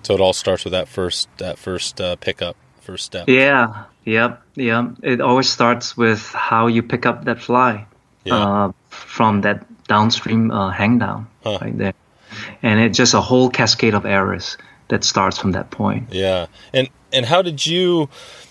So 0.02 0.14
it 0.14 0.20
all 0.20 0.32
starts 0.32 0.64
with 0.64 0.72
that 0.72 0.88
first 0.88 1.28
that 1.38 1.58
first 1.58 2.00
uh, 2.00 2.16
pickup, 2.16 2.56
first 2.84 3.06
step. 3.06 3.28
Yeah, 3.28 3.84
yep, 4.04 4.42
yeah. 4.54 4.90
It 5.02 5.20
always 5.20 5.48
starts 5.48 5.96
with 5.96 6.22
how 6.32 6.68
you 6.68 6.82
pick 6.82 7.06
up 7.06 7.24
that 7.24 7.40
fly 7.40 7.86
yeah. 8.24 8.34
uh, 8.34 8.72
from 8.90 9.40
that 9.42 9.64
downstream 9.88 10.50
uh, 10.50 10.70
hang 10.70 10.98
down 10.98 11.26
huh. 11.42 11.58
right 11.60 11.76
there, 11.76 11.94
and 12.62 12.80
it's 12.80 12.96
just 12.96 13.14
a 13.14 13.20
whole 13.20 13.50
cascade 13.50 13.94
of 13.94 14.04
errors 14.06 14.56
that 14.88 15.04
starts 15.04 15.38
from 15.38 15.52
that 15.52 15.70
point. 15.70 16.12
Yeah, 16.12 16.46
and 16.72 16.88
and 17.12 17.26
how 17.26 17.42
did 17.42 17.66
you? 17.66 18.08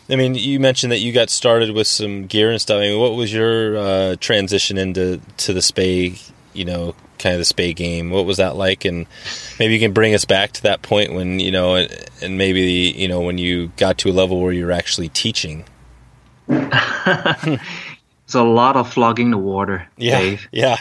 I 0.09 0.15
mean, 0.17 0.35
you 0.35 0.59
mentioned 0.59 0.91
that 0.91 0.99
you 0.99 1.13
got 1.13 1.29
started 1.29 1.71
with 1.71 1.87
some 1.87 2.27
gear 2.27 2.51
and 2.51 2.59
stuff. 2.59 2.77
I 2.77 2.81
mean, 2.81 2.99
what 2.99 3.15
was 3.15 3.31
your 3.31 3.77
uh, 3.77 4.15
transition 4.19 4.77
into 4.77 5.21
to 5.37 5.53
the 5.53 5.61
spey? 5.61 6.15
You 6.53 6.65
know, 6.65 6.95
kind 7.19 7.33
of 7.33 7.39
the 7.39 7.45
spey 7.45 7.73
game. 7.73 8.09
What 8.09 8.25
was 8.25 8.37
that 8.37 8.55
like? 8.55 8.85
And 8.85 9.07
maybe 9.59 9.73
you 9.73 9.79
can 9.79 9.93
bring 9.93 10.13
us 10.13 10.25
back 10.25 10.51
to 10.53 10.63
that 10.63 10.81
point 10.81 11.13
when 11.13 11.39
you 11.39 11.51
know, 11.51 11.75
and 12.21 12.37
maybe 12.37 12.61
you 12.95 13.07
know 13.07 13.21
when 13.21 13.37
you 13.37 13.71
got 13.77 13.97
to 13.99 14.09
a 14.09 14.13
level 14.13 14.41
where 14.41 14.53
you're 14.53 14.71
actually 14.71 15.09
teaching. 15.09 15.65
it's 16.49 18.33
a 18.33 18.43
lot 18.43 18.75
of 18.75 18.91
flogging 18.91 19.31
the 19.31 19.37
water, 19.37 19.87
yeah, 19.97 20.19
Dave. 20.19 20.47
Yeah. 20.51 20.77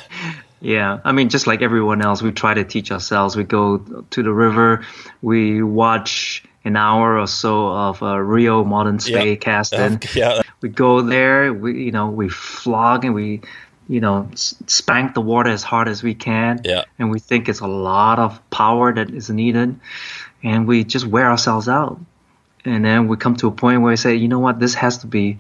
Yeah, 0.61 1.01
I 1.05 1.11
mean, 1.11 1.29
just 1.29 1.49
like 1.49 1.61
everyone 1.61 2.03
else, 2.03 2.23
we 2.23 2.31
try 2.31 2.55
to 2.55 2.63
teach 2.63 2.93
ourselves. 2.93 3.35
We 3.35 3.43
go 3.43 3.79
to 3.79 4.23
the 4.23 4.33
river, 4.33 4.87
we 5.21 5.61
watch 5.61 6.45
an 6.65 6.77
hour 6.77 7.19
or 7.19 7.27
so 7.27 7.67
of 7.67 8.01
uh, 8.01 8.17
Rio 8.19 8.63
modern 8.63 9.01
spey 9.01 9.31
yep. 9.31 9.41
casting. 9.41 10.01
yeah. 10.15 10.43
We 10.61 10.69
go 10.69 11.03
there, 11.03 11.53
we 11.53 11.85
you 11.85 11.91
know 11.91 12.09
we 12.11 12.29
flog 12.29 13.05
and 13.05 13.15
we 13.15 13.41
you 13.93 14.01
know 14.01 14.27
spank 14.35 15.13
the 15.13 15.21
water 15.21 15.51
as 15.51 15.63
hard 15.63 15.87
as 15.87 16.03
we 16.03 16.15
can. 16.15 16.63
Yeah. 16.65 16.85
And 16.99 17.11
we 17.11 17.19
think 17.19 17.49
it's 17.51 17.61
a 17.61 17.67
lot 17.67 18.19
of 18.19 18.41
power 18.49 18.93
that 18.95 19.11
is 19.11 19.29
needed, 19.29 19.79
and 20.43 20.67
we 20.67 20.85
just 20.85 21.07
wear 21.07 21.29
ourselves 21.29 21.69
out. 21.69 22.01
And 22.65 22.83
then 22.85 23.07
we 23.09 23.17
come 23.19 23.37
to 23.37 23.49
a 23.49 23.51
point 23.51 23.83
where 23.83 23.91
we 23.91 23.97
say, 23.97 24.15
you 24.15 24.29
know 24.29 24.39
what, 24.39 24.59
this 24.59 24.75
has 24.75 24.99
to 24.99 25.07
be 25.07 25.37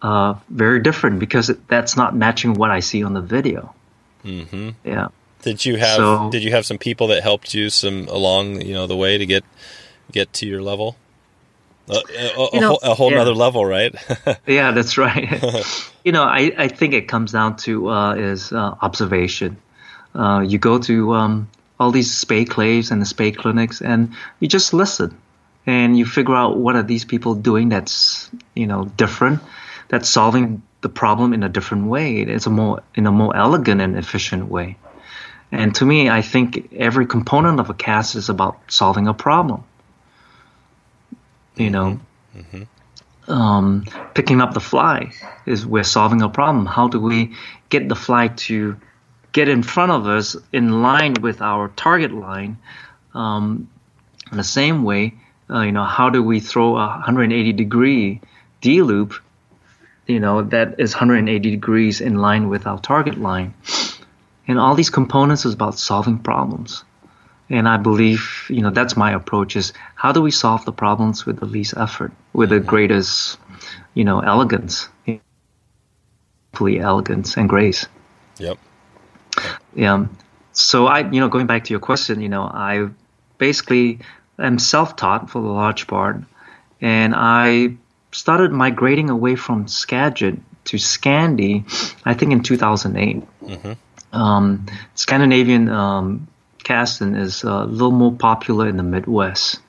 uh, 0.00 0.34
very 0.48 0.80
different 0.80 1.18
because 1.18 1.50
that's 1.66 1.96
not 1.96 2.14
matching 2.14 2.54
what 2.54 2.70
I 2.70 2.80
see 2.80 3.02
on 3.02 3.14
the 3.14 3.22
video. 3.22 3.74
Mm-hmm. 4.24 4.70
Yeah. 4.84 5.08
Did 5.40 5.64
you 5.64 5.76
have 5.76 5.96
so, 5.96 6.30
Did 6.30 6.44
you 6.44 6.52
have 6.52 6.64
some 6.64 6.78
people 6.78 7.08
that 7.08 7.24
helped 7.24 7.52
you 7.52 7.68
some 7.68 8.06
along 8.06 8.60
you 8.60 8.74
know 8.74 8.86
the 8.86 8.96
way 8.96 9.18
to 9.18 9.26
get 9.26 9.42
get 10.12 10.32
to 10.34 10.46
your 10.46 10.62
level? 10.62 10.96
A, 11.92 12.56
a, 12.56 12.60
know, 12.60 12.78
a, 12.82 12.94
whole, 12.94 13.12
yeah. 13.12 13.20
other 13.20 13.34
level, 13.34 13.64
right? 13.64 13.94
yeah, 14.46 14.72
that's 14.72 14.98
right. 14.98 15.42
you 16.04 16.12
know, 16.12 16.22
I, 16.22 16.52
I 16.56 16.68
think 16.68 16.94
it 16.94 17.08
comes 17.08 17.32
down 17.32 17.56
to 17.58 17.90
uh, 17.90 18.14
is 18.14 18.52
uh, 18.52 18.74
observation. 18.80 19.56
Uh, 20.14 20.44
you 20.46 20.58
go 20.58 20.78
to 20.78 21.14
um, 21.14 21.48
all 21.78 21.90
these 21.90 22.12
spey 22.12 22.44
claves 22.44 22.90
and 22.90 23.00
the 23.00 23.06
spey 23.06 23.32
clinics, 23.32 23.80
and 23.80 24.14
you 24.40 24.48
just 24.48 24.74
listen, 24.74 25.16
and 25.66 25.96
you 25.96 26.04
figure 26.06 26.34
out 26.34 26.56
what 26.56 26.76
are 26.76 26.82
these 26.82 27.04
people 27.04 27.34
doing 27.34 27.68
that's 27.68 28.30
you 28.54 28.66
know 28.66 28.84
different, 28.96 29.40
that's 29.88 30.08
solving 30.08 30.62
the 30.80 30.88
problem 30.88 31.32
in 31.32 31.42
a 31.42 31.48
different 31.48 31.86
way. 31.86 32.20
It's 32.20 32.46
a 32.46 32.50
more 32.50 32.82
in 32.94 33.06
a 33.06 33.12
more 33.12 33.36
elegant 33.36 33.80
and 33.80 33.96
efficient 33.96 34.48
way. 34.48 34.76
And 35.50 35.74
to 35.76 35.84
me, 35.84 36.08
I 36.08 36.22
think 36.22 36.72
every 36.72 37.04
component 37.04 37.60
of 37.60 37.68
a 37.68 37.74
cast 37.74 38.16
is 38.16 38.30
about 38.30 38.58
solving 38.68 39.06
a 39.06 39.12
problem 39.12 39.64
you 41.56 41.70
know. 41.70 42.00
Mm-hmm. 42.36 42.62
Um, 43.28 43.84
picking 44.14 44.40
up 44.40 44.52
the 44.52 44.60
fly 44.60 45.12
is 45.46 45.64
we're 45.64 45.84
solving 45.84 46.22
a 46.22 46.28
problem. 46.28 46.66
How 46.66 46.88
do 46.88 46.98
we 46.98 47.34
get 47.68 47.88
the 47.88 47.94
fly 47.94 48.28
to 48.28 48.76
get 49.30 49.48
in 49.48 49.62
front 49.62 49.92
of 49.92 50.06
us 50.06 50.36
in 50.52 50.82
line 50.82 51.14
with 51.20 51.40
our 51.40 51.68
target 51.68 52.12
line? 52.12 52.58
Um, 53.14 53.68
in 54.30 54.38
the 54.38 54.44
same 54.44 54.82
way, 54.82 55.14
uh, 55.48 55.60
you 55.60 55.72
know, 55.72 55.84
how 55.84 56.10
do 56.10 56.22
we 56.22 56.40
throw 56.40 56.76
a 56.76 56.86
180 56.88 57.52
degree 57.52 58.20
D 58.60 58.82
loop 58.82 59.14
you 60.06 60.20
know, 60.20 60.42
that 60.42 60.80
is 60.80 60.94
180 60.94 61.50
degrees 61.50 62.00
in 62.00 62.16
line 62.16 62.48
with 62.48 62.66
our 62.66 62.78
target 62.78 63.18
line. 63.18 63.54
And 64.48 64.58
all 64.58 64.74
these 64.74 64.90
components 64.90 65.44
is 65.44 65.54
about 65.54 65.78
solving 65.78 66.18
problems. 66.18 66.84
And 67.52 67.68
I 67.68 67.76
believe, 67.76 68.46
you 68.48 68.62
know, 68.62 68.70
that's 68.70 68.96
my 68.96 69.12
approach 69.12 69.54
is 69.54 69.72
how 69.94 70.10
do 70.10 70.22
we 70.22 70.32
solve 70.32 70.64
the 70.64 70.72
problems 70.72 71.26
with 71.26 71.38
the 71.38 71.46
least 71.46 71.74
effort, 71.76 72.10
with 72.32 72.48
the 72.48 72.58
greatest, 72.58 73.38
you 73.94 74.04
know, 74.04 74.20
elegance, 74.20 74.88
Hopefully 76.52 76.80
elegance 76.80 77.36
and 77.38 77.48
grace. 77.48 77.86
Yep. 78.38 78.58
Yeah. 79.74 80.06
So 80.52 80.86
I, 80.86 81.10
you 81.10 81.20
know, 81.20 81.28
going 81.28 81.46
back 81.46 81.64
to 81.64 81.70
your 81.70 81.80
question, 81.80 82.20
you 82.20 82.28
know, 82.28 82.42
I 82.42 82.88
basically 83.38 84.00
am 84.38 84.58
self-taught 84.58 85.30
for 85.30 85.40
the 85.40 85.48
large 85.48 85.86
part, 85.86 86.22
and 86.82 87.14
I 87.16 87.76
started 88.12 88.52
migrating 88.52 89.08
away 89.08 89.34
from 89.36 89.66
Skagit 89.66 90.38
to 90.64 90.76
Scandi, 90.76 91.64
I 92.04 92.12
think 92.12 92.32
in 92.32 92.42
2008. 92.42 93.22
Mm-hmm. 93.42 93.72
Um, 94.14 94.66
Scandinavian 94.94 95.70
um, 95.70 96.28
casting 96.64 97.14
is 97.14 97.44
a 97.44 97.64
little 97.64 97.90
more 97.90 98.12
popular 98.12 98.68
in 98.68 98.76
the 98.76 98.82
Midwest, 98.82 99.60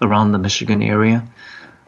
around 0.00 0.32
the 0.32 0.38
Michigan 0.38 0.82
area, 0.82 1.26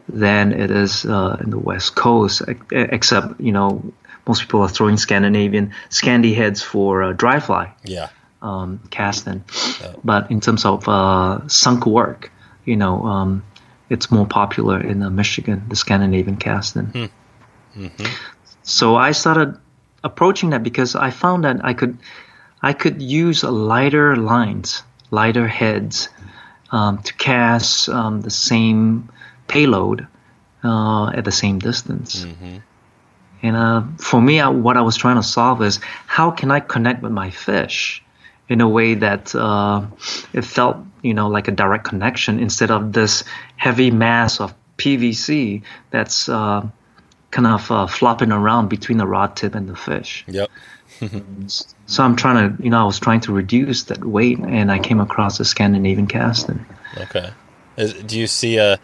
than 0.07 0.51
it 0.51 0.71
is 0.71 1.05
uh, 1.05 1.37
in 1.43 1.49
the 1.49 1.59
West 1.59 1.95
Coast. 1.95 2.41
Except, 2.71 3.39
you 3.39 3.51
know, 3.51 3.93
most 4.27 4.41
people 4.41 4.61
are 4.61 4.69
throwing 4.69 4.97
Scandinavian 4.97 5.73
Scandi 5.89 6.35
heads 6.35 6.61
for 6.61 7.03
uh, 7.03 7.13
dry 7.13 7.39
fly. 7.39 7.73
Yeah. 7.83 8.09
Um, 8.41 8.79
casting, 8.89 9.43
yeah. 9.79 9.93
but 10.03 10.31
in 10.31 10.41
terms 10.41 10.65
of 10.65 10.89
uh, 10.89 11.47
sunk 11.47 11.85
work, 11.85 12.31
you 12.65 12.75
know, 12.75 13.05
um, 13.05 13.43
it's 13.87 14.09
more 14.09 14.25
popular 14.25 14.81
in 14.81 15.03
uh, 15.03 15.11
Michigan, 15.11 15.65
the 15.69 15.75
Scandinavian 15.75 16.37
casting. 16.37 16.85
Hmm. 16.85 17.05
Mm-hmm. 17.77 18.05
So 18.63 18.95
I 18.95 19.11
started 19.11 19.59
approaching 20.03 20.49
that 20.51 20.63
because 20.63 20.95
I 20.95 21.11
found 21.11 21.43
that 21.43 21.63
I 21.63 21.73
could 21.75 21.99
I 22.61 22.73
could 22.73 23.01
use 23.01 23.43
lighter 23.43 24.15
lines, 24.15 24.83
lighter 25.09 25.47
heads 25.47 26.09
um, 26.71 26.99
to 26.99 27.13
cast 27.15 27.89
um, 27.89 28.21
the 28.21 28.29
same 28.29 29.09
payload 29.47 30.07
uh, 30.63 31.09
at 31.09 31.25
the 31.25 31.31
same 31.31 31.59
distance. 31.59 32.25
Mm-hmm. 32.25 32.57
And 33.43 33.55
uh, 33.55 33.83
for 33.97 34.21
me, 34.21 34.39
I, 34.39 34.49
what 34.49 34.77
I 34.77 34.81
was 34.81 34.95
trying 34.95 35.15
to 35.15 35.23
solve 35.23 35.61
is 35.63 35.79
how 36.05 36.31
can 36.31 36.51
I 36.51 36.59
connect 36.59 37.01
with 37.01 37.11
my 37.11 37.31
fish 37.31 38.03
in 38.47 38.61
a 38.61 38.69
way 38.69 38.93
that 38.95 39.33
uh, 39.33 39.85
it 40.33 40.43
felt, 40.43 40.77
you 41.01 41.13
know, 41.13 41.27
like 41.27 41.47
a 41.47 41.51
direct 41.51 41.85
connection 41.85 42.39
instead 42.39 42.69
of 42.69 42.93
this 42.93 43.23
heavy 43.55 43.89
mass 43.89 44.39
of 44.39 44.53
PVC 44.77 45.63
that's 45.89 46.29
uh, 46.29 46.67
kind 47.31 47.47
of 47.47 47.71
uh, 47.71 47.87
flopping 47.87 48.31
around 48.31 48.67
between 48.67 48.97
the 48.97 49.07
rod 49.07 49.35
tip 49.35 49.55
and 49.55 49.67
the 49.67 49.75
fish. 49.75 50.23
Yep. 50.27 50.49
So 51.87 52.03
I'm 52.03 52.15
trying 52.15 52.57
to, 52.57 52.63
you 52.63 52.69
know, 52.69 52.81
I 52.81 52.83
was 52.83 52.99
trying 52.99 53.21
to 53.21 53.33
reduce 53.33 53.83
that 53.83 54.03
weight, 54.03 54.39
and 54.39 54.71
I 54.71 54.79
came 54.79 54.99
across 54.99 55.37
the 55.37 55.45
Scandinavian 55.45 56.07
casting. 56.07 56.65
Okay. 56.97 57.31
Is, 57.77 57.93
do 57.93 58.19
you 58.19 58.27
see 58.27 58.57
a 58.57 58.79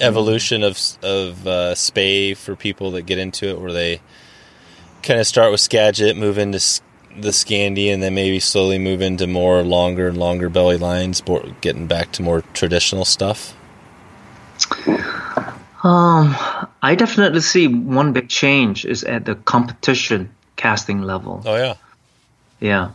evolution 0.00 0.62
of 0.62 0.78
of 1.02 1.46
uh, 1.46 1.74
Spey 1.74 2.34
for 2.34 2.56
people 2.56 2.90
that 2.92 3.02
get 3.02 3.18
into 3.18 3.48
it, 3.48 3.60
where 3.60 3.72
they 3.72 4.00
kind 5.02 5.20
of 5.20 5.26
start 5.26 5.50
with 5.50 5.60
Skagit, 5.60 6.16
move 6.16 6.38
into 6.38 6.58
the 7.16 7.30
Scandi, 7.30 7.92
and 7.92 8.02
then 8.02 8.14
maybe 8.14 8.40
slowly 8.40 8.78
move 8.78 9.00
into 9.00 9.26
more 9.26 9.62
longer 9.62 10.08
and 10.08 10.18
longer 10.18 10.48
belly 10.48 10.76
lines, 10.76 11.22
getting 11.60 11.86
back 11.86 12.12
to 12.12 12.22
more 12.22 12.42
traditional 12.52 13.04
stuff? 13.04 13.56
Um, 15.82 16.34
I 16.82 16.94
definitely 16.96 17.40
see 17.40 17.68
one 17.68 18.12
big 18.12 18.28
change 18.28 18.84
is 18.84 19.04
at 19.04 19.26
the 19.26 19.34
competition 19.34 20.34
casting 20.56 21.02
level. 21.02 21.42
Oh 21.44 21.56
yeah, 21.56 21.74
yeah. 22.60 22.90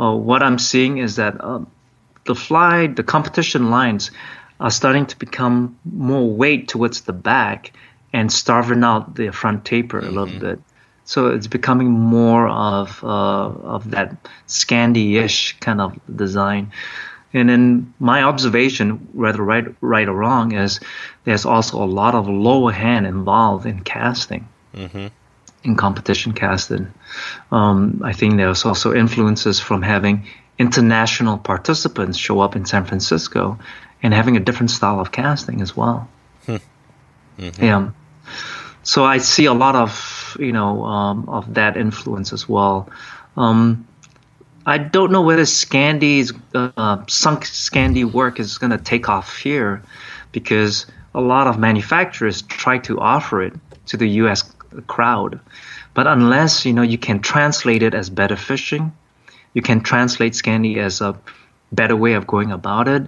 Uh, 0.00 0.14
what 0.14 0.42
I'm 0.42 0.58
seeing 0.58 0.98
is 0.98 1.16
that 1.16 1.36
uh, 1.40 1.60
the 2.24 2.34
fly, 2.34 2.86
the 2.86 3.02
competition 3.02 3.70
lines, 3.70 4.10
are 4.60 4.70
starting 4.70 5.06
to 5.06 5.18
become 5.18 5.78
more 5.84 6.28
weight 6.28 6.68
towards 6.68 7.02
the 7.02 7.12
back 7.12 7.72
and 8.12 8.32
starving 8.32 8.84
out 8.84 9.14
the 9.14 9.30
front 9.30 9.64
taper 9.64 10.00
mm-hmm. 10.00 10.08
a 10.08 10.10
little 10.10 10.34
mm-hmm. 10.34 10.38
bit. 10.38 10.62
So 11.04 11.28
it's 11.28 11.48
becoming 11.48 11.90
more 11.90 12.48
of 12.48 13.02
uh, 13.02 13.06
of 13.06 13.90
that 13.90 14.16
Scandi-ish 14.46 15.58
kind 15.58 15.80
of 15.80 15.98
design. 16.14 16.72
And 17.34 17.50
in 17.50 17.94
my 17.98 18.22
observation, 18.22 19.08
whether 19.12 19.42
right, 19.42 19.64
right 19.80 20.06
or 20.06 20.14
wrong, 20.14 20.52
is 20.52 20.80
there's 21.24 21.46
also 21.46 21.82
a 21.82 21.86
lot 21.86 22.14
of 22.14 22.28
lower 22.28 22.72
hand 22.72 23.06
involved 23.06 23.66
in 23.66 23.80
casting, 23.80 24.48
mm-hmm. 24.74 25.06
In 25.64 25.76
competition 25.76 26.32
casting. 26.32 26.92
Um, 27.50 28.02
I 28.04 28.12
think 28.12 28.36
there's 28.36 28.64
also 28.64 28.94
influences 28.94 29.60
from 29.60 29.82
having 29.82 30.26
international 30.58 31.38
participants 31.38 32.18
show 32.18 32.40
up 32.40 32.56
in 32.56 32.64
San 32.64 32.84
Francisco 32.84 33.58
and 34.02 34.12
having 34.12 34.36
a 34.36 34.40
different 34.40 34.70
style 34.70 35.00
of 35.00 35.12
casting 35.12 35.60
as 35.60 35.76
well. 35.76 36.08
Hmm. 36.46 36.56
Mm-hmm. 37.38 37.64
Yeah. 37.64 37.90
So 38.82 39.04
I 39.04 39.18
see 39.18 39.44
a 39.44 39.54
lot 39.54 39.76
of 39.76 40.36
you 40.40 40.52
know 40.52 40.84
um, 40.84 41.28
of 41.28 41.54
that 41.54 41.76
influence 41.76 42.32
as 42.32 42.48
well. 42.48 42.88
Um, 43.36 43.86
I 44.64 44.78
don't 44.78 45.10
know 45.10 45.22
whether 45.22 45.42
Scandi's 45.42 46.32
uh, 46.54 47.04
sunk 47.08 47.44
Scandi 47.44 48.04
work 48.04 48.38
is 48.38 48.58
going 48.58 48.70
to 48.70 48.78
take 48.78 49.08
off 49.08 49.36
here, 49.38 49.82
because 50.30 50.86
a 51.14 51.20
lot 51.20 51.46
of 51.46 51.58
manufacturers 51.58 52.42
try 52.42 52.78
to 52.78 53.00
offer 53.00 53.42
it 53.42 53.54
to 53.86 53.96
the 53.96 54.08
U.S. 54.22 54.42
crowd, 54.86 55.40
but 55.94 56.06
unless 56.06 56.64
you 56.64 56.72
know 56.72 56.82
you 56.82 56.98
can 56.98 57.20
translate 57.20 57.82
it 57.82 57.94
as 57.94 58.10
better 58.10 58.36
fishing, 58.36 58.92
you 59.54 59.62
can 59.62 59.80
translate 59.82 60.32
Scandi 60.32 60.76
as 60.78 61.00
a 61.00 61.18
better 61.70 61.96
way 61.96 62.14
of 62.14 62.26
going 62.26 62.52
about 62.52 62.88
it. 62.88 63.06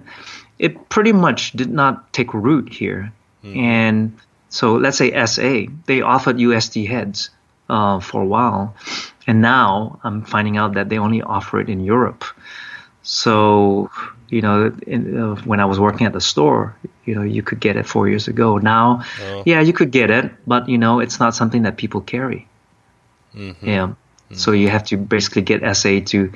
It 0.57 0.89
pretty 0.89 1.11
much 1.11 1.51
did 1.51 1.69
not 1.69 2.13
take 2.13 2.33
root 2.33 2.71
here, 2.71 3.11
mm. 3.43 3.57
and 3.57 4.17
so 4.49 4.75
let's 4.75 4.97
say 4.97 5.25
SA 5.25 5.71
they 5.85 6.01
offered 6.01 6.37
USD 6.37 6.87
heads 6.87 7.29
uh, 7.69 7.99
for 7.99 8.21
a 8.21 8.25
while 8.25 8.75
and 9.27 9.41
now 9.41 9.99
I'm 10.03 10.23
finding 10.23 10.57
out 10.57 10.73
that 10.75 10.89
they 10.89 10.97
only 10.97 11.21
offer 11.21 11.59
it 11.59 11.69
in 11.69 11.79
Europe. 11.83 12.23
So, 13.01 13.89
you 14.29 14.41
know, 14.41 14.75
in, 14.87 15.17
uh, 15.17 15.35
when 15.43 15.59
I 15.59 15.65
was 15.65 15.79
working 15.79 16.07
at 16.07 16.13
the 16.13 16.21
store, 16.21 16.75
you 17.05 17.15
know, 17.15 17.21
you 17.21 17.43
could 17.43 17.59
get 17.59 17.75
it 17.77 17.85
four 17.85 18.07
years 18.09 18.27
ago. 18.27 18.57
Now, 18.57 19.03
oh. 19.21 19.43
yeah, 19.45 19.61
you 19.61 19.73
could 19.73 19.91
get 19.91 20.09
it, 20.09 20.31
but 20.47 20.67
you 20.69 20.77
know, 20.77 20.99
it's 20.99 21.19
not 21.19 21.35
something 21.35 21.63
that 21.63 21.77
people 21.77 22.01
carry. 22.01 22.47
Mm-hmm. 23.35 23.67
Yeah. 23.67 23.87
Mm-hmm. 23.87 24.35
So 24.35 24.51
you 24.51 24.69
have 24.69 24.83
to 24.85 24.97
basically 24.97 25.43
get 25.43 25.61
SA 25.75 25.99
to 26.07 26.31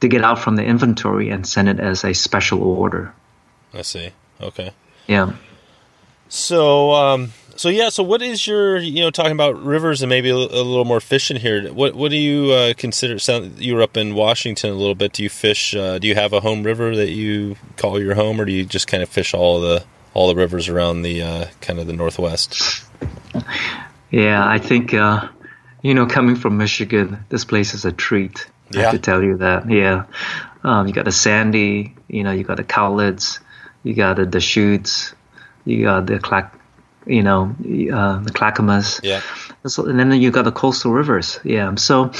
to 0.00 0.08
get 0.08 0.24
out 0.24 0.38
from 0.38 0.56
the 0.56 0.64
inventory 0.64 1.30
and 1.30 1.46
send 1.46 1.68
it 1.68 1.78
as 1.78 2.04
a 2.04 2.14
special 2.14 2.62
order. 2.62 3.12
I 3.72 3.82
see. 3.82 4.10
Okay. 4.40 4.72
Yeah. 5.06 5.32
So, 6.28 6.92
um, 6.92 7.32
so 7.60 7.68
yeah, 7.68 7.90
so 7.90 8.02
what 8.02 8.22
is 8.22 8.46
your 8.46 8.78
you 8.78 9.02
know 9.02 9.10
talking 9.10 9.32
about 9.32 9.62
rivers 9.62 10.00
and 10.00 10.08
maybe 10.08 10.30
a, 10.30 10.34
a 10.34 10.64
little 10.64 10.86
more 10.86 10.98
fishing 10.98 11.36
here? 11.36 11.70
What 11.70 11.94
what 11.94 12.10
do 12.10 12.16
you 12.16 12.52
uh, 12.52 12.72
consider? 12.74 13.18
Sound 13.18 13.58
you 13.58 13.74
were 13.74 13.82
up 13.82 13.98
in 13.98 14.14
Washington 14.14 14.70
a 14.70 14.74
little 14.74 14.94
bit. 14.94 15.12
Do 15.12 15.22
you 15.22 15.28
fish? 15.28 15.74
Uh, 15.74 15.98
do 15.98 16.08
you 16.08 16.14
have 16.14 16.32
a 16.32 16.40
home 16.40 16.62
river 16.62 16.96
that 16.96 17.10
you 17.10 17.56
call 17.76 18.00
your 18.00 18.14
home, 18.14 18.40
or 18.40 18.46
do 18.46 18.52
you 18.52 18.64
just 18.64 18.86
kind 18.86 19.02
of 19.02 19.10
fish 19.10 19.34
all 19.34 19.60
the 19.60 19.84
all 20.14 20.28
the 20.28 20.34
rivers 20.36 20.70
around 20.70 21.02
the 21.02 21.22
uh, 21.22 21.46
kind 21.60 21.78
of 21.78 21.86
the 21.86 21.92
northwest? 21.92 22.82
Yeah, 24.10 24.42
I 24.42 24.58
think 24.58 24.94
uh, 24.94 25.28
you 25.82 25.92
know 25.92 26.06
coming 26.06 26.36
from 26.36 26.56
Michigan, 26.56 27.26
this 27.28 27.44
place 27.44 27.74
is 27.74 27.84
a 27.84 27.92
treat. 27.92 28.50
Yeah. 28.70 28.80
I 28.80 28.82
have 28.84 28.92
to 28.92 28.98
tell 28.98 29.22
you 29.22 29.36
that. 29.36 29.70
Yeah, 29.70 30.06
um, 30.64 30.86
you 30.86 30.94
got 30.94 31.04
the 31.04 31.12
Sandy, 31.12 31.94
you 32.08 32.24
know, 32.24 32.32
you 32.32 32.42
got 32.42 32.56
the 32.56 32.64
Cowlitz, 32.64 33.38
you 33.82 33.92
got 33.92 34.16
the 34.16 34.24
the 34.24 34.30
Deschutes, 34.30 35.14
you 35.66 35.84
got 35.84 36.06
the 36.06 36.18
Clack 36.18 36.56
you 37.10 37.22
know, 37.22 37.54
uh, 37.92 38.18
the 38.20 38.30
Clackamas. 38.32 39.00
Yeah. 39.02 39.20
So, 39.66 39.86
and 39.86 39.98
then 39.98 40.12
you've 40.12 40.32
got 40.32 40.44
the 40.44 40.52
coastal 40.52 40.92
rivers. 40.92 41.40
Yeah. 41.44 41.74
So 41.74 42.12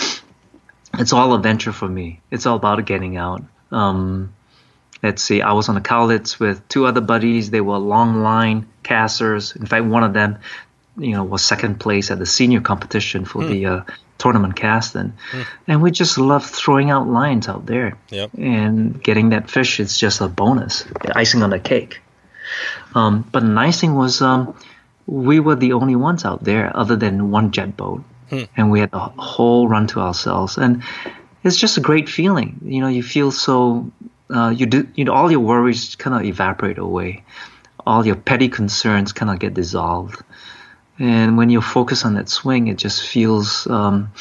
it's 0.99 1.12
all 1.12 1.34
adventure 1.34 1.72
for 1.72 1.88
me. 1.88 2.20
It's 2.30 2.45
all 2.45 2.57
about 2.57 2.84
getting 2.84 3.16
out. 3.16 3.43
Um, 3.70 4.34
let's 5.03 5.22
see. 5.22 5.43
I 5.43 5.53
was 5.53 5.68
on 5.68 5.76
the 5.76 5.80
Cowlitz 5.80 6.41
with 6.41 6.66
two 6.68 6.86
other 6.86 7.01
buddies. 7.01 7.51
They 7.51 7.61
were 7.61 7.78
long 7.78 8.22
line 8.22 8.66
casters. 8.82 9.55
In 9.55 9.66
fact, 9.66 9.84
one 9.84 10.03
of 10.03 10.12
them, 10.12 10.38
you 10.99 11.12
know, 11.12 11.22
was 11.22 11.45
second 11.45 11.78
place 11.78 12.11
at 12.11 12.18
the 12.18 12.26
senior 12.26 12.61
competition 12.61 13.24
for 13.24 13.45
the 13.45 13.62
hmm. 13.62 13.72
uh, 13.72 13.82
tournament 14.18 14.57
casting. 14.57 15.14
Hmm. 15.30 15.43
And 15.68 15.82
we 15.82 15.93
just 15.93 16.18
love 16.18 16.45
throwing 16.45 16.91
out 16.91 17.07
lines 17.07 17.49
out 17.49 17.64
there. 17.64 17.97
Yep. 18.11 18.30
And 18.36 19.01
getting 19.01 19.30
that 19.30 19.49
fish 19.49 19.78
is 19.78 19.97
just 19.97 20.20
a 20.20 20.26
bonus, 20.26 20.84
icing 21.14 21.45
on 21.45 21.51
the 21.51 21.61
cake. 21.61 22.01
Um, 22.95 23.28
but 23.30 23.41
the 23.41 23.49
nice 23.49 23.80
thing 23.80 23.95
was 23.95 24.20
um, 24.20 24.57
we 25.11 25.40
were 25.40 25.56
the 25.56 25.72
only 25.72 25.96
ones 25.96 26.24
out 26.24 26.44
there 26.44 26.74
other 26.76 26.94
than 26.94 27.32
one 27.32 27.50
jet 27.50 27.76
boat. 27.76 28.04
Hmm. 28.28 28.44
And 28.56 28.70
we 28.70 28.78
had 28.78 28.92
the 28.92 28.98
whole 28.98 29.66
run 29.66 29.88
to 29.88 30.00
ourselves. 30.00 30.56
And 30.56 30.84
it's 31.42 31.56
just 31.56 31.76
a 31.76 31.80
great 31.80 32.08
feeling. 32.08 32.61
You 32.64 32.80
know, 32.80 32.86
you 32.86 33.02
feel 33.02 33.32
so, 33.32 33.90
uh, 34.32 34.50
you 34.50 34.66
do, 34.66 34.86
you 34.94 35.04
know, 35.04 35.12
all 35.12 35.28
your 35.28 35.40
worries 35.40 35.96
kind 35.96 36.14
of 36.14 36.22
evaporate 36.24 36.78
away. 36.78 37.24
All 37.84 38.06
your 38.06 38.14
petty 38.14 38.48
concerns 38.48 39.12
kind 39.12 39.32
of 39.32 39.40
get 39.40 39.54
dissolved. 39.54 40.22
and 41.00 41.36
when 41.36 41.50
you 41.50 41.61
focus 41.61 42.04
on 42.04 42.14
that 42.14 42.28
swing, 42.28 42.68
it 42.68 42.76
just 42.76 43.04
feels 43.04 43.66
um, 43.66 44.12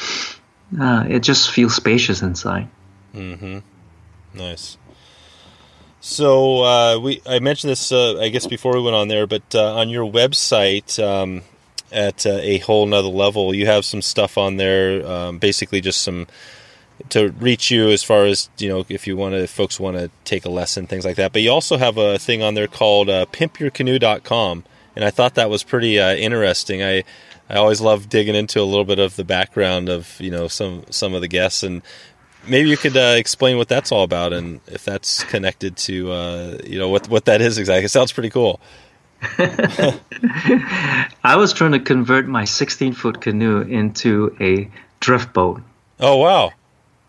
uh, 0.80 1.04
it 1.08 1.20
just 1.20 1.50
feels 1.50 1.76
spacious 1.76 2.22
inside. 2.22 2.68
Mm-hmm. 3.14 3.58
Nice. 4.34 4.78
So 6.00 6.64
uh, 6.64 6.98
we 6.98 7.22
I 7.26 7.38
mentioned 7.40 7.70
this 7.70 7.92
uh, 7.92 8.18
I 8.18 8.30
guess 8.30 8.46
before 8.46 8.72
we 8.74 8.82
went 8.82 8.96
on 8.96 9.08
there, 9.08 9.26
but 9.26 9.54
uh, 9.54 9.74
on 9.76 9.88
your 9.90 10.10
website 10.10 11.02
um, 11.02 11.42
at 11.92 12.24
uh, 12.24 12.38
a 12.40 12.58
whole 12.58 12.86
nother 12.86 13.08
level, 13.08 13.54
you 13.54 13.66
have 13.66 13.84
some 13.84 14.00
stuff 14.00 14.38
on 14.38 14.56
there, 14.56 15.06
um, 15.06 15.38
basically 15.38 15.80
just 15.80 16.02
some 16.02 16.26
to 17.08 17.30
reach 17.32 17.70
you 17.70 17.88
as 17.88 18.02
far 18.02 18.24
as 18.24 18.50
you 18.58 18.68
know 18.68 18.84
if 18.88 19.06
you 19.06 19.16
want 19.16 19.34
to 19.34 19.46
folks 19.46 19.80
want 19.80 19.96
to 19.96 20.10
take 20.24 20.44
a 20.44 20.50
lesson 20.50 20.86
things 20.86 21.04
like 21.04 21.16
that. 21.16 21.32
But 21.32 21.42
you 21.42 21.50
also 21.50 21.76
have 21.76 21.98
a 21.98 22.18
thing 22.18 22.42
on 22.42 22.54
there 22.54 22.66
called 22.66 23.08
uh, 23.08 23.26
pimpyourcanoe.com 23.26 24.64
and 24.96 25.04
i 25.04 25.10
thought 25.10 25.34
that 25.34 25.50
was 25.50 25.62
pretty 25.62 25.98
uh, 25.98 26.14
interesting. 26.14 26.82
I 26.82 27.04
i 27.48 27.56
always 27.56 27.80
love 27.80 28.08
digging 28.08 28.34
into 28.34 28.60
a 28.60 28.64
little 28.64 28.84
bit 28.84 28.98
of 28.98 29.16
the 29.16 29.24
background 29.24 29.88
of 29.88 30.20
you 30.20 30.30
know 30.30 30.48
some 30.48 30.84
some 30.90 31.14
of 31.14 31.20
the 31.20 31.28
guests 31.28 31.62
and 31.62 31.82
maybe 32.46 32.68
you 32.68 32.76
could 32.76 32.96
uh, 32.96 33.14
explain 33.16 33.56
what 33.56 33.68
that's 33.68 33.92
all 33.92 34.02
about 34.02 34.32
and 34.32 34.60
if 34.66 34.84
that's 34.84 35.24
connected 35.24 35.76
to 35.76 36.12
uh, 36.12 36.58
you 36.64 36.78
know 36.78 36.88
what 36.88 37.08
what 37.08 37.24
that 37.26 37.40
is 37.40 37.58
exactly. 37.58 37.84
It 37.84 37.90
sounds 37.90 38.12
pretty 38.12 38.30
cool. 38.30 38.60
I 41.22 41.36
was 41.36 41.52
trying 41.52 41.72
to 41.72 41.80
convert 41.80 42.26
my 42.26 42.44
16 42.44 42.94
foot 42.94 43.20
canoe 43.20 43.60
into 43.60 44.34
a 44.40 44.70
drift 45.00 45.32
boat. 45.32 45.62
Oh 45.98 46.16
wow. 46.16 46.52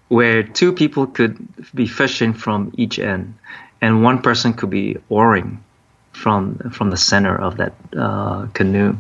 Where 0.10 0.44
two 0.44 0.74
people 0.74 1.08
could 1.08 1.38
be 1.74 1.88
fishing 1.88 2.34
from 2.34 2.74
each 2.76 3.00
end, 3.00 3.36
and 3.80 4.04
one 4.04 4.22
person 4.22 4.54
could 4.54 4.70
be 4.70 4.98
oaring 5.10 5.64
from 6.12 6.58
from 6.72 6.90
the 6.90 6.98
center 6.98 7.36
of 7.36 7.58
that 7.58 7.74
uh, 7.98 8.48
canoe. 8.48 8.98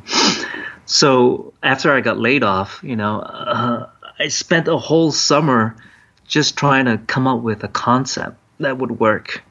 So 0.85 1.53
after 1.63 1.93
I 1.93 2.01
got 2.01 2.17
laid 2.17 2.43
off, 2.43 2.79
you 2.83 2.95
know, 2.95 3.19
uh, 3.19 3.89
I 4.19 4.27
spent 4.29 4.67
a 4.67 4.77
whole 4.77 5.11
summer 5.11 5.75
just 6.31 6.57
trying 6.57 6.85
to 6.85 6.97
come 6.97 7.27
up 7.27 7.41
with 7.41 7.63
a 7.63 7.67
concept 7.67 8.37
that 8.59 8.77
would 8.77 8.99
work. 8.99 9.43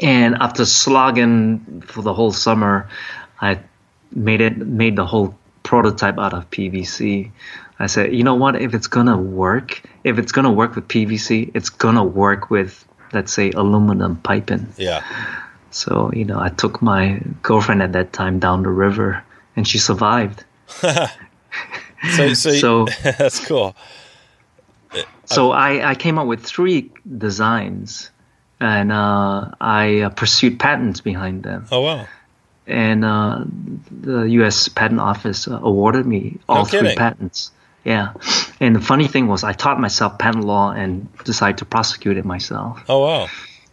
And 0.00 0.34
after 0.40 0.64
slogging 0.64 1.82
for 1.82 2.02
the 2.02 2.14
whole 2.14 2.32
summer, 2.32 2.88
I 3.40 3.60
made 4.10 4.40
it 4.40 4.56
made 4.56 4.96
the 4.96 5.04
whole 5.04 5.36
prototype 5.62 6.18
out 6.18 6.32
of 6.32 6.50
PVC. 6.50 7.30
I 7.78 7.86
said, 7.86 8.14
you 8.14 8.24
know 8.24 8.34
what? 8.34 8.60
If 8.60 8.74
it's 8.74 8.86
gonna 8.86 9.18
work, 9.18 9.82
if 10.02 10.18
it's 10.18 10.32
gonna 10.32 10.50
work 10.50 10.74
with 10.74 10.88
PVC, 10.88 11.50
it's 11.54 11.68
gonna 11.68 12.04
work 12.04 12.50
with, 12.50 12.86
let's 13.12 13.32
say, 13.32 13.50
aluminum 13.50 14.16
piping. 14.16 14.72
Yeah. 14.78 15.04
So 15.70 16.10
you 16.14 16.24
know, 16.24 16.40
I 16.40 16.48
took 16.48 16.80
my 16.80 17.20
girlfriend 17.42 17.82
at 17.82 17.92
that 17.92 18.14
time 18.14 18.38
down 18.38 18.62
the 18.62 18.70
river, 18.70 19.22
and 19.56 19.68
she 19.68 19.76
survived. 19.76 20.42
so, 20.66 22.32
so, 22.32 22.32
so 22.34 22.86
that's 23.02 23.44
cool. 23.46 23.76
So 25.26 25.52
I, 25.52 25.90
I 25.90 25.94
came 25.94 26.18
up 26.18 26.26
with 26.26 26.44
three 26.44 26.90
designs, 27.16 28.10
and 28.58 28.90
uh, 28.90 29.52
I 29.60 30.00
uh, 30.00 30.10
pursued 30.10 30.58
patents 30.58 31.00
behind 31.00 31.44
them. 31.44 31.66
Oh 31.70 31.82
wow! 31.82 32.08
And 32.66 33.04
uh, 33.04 33.44
the 33.90 34.22
U.S. 34.22 34.68
Patent 34.68 35.00
Office 35.00 35.46
uh, 35.46 35.60
awarded 35.62 36.04
me 36.06 36.38
all 36.48 36.58
No 36.58 36.64
three 36.64 36.80
kidding. 36.80 36.96
patents. 36.96 37.52
Yeah, 37.84 38.14
and 38.58 38.74
the 38.74 38.80
funny 38.80 39.06
thing 39.06 39.28
was, 39.28 39.44
I 39.44 39.52
taught 39.52 39.80
myself 39.80 40.18
patent 40.18 40.44
law 40.44 40.72
and 40.72 41.08
decided 41.24 41.58
to 41.58 41.64
prosecute 41.64 42.18
it 42.18 42.24
myself. 42.24 42.82
Oh 42.88 42.98
wow! 43.06 43.28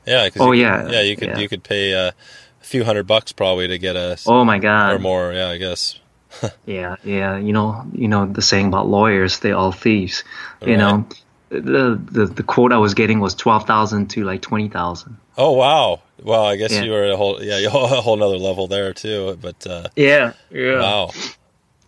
Yeah. 0.06 0.30
Oh, 0.40 0.52
you 0.52 0.62
yeah, 0.62 0.90
yeah. 0.90 1.02
You 1.02 1.16
could 1.18 1.30
yeah. 1.30 1.38
you 1.40 1.50
could 1.50 1.64
pay 1.64 1.94
uh, 1.94 2.12
a 2.12 2.64
few 2.64 2.84
hundred 2.86 3.08
bucks 3.08 3.32
probably 3.32 3.68
to 3.68 3.78
get 3.80 3.96
a 3.96 4.18
Oh 4.28 4.46
my 4.46 4.60
God! 4.60 4.94
or 4.94 5.00
more. 5.00 5.34
Yeah, 5.34 5.50
I 5.50 5.58
guess. 5.58 6.00
Yeah, 6.66 6.96
yeah. 7.04 7.38
You 7.38 7.54
know, 7.54 7.86
you 7.94 8.08
know 8.08 8.26
the 8.26 8.42
saying 8.42 8.68
about 8.68 8.88
lawyers, 8.88 9.40
they're 9.40 9.56
all 9.56 9.72
thieves. 9.72 10.24
You 10.62 10.70
Right. 10.76 10.78
know, 10.78 11.08
the, 11.50 12.00
the 12.12 12.26
the 12.26 12.44
quote 12.44 12.74
I 12.74 12.78
was 12.78 12.94
getting 12.94 13.20
was 13.20 13.36
twelve 13.36 13.66
thousand 13.66 14.08
to 14.12 14.24
like 14.24 14.42
twenty 14.42 14.68
thousand. 14.70 15.18
Oh 15.38 15.54
wow! 15.54 16.02
Well, 16.22 16.44
I 16.44 16.56
guess 16.58 16.72
Yeah. 16.74 16.84
you 16.84 16.92
were 16.92 17.04
at 17.04 17.12
a 17.14 17.18
whole 17.18 17.42
yeah 17.42 17.58
you're 17.64 17.72
a 17.72 18.02
whole 18.02 18.18
nother 18.18 18.38
level 18.38 18.68
there 18.68 18.94
too. 18.94 19.38
But 19.42 19.66
uh, 19.68 19.88
Yeah, 19.96 20.34
yeah. 20.52 20.80
wow, 20.80 21.12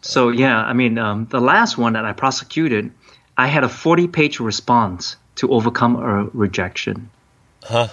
So 0.02 0.30
yeah, 0.30 0.58
I 0.64 0.74
mean, 0.74 0.98
um, 0.98 1.26
the 1.30 1.42
last 1.42 1.78
one 1.78 1.94
that 1.94 2.06
I 2.06 2.14
prosecuted, 2.14 2.92
I 3.38 3.48
had 3.48 3.64
a 3.64 3.70
forty-page 3.70 4.40
response 4.40 5.18
to 5.36 5.52
overcome 5.52 5.96
a 5.98 6.24
rejection. 6.34 7.10
huh? 7.64 7.88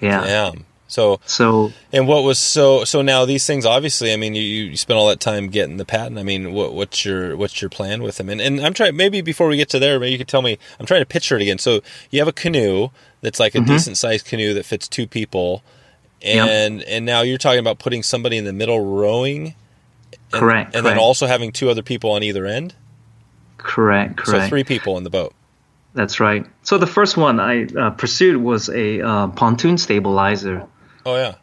Yeah. 0.00 0.24
Damn. 0.24 0.64
So 0.90 1.20
So 1.24 1.72
and 1.92 2.08
what 2.08 2.24
was 2.24 2.38
so 2.38 2.84
so 2.84 3.00
now 3.02 3.24
these 3.24 3.46
things 3.46 3.64
obviously 3.64 4.12
I 4.12 4.16
mean 4.16 4.34
you, 4.34 4.42
you 4.42 4.76
spent 4.76 4.98
all 4.98 5.08
that 5.08 5.20
time 5.20 5.48
getting 5.48 5.76
the 5.76 5.84
patent 5.84 6.18
I 6.18 6.22
mean 6.24 6.52
what 6.52 6.74
what's 6.74 7.04
your 7.04 7.36
what's 7.36 7.62
your 7.62 7.68
plan 7.70 8.02
with 8.02 8.16
them 8.16 8.28
and 8.28 8.40
and 8.40 8.60
I'm 8.60 8.74
trying 8.74 8.96
maybe 8.96 9.20
before 9.20 9.46
we 9.48 9.56
get 9.56 9.68
to 9.70 9.78
there 9.78 10.00
maybe 10.00 10.12
you 10.12 10.18
could 10.18 10.28
tell 10.28 10.42
me 10.42 10.58
I'm 10.78 10.86
trying 10.86 11.02
to 11.02 11.06
picture 11.06 11.36
it 11.36 11.42
again 11.42 11.58
so 11.58 11.80
you 12.10 12.18
have 12.18 12.28
a 12.28 12.32
canoe 12.32 12.88
that's 13.20 13.38
like 13.38 13.54
a 13.54 13.58
Mm-hmm. 13.58 13.68
decent 13.72 13.98
sized 13.98 14.26
canoe 14.26 14.52
that 14.54 14.64
fits 14.66 14.88
two 14.88 15.06
people 15.06 15.62
Yep. 16.22 16.48
and 16.48 16.82
and 16.82 17.06
now 17.06 17.22
you're 17.22 17.38
talking 17.38 17.60
about 17.60 17.78
putting 17.78 18.02
somebody 18.02 18.36
in 18.36 18.44
the 18.44 18.52
middle 18.52 18.84
rowing 18.84 19.54
and, 20.32 20.40
Correct, 20.40 20.74
and 20.76 20.84
then 20.84 20.98
also 20.98 21.26
having 21.26 21.50
two 21.52 21.70
other 21.70 21.82
people 21.82 22.10
on 22.10 22.22
either 22.22 22.44
end 22.46 22.74
correct, 23.58 24.16
correct. 24.18 24.44
so 24.44 24.48
three 24.48 24.64
people 24.64 24.96
in 24.98 25.04
the 25.04 25.10
boat 25.10 25.32
That's 25.94 26.20
right. 26.20 26.46
So 26.62 26.78
the 26.78 26.86
first 26.86 27.16
one 27.16 27.40
I 27.40 27.64
uh, 27.64 27.90
pursued 27.90 28.36
was 28.36 28.68
a 28.68 29.00
uh, 29.00 29.26
pontoon 29.28 29.76
stabilizer 29.76 30.66
oh 31.06 31.16
yeah 31.16 31.34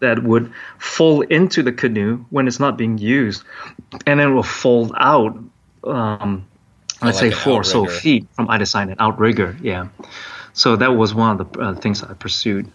that 0.00 0.22
would 0.22 0.52
fold 0.78 1.30
into 1.30 1.62
the 1.62 1.72
canoe 1.72 2.24
when 2.30 2.46
it's 2.46 2.60
not 2.60 2.76
being 2.76 2.98
used, 2.98 3.44
and 4.06 4.20
then 4.20 4.28
it 4.28 4.32
will 4.32 4.42
fold 4.42 4.92
out. 4.96 5.38
Um, 5.84 6.46
let's 7.02 7.20
like 7.20 7.32
say 7.32 7.38
four 7.38 7.60
or 7.60 7.64
so 7.64 7.86
feet 7.86 8.26
from 8.32 8.48
either 8.48 8.64
side, 8.64 8.88
an 8.88 8.96
outrigger. 8.98 9.56
Yeah. 9.60 9.88
So 10.54 10.76
that 10.76 10.96
was 10.96 11.14
one 11.14 11.40
of 11.40 11.52
the 11.52 11.60
uh, 11.60 11.74
things 11.74 12.02
I 12.02 12.14
pursued. 12.14 12.70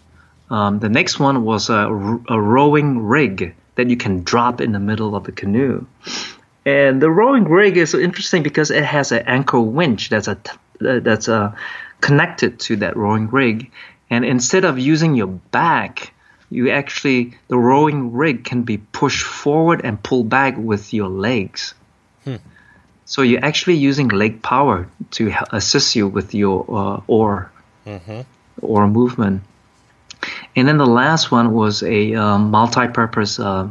Um, 0.50 0.78
the 0.78 0.88
next 0.88 1.18
one 1.20 1.44
was 1.44 1.70
a 1.70 1.88
rowing 1.90 3.00
rig 3.02 3.54
that 3.74 3.90
you 3.90 3.96
can 3.96 4.24
drop 4.24 4.60
in 4.60 4.72
the 4.72 4.80
middle 4.80 5.14
of 5.14 5.24
the 5.24 5.32
canoe. 5.32 5.86
And 6.64 7.00
the 7.00 7.10
rowing 7.10 7.44
rig 7.44 7.76
is 7.76 7.94
interesting 7.94 8.42
because 8.42 8.70
it 8.70 8.84
has 8.84 9.12
an 9.12 9.24
anchor 9.26 9.60
winch 9.60 10.08
that's 10.08 10.28
a 10.28 10.34
t- 10.34 10.50
uh, 10.86 11.00
that's 11.00 11.28
uh, 11.28 11.54
connected 12.00 12.60
to 12.60 12.76
that 12.76 12.96
rowing 12.96 13.28
rig. 13.28 13.70
And 14.10 14.24
instead 14.24 14.64
of 14.64 14.78
using 14.78 15.14
your 15.14 15.26
back, 15.26 16.12
you 16.50 16.70
actually 16.70 17.34
the 17.48 17.58
rowing 17.58 18.12
rig 18.12 18.44
can 18.44 18.62
be 18.62 18.78
pushed 18.78 19.24
forward 19.24 19.82
and 19.84 20.02
pulled 20.02 20.28
back 20.28 20.56
with 20.56 20.94
your 20.94 21.08
legs. 21.08 21.74
So 23.04 23.22
you're 23.22 23.44
actually 23.44 23.76
using 23.76 24.08
leg 24.08 24.42
power 24.42 24.86
to 25.12 25.32
assist 25.50 25.96
you 25.96 26.08
with 26.08 26.34
your 26.34 26.64
uh, 26.68 27.00
oar 27.06 27.50
oar 28.60 28.86
movement. 28.86 29.42
And 30.54 30.68
then 30.68 30.76
the 30.76 30.86
last 30.86 31.30
one 31.30 31.54
was 31.54 31.82
a 31.82 32.14
um, 32.14 32.50
multi-purpose 32.50 33.38
uh, 33.38 33.68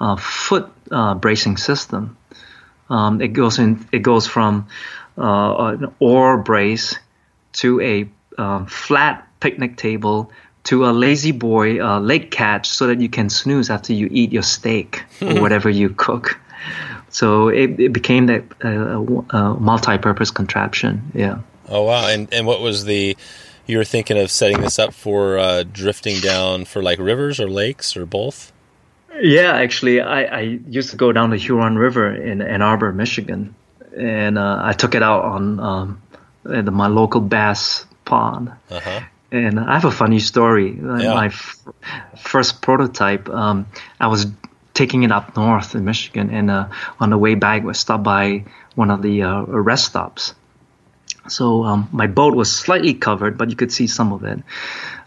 uh, 0.00 0.16
foot 0.16 0.70
uh, 0.90 1.14
bracing 1.14 1.58
system. 1.58 2.16
Um, 2.88 3.20
it 3.20 3.34
goes 3.34 3.58
in. 3.58 3.86
It 3.92 3.98
goes 4.00 4.26
from 4.26 4.68
uh, 5.18 5.76
an 5.78 5.94
oar 5.98 6.38
brace 6.38 6.96
to 7.54 7.80
a 7.80 8.08
um, 8.40 8.66
flat 8.66 9.27
picnic 9.40 9.76
table 9.76 10.30
to 10.64 10.86
a 10.86 10.92
lazy 10.92 11.32
boy 11.32 11.82
uh, 11.82 12.00
lake 12.00 12.30
catch, 12.30 12.68
so 12.68 12.86
that 12.88 13.00
you 13.00 13.08
can 13.08 13.30
snooze 13.30 13.70
after 13.70 13.92
you 13.92 14.08
eat 14.10 14.32
your 14.32 14.42
steak 14.42 15.04
or 15.22 15.40
whatever 15.40 15.70
you 15.70 15.90
cook. 15.90 16.38
So 17.10 17.48
it, 17.48 17.80
it 17.80 17.92
became 17.92 18.26
that 18.26 18.44
uh, 18.62 19.36
uh, 19.36 19.54
multi-purpose 19.54 20.30
contraption. 20.30 21.10
Yeah. 21.14 21.40
Oh 21.68 21.84
wow! 21.84 22.06
And 22.08 22.32
and 22.32 22.46
what 22.46 22.60
was 22.60 22.84
the 22.84 23.16
you 23.66 23.78
were 23.78 23.84
thinking 23.84 24.18
of 24.18 24.30
setting 24.30 24.60
this 24.60 24.78
up 24.78 24.94
for 24.94 25.38
uh, 25.38 25.62
drifting 25.62 26.20
down 26.20 26.64
for 26.64 26.82
like 26.82 26.98
rivers 26.98 27.38
or 27.38 27.48
lakes 27.48 27.96
or 27.96 28.06
both? 28.06 28.52
Yeah, 29.20 29.52
actually, 29.52 30.00
I, 30.00 30.22
I 30.22 30.40
used 30.68 30.90
to 30.90 30.96
go 30.96 31.12
down 31.12 31.30
the 31.30 31.36
Huron 31.36 31.76
River 31.76 32.14
in 32.14 32.40
Ann 32.40 32.62
Arbor, 32.62 32.92
Michigan, 32.92 33.54
and 33.96 34.38
uh, 34.38 34.60
I 34.62 34.72
took 34.72 34.94
it 34.94 35.02
out 35.02 35.24
on 35.24 35.60
um, 35.60 36.02
at 36.50 36.64
my 36.64 36.86
local 36.86 37.20
bass 37.20 37.84
pond. 38.04 38.52
Uh 38.70 38.80
huh. 38.80 39.00
And 39.30 39.60
I 39.60 39.74
have 39.74 39.84
a 39.84 39.90
funny 39.90 40.20
story. 40.20 40.70
Yeah. 40.72 41.14
My 41.14 41.26
f- 41.26 41.58
first 42.18 42.62
prototype, 42.62 43.28
um, 43.28 43.66
I 44.00 44.06
was 44.06 44.26
taking 44.72 45.02
it 45.02 45.12
up 45.12 45.36
north 45.36 45.74
in 45.74 45.84
Michigan, 45.84 46.30
and 46.30 46.50
uh, 46.50 46.68
on 47.00 47.10
the 47.10 47.18
way 47.18 47.34
back, 47.34 47.64
I 47.64 47.72
stopped 47.72 48.04
by 48.04 48.44
one 48.74 48.90
of 48.90 49.02
the 49.02 49.22
uh, 49.22 49.42
rest 49.42 49.86
stops. 49.86 50.34
So 51.28 51.64
um, 51.64 51.88
my 51.92 52.06
boat 52.06 52.34
was 52.34 52.50
slightly 52.50 52.94
covered, 52.94 53.36
but 53.36 53.50
you 53.50 53.56
could 53.56 53.72
see 53.72 53.86
some 53.86 54.12
of 54.12 54.24
it. 54.24 54.38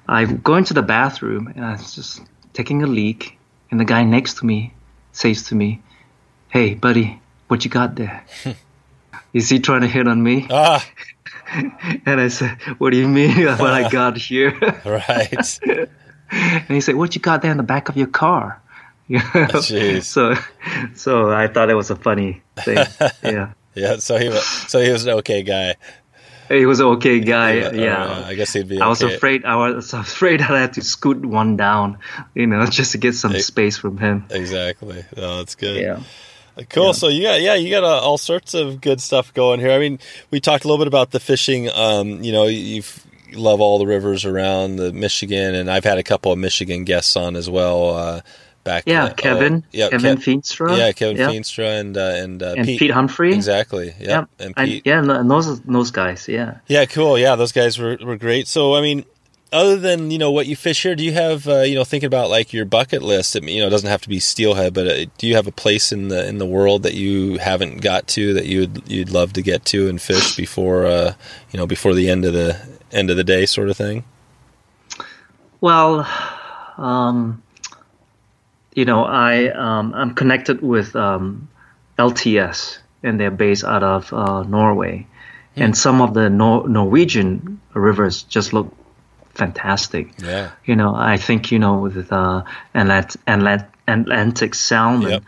I 0.08 0.26
go 0.26 0.56
into 0.56 0.74
the 0.74 0.84
bathroom, 0.84 1.48
and 1.56 1.66
I 1.66 1.72
was 1.74 1.96
just 1.96 2.22
taking 2.54 2.84
a 2.84 2.88
leak, 2.88 3.40
and 3.72 3.80
the 3.80 3.86
guy 3.86 4.04
next 4.04 4.38
to 4.40 4.46
me 4.46 4.74
says 5.14 5.44
to 5.44 5.56
me, 5.56 5.82
"Hey, 6.50 6.76
buddy, 6.76 7.20
what 7.48 7.64
you 7.66 7.72
got 7.72 7.96
there?" 7.96 8.24
Is 9.34 9.50
he 9.50 9.60
trying 9.60 9.82
to 9.82 9.88
hit 9.88 10.08
on 10.08 10.22
me? 10.22 10.46
Ah, 10.50 10.86
And 12.06 12.22
I 12.22 12.28
said, 12.30 12.58
"What 12.78 12.92
do 12.92 12.98
you 12.98 13.08
mean? 13.08 13.46
what 13.46 13.74
I 13.74 13.90
got 13.90 14.18
here?" 14.18 14.52
right. 14.86 15.60
and 16.32 16.68
he 16.70 16.82
said, 16.82 16.96
"What 16.96 17.16
you 17.16 17.22
got 17.22 17.42
there 17.42 17.52
in 17.52 17.58
the 17.58 17.64
back 17.64 17.90
of 17.90 17.98
your 17.98 18.08
car?" 18.08 18.62
Jeez. 19.10 20.04
so, 20.06 20.36
so 20.96 21.30
I 21.32 21.48
thought 21.48 21.70
it 21.70 21.74
was 21.76 21.90
a 21.90 21.96
funny 21.98 22.42
thing. 22.56 22.86
Yeah. 23.24 23.54
Yeah, 23.76 23.98
so 23.98 24.18
he 24.18 24.28
was 24.30 24.44
so 24.44 24.82
he 24.82 24.92
was 24.92 25.06
an 25.06 25.14
okay 25.20 25.44
guy. 25.44 25.76
He 26.50 26.66
was 26.66 26.80
an 26.82 26.88
okay 26.88 27.20
guy. 27.22 27.54
Yeah, 27.54 27.72
Yeah. 27.72 28.04
uh, 28.04 28.24
I 28.28 28.36
guess 28.36 28.52
he'd 28.54 28.68
be 28.68 28.82
I 28.82 28.88
was 28.88 29.02
afraid. 29.02 29.46
I 29.46 29.56
was 29.56 29.94
afraid 29.94 30.42
I 30.42 30.60
had 30.60 30.74
to 30.74 30.82
scoot 30.82 31.26
one 31.26 31.56
down, 31.56 31.98
you 32.36 32.48
know, 32.48 32.66
just 32.66 32.92
to 32.92 32.98
get 32.98 33.16
some 33.16 33.34
space 33.40 33.78
from 33.78 33.98
him. 33.98 34.26
Exactly. 34.30 35.06
Oh, 35.16 35.38
that's 35.38 35.56
good. 35.56 35.82
Yeah. 35.82 36.00
Cool. 36.70 36.94
So 36.94 37.08
you 37.08 37.24
got 37.24 37.42
yeah, 37.42 37.56
you 37.56 37.70
got 37.70 37.84
uh, 37.84 38.00
all 38.00 38.18
sorts 38.18 38.54
of 38.54 38.82
good 38.82 39.02
stuff 39.02 39.34
going 39.34 39.60
here. 39.60 39.72
I 39.72 39.80
mean, 39.80 40.00
we 40.30 40.40
talked 40.40 40.64
a 40.64 40.68
little 40.68 40.78
bit 40.84 40.88
about 40.88 41.12
the 41.12 41.20
fishing. 41.20 41.70
Um, 41.70 42.24
you 42.24 42.32
know, 42.32 42.46
you 42.46 42.84
love 43.34 43.62
all 43.62 43.80
the 43.80 43.86
rivers 43.88 44.26
around 44.26 44.76
the 44.76 44.92
Michigan, 44.92 45.56
and 45.56 45.72
I've 45.72 45.86
had 45.86 45.98
a 45.98 46.04
couple 46.04 46.32
of 46.32 46.38
Michigan 46.40 46.84
guests 46.84 47.16
on 47.16 47.36
as 47.36 47.50
well. 47.50 47.96
Uh, 47.96 48.22
back, 48.64 48.84
Yeah, 48.86 49.06
uh, 49.06 49.14
Kevin, 49.14 49.64
yeah, 49.72 49.90
Kevin 49.90 50.18
Kev- 50.18 50.24
Feenstra. 50.42 50.78
yeah, 50.78 50.92
Kevin 50.92 51.18
yeah. 51.18 51.30
Feenstra 51.30 51.80
and 51.80 51.98
uh, 51.98 52.02
and, 52.18 52.44
uh, 52.44 52.54
and 52.58 52.68
Pete, 52.68 52.92
Humphrey. 52.92 53.34
Exactly. 53.34 53.96
Yep. 54.00 54.30
Yeah, 54.40 54.46
And 54.46 54.54
I- 54.58 54.82
yeah, 54.86 55.00
and 55.00 55.32
those 55.32 55.62
those 55.62 55.90
guys. 55.92 56.28
Yeah. 56.28 56.58
Yeah, 56.68 56.86
cool. 56.86 57.18
Yeah, 57.18 57.36
those 57.38 57.54
guys 57.54 57.80
were, 57.80 57.98
were 58.04 58.18
great. 58.18 58.48
So, 58.48 58.76
I 58.76 58.82
mean, 58.82 59.06
other 59.52 59.76
than 59.76 60.12
you 60.12 60.18
know 60.18 60.32
what 60.32 60.48
you 60.48 60.56
fish 60.56 60.84
here, 60.84 60.96
do 60.96 61.04
you 61.04 61.12
have 61.12 61.48
uh, 61.48 61.62
you 61.62 61.76
know 61.76 61.84
thinking 61.84 62.08
about 62.08 62.30
like 62.30 62.54
your 62.54 62.66
bucket 62.66 63.02
list? 63.02 63.36
It, 63.36 63.44
you 63.44 63.62
know, 63.62 63.68
it 63.68 63.72
doesn't 63.72 63.90
have 63.90 64.02
to 64.02 64.10
be 64.10 64.20
steelhead, 64.20 64.74
but 64.74 64.88
uh, 64.88 65.06
do 65.18 65.28
you 65.28 65.36
have 65.36 65.48
a 65.48 65.52
place 65.52 65.92
in 65.92 66.08
the 66.08 66.28
in 66.28 66.38
the 66.38 66.46
world 66.46 66.84
that 66.84 66.94
you 66.94 67.38
haven't 67.38 67.82
got 67.82 68.08
to 68.10 68.34
that 68.34 68.46
you'd 68.46 68.90
you'd 68.90 69.10
love 69.10 69.34
to 69.34 69.42
get 69.42 69.66
to 69.66 69.90
and 69.90 70.02
fish 70.02 70.36
before 70.38 70.86
uh, 70.86 71.14
you 71.52 71.58
know 71.58 71.68
before 71.68 71.94
the 71.94 72.10
end 72.10 72.26
of 72.26 72.34
the 72.34 72.60
end 72.92 73.10
of 73.10 73.18
the 73.18 73.24
day, 73.24 73.46
sort 73.46 73.70
of 73.70 73.78
thing? 73.78 74.04
Well, 75.60 76.08
um, 76.78 77.44
you 78.74 78.86
know, 78.86 79.04
I 79.04 79.50
um, 79.50 79.94
I'm 79.94 80.16
connected 80.16 80.62
with 80.62 80.96
um, 80.96 81.50
LTS, 82.00 82.80
and 83.04 83.20
they're 83.20 83.32
based 83.32 83.66
out 83.66 83.84
of 83.84 84.14
uh, 84.14 84.44
Norway, 84.44 85.08
and 85.56 85.78
some 85.78 86.02
of 86.02 86.14
the 86.14 86.30
Nor- 86.30 86.70
Norwegian 86.70 87.60
rivers 87.74 88.24
just 88.24 88.54
look 88.54 88.74
fantastic. 89.34 90.10
Yeah. 90.22 90.52
You 90.66 90.76
know, 90.76 90.94
I 90.96 91.18
think 91.18 91.52
you 91.52 91.60
know 91.60 91.80
with 91.80 92.12
uh, 92.12 92.44
Atlant- 92.76 93.18
Atlant- 93.28 93.68
Atlantic 93.88 94.56
salmon, 94.56 95.10
Yep. 95.12 95.24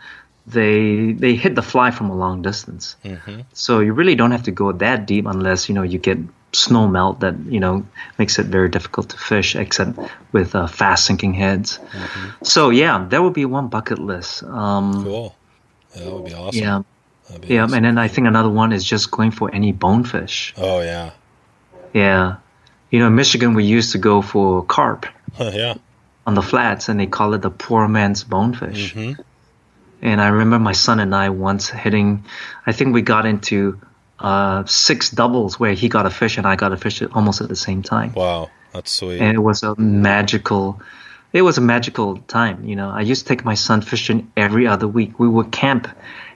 they 0.46 1.12
they 1.12 1.34
hit 1.34 1.54
the 1.54 1.62
fly 1.62 1.90
from 1.90 2.10
a 2.10 2.14
long 2.16 2.42
distance. 2.42 2.96
Mm-hmm. 3.04 3.40
So 3.52 3.80
you 3.80 3.92
really 3.92 4.14
don't 4.14 4.30
have 4.32 4.44
to 4.44 4.50
go 4.52 4.72
that 4.72 5.06
deep 5.06 5.26
unless 5.26 5.68
you 5.68 5.74
know 5.74 5.82
you 5.82 5.98
get 5.98 6.18
snow 6.52 6.86
melt 6.86 7.18
that 7.20 7.34
you 7.48 7.58
know 7.58 7.84
makes 8.18 8.38
it 8.38 8.46
very 8.46 8.68
difficult 8.68 9.08
to 9.10 9.18
fish, 9.18 9.56
except 9.56 9.98
with 10.32 10.54
uh, 10.54 10.66
fast 10.66 11.04
sinking 11.06 11.34
heads. 11.34 11.78
So 12.42 12.70
yeah, 12.70 13.06
that 13.10 13.22
would 13.22 13.34
be 13.34 13.44
one 13.44 13.68
bucket 13.68 13.98
list. 13.98 14.42
Um, 14.44 15.04
Cool. 15.04 15.34
That 15.96 16.12
would 16.12 16.24
be 16.24 16.34
awesome. 16.34 16.60
yeah, 16.62 16.82
be 17.40 17.54
yeah, 17.54 17.62
awesome. 17.64 17.74
and 17.76 17.84
then 17.84 17.98
I 17.98 18.08
think 18.08 18.26
another 18.26 18.50
one 18.50 18.72
is 18.72 18.84
just 18.84 19.10
going 19.10 19.30
for 19.30 19.48
any 19.54 19.72
bonefish. 19.72 20.52
Oh 20.56 20.80
yeah. 20.80 21.10
Yeah, 21.92 22.36
you 22.94 23.00
know, 23.00 23.08
in 23.08 23.16
Michigan 23.16 23.54
we 23.54 23.64
used 23.64 23.90
to 23.90 23.98
go 23.98 24.22
for 24.22 24.64
carp 24.64 25.06
yeah. 25.36 25.74
on 26.28 26.34
the 26.34 26.42
flats, 26.42 26.88
and 26.88 27.00
they 27.00 27.08
call 27.08 27.34
it 27.34 27.42
the 27.42 27.50
poor 27.50 27.88
man's 27.88 28.22
bonefish. 28.22 28.94
Mhm. 28.94 29.18
And 30.00 30.20
I 30.20 30.28
remember 30.28 30.60
my 30.60 30.74
son 30.74 31.00
and 31.00 31.12
I 31.12 31.30
once 31.30 31.68
hitting, 31.68 32.24
I 32.64 32.70
think 32.70 32.94
we 32.94 33.02
got 33.02 33.26
into 33.26 33.80
uh, 34.20 34.64
six 34.66 35.10
doubles 35.10 35.58
where 35.58 35.72
he 35.72 35.88
got 35.88 36.06
a 36.06 36.10
fish 36.10 36.38
and 36.38 36.46
I 36.46 36.54
got 36.54 36.72
a 36.72 36.76
fish 36.76 37.02
almost 37.02 37.40
at 37.40 37.48
the 37.48 37.56
same 37.56 37.82
time. 37.82 38.12
Wow, 38.12 38.50
that's 38.72 38.92
sweet. 38.92 39.20
And 39.20 39.34
it 39.34 39.40
was 39.40 39.64
a 39.64 39.74
magical, 39.74 40.80
it 41.32 41.42
was 41.42 41.58
a 41.58 41.62
magical 41.62 42.18
time. 42.18 42.64
You 42.64 42.76
know, 42.76 42.90
I 42.90 43.00
used 43.00 43.22
to 43.22 43.28
take 43.28 43.44
my 43.44 43.54
son 43.54 43.82
fishing 43.82 44.30
every 44.36 44.68
other 44.68 44.86
week. 44.86 45.18
We 45.18 45.26
would 45.26 45.50
camp 45.50 45.88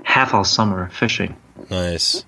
half 0.02 0.34
our 0.34 0.44
summer 0.44 0.90
fishing. 0.90 1.36
nice. 1.70 2.24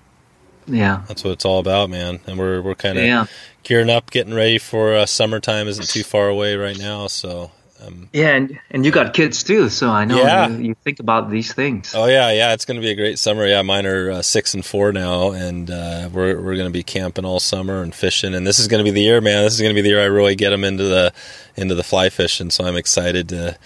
Yeah. 0.67 1.01
That's 1.07 1.23
what 1.23 1.31
it's 1.31 1.45
all 1.45 1.59
about, 1.59 1.89
man. 1.89 2.19
And 2.27 2.37
we're 2.37 2.61
we're 2.61 2.75
kind 2.75 2.97
of 2.97 3.03
Yeah. 3.05 3.25
gearing 3.63 3.89
up, 3.89 4.11
getting 4.11 4.33
ready 4.33 4.57
for 4.57 4.93
uh, 4.95 5.05
summertime. 5.05 5.67
Isn't 5.67 5.87
too 5.89 6.03
far 6.03 6.29
away 6.29 6.55
right 6.55 6.77
now, 6.77 7.07
so. 7.07 7.51
Um, 7.83 8.09
Yeah. 8.13 8.35
And, 8.35 8.59
and 8.69 8.85
you 8.85 8.91
got 8.91 9.15
kids 9.15 9.41
too. 9.41 9.67
So 9.69 9.89
I 9.89 10.05
know 10.05 10.17
Yeah. 10.19 10.47
you, 10.49 10.57
you 10.67 10.75
think 10.83 10.99
about 10.99 11.31
these 11.31 11.51
things. 11.51 11.95
oh 11.95 12.05
yeah, 12.05 12.31
yeah, 12.31 12.53
it's 12.53 12.63
going 12.63 12.75
to 12.79 12.81
be 12.81 12.91
a 12.91 12.95
great 12.95 13.17
summer. 13.17 13.47
Yeah, 13.47 13.63
mine 13.63 13.87
are 13.87 14.11
uh, 14.11 14.21
six 14.21 14.53
and 14.53 14.63
four 14.63 14.91
now, 14.93 15.31
and 15.31 15.71
uh, 15.71 16.07
we're 16.13 16.39
we're 16.39 16.55
going 16.55 16.67
to 16.67 16.71
be 16.71 16.83
camping 16.83 17.25
all 17.25 17.39
summer 17.39 17.81
and 17.81 17.93
fishing. 17.95 18.35
And 18.35 18.45
this 18.45 18.59
is 18.59 18.67
going 18.67 18.85
to 18.85 18.89
be 18.89 18.93
the 18.93 19.01
year, 19.01 19.19
man. 19.19 19.43
This 19.43 19.53
is 19.55 19.61
going 19.61 19.71
to 19.73 19.75
be 19.75 19.81
the 19.81 19.89
year 19.89 20.01
I 20.01 20.05
really 20.05 20.35
get 20.35 20.51
them 20.51 20.63
into 20.63 20.83
the 20.83 21.11
into 21.55 21.73
the 21.73 21.83
fly 21.83 22.09
fishing. 22.09 22.51
So 22.51 22.65
I'm 22.65 22.75
excited 22.77 23.29
to 23.29 23.57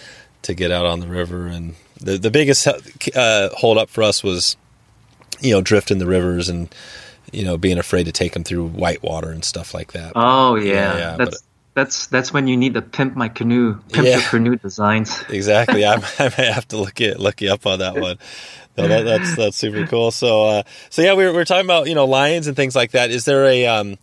to 0.43 0.53
get 0.53 0.71
out 0.71 0.85
on 0.85 1.01
the 1.01 1.07
river. 1.07 1.47
And 1.47 1.75
the 1.99 2.17
the 2.17 2.31
biggest 2.31 2.65
uh, 2.67 3.49
hold 3.49 3.77
up 3.77 3.89
for 3.89 4.01
us 4.01 4.23
was, 4.23 4.55
you 5.45 5.53
know, 5.53 5.61
drifting 5.61 5.97
the 5.99 6.07
rivers 6.07 6.49
and 6.49 6.73
you 7.31 7.43
know 7.43 7.57
being 7.57 7.77
afraid 7.77 8.05
to 8.05 8.11
take 8.11 8.33
them 8.33 8.43
through 8.43 8.67
white 8.67 9.01
water 9.03 9.31
and 9.31 9.43
stuff 9.43 9.73
like 9.73 9.93
that. 9.93 10.13
Oh 10.15 10.55
yeah. 10.55 10.73
Yeah, 10.73 10.97
yeah, 10.97 11.15
that's, 11.17 11.43
that's, 11.73 12.07
that's 12.07 12.31
when 12.33 12.47
you 12.47 12.55
need 12.55 12.75
to 12.75 12.81
pimp 12.81 13.15
my 13.15 13.27
canoe, 13.29 13.75
pimp 13.91 14.07
Yeah. 14.07 14.17
your 14.17 14.29
canoe 14.29 14.55
designs. 14.55 15.21
exactly. 15.29 15.85
I, 15.85 15.95
I 16.19 16.31
may 16.37 16.51
have 16.51 16.67
to 16.69 16.77
look 16.77 17.01
it 17.01 17.19
look 17.19 17.41
you 17.41 17.51
up 17.51 17.65
on 17.65 17.79
that 17.79 17.95
one. 17.99 18.17
No, 18.77 18.87
that, 18.89 19.03
that's 19.03 19.35
that's 19.35 19.57
super 19.57 19.87
cool. 19.87 20.11
So 20.11 20.45
uh, 20.45 20.63
so 20.89 21.01
yeah, 21.01 21.13
we 21.13 21.23
were, 21.25 21.31
we 21.31 21.37
were 21.37 21.45
talking 21.45 21.65
about 21.65 21.87
you 21.87 21.95
know 21.95 22.05
lions 22.05 22.47
and 22.47 22.55
things 22.55 22.75
like 22.75 22.91
that. 22.91 23.09
Is 23.09 23.23
there 23.25 23.45
a 23.45 23.65
um, 23.67 23.97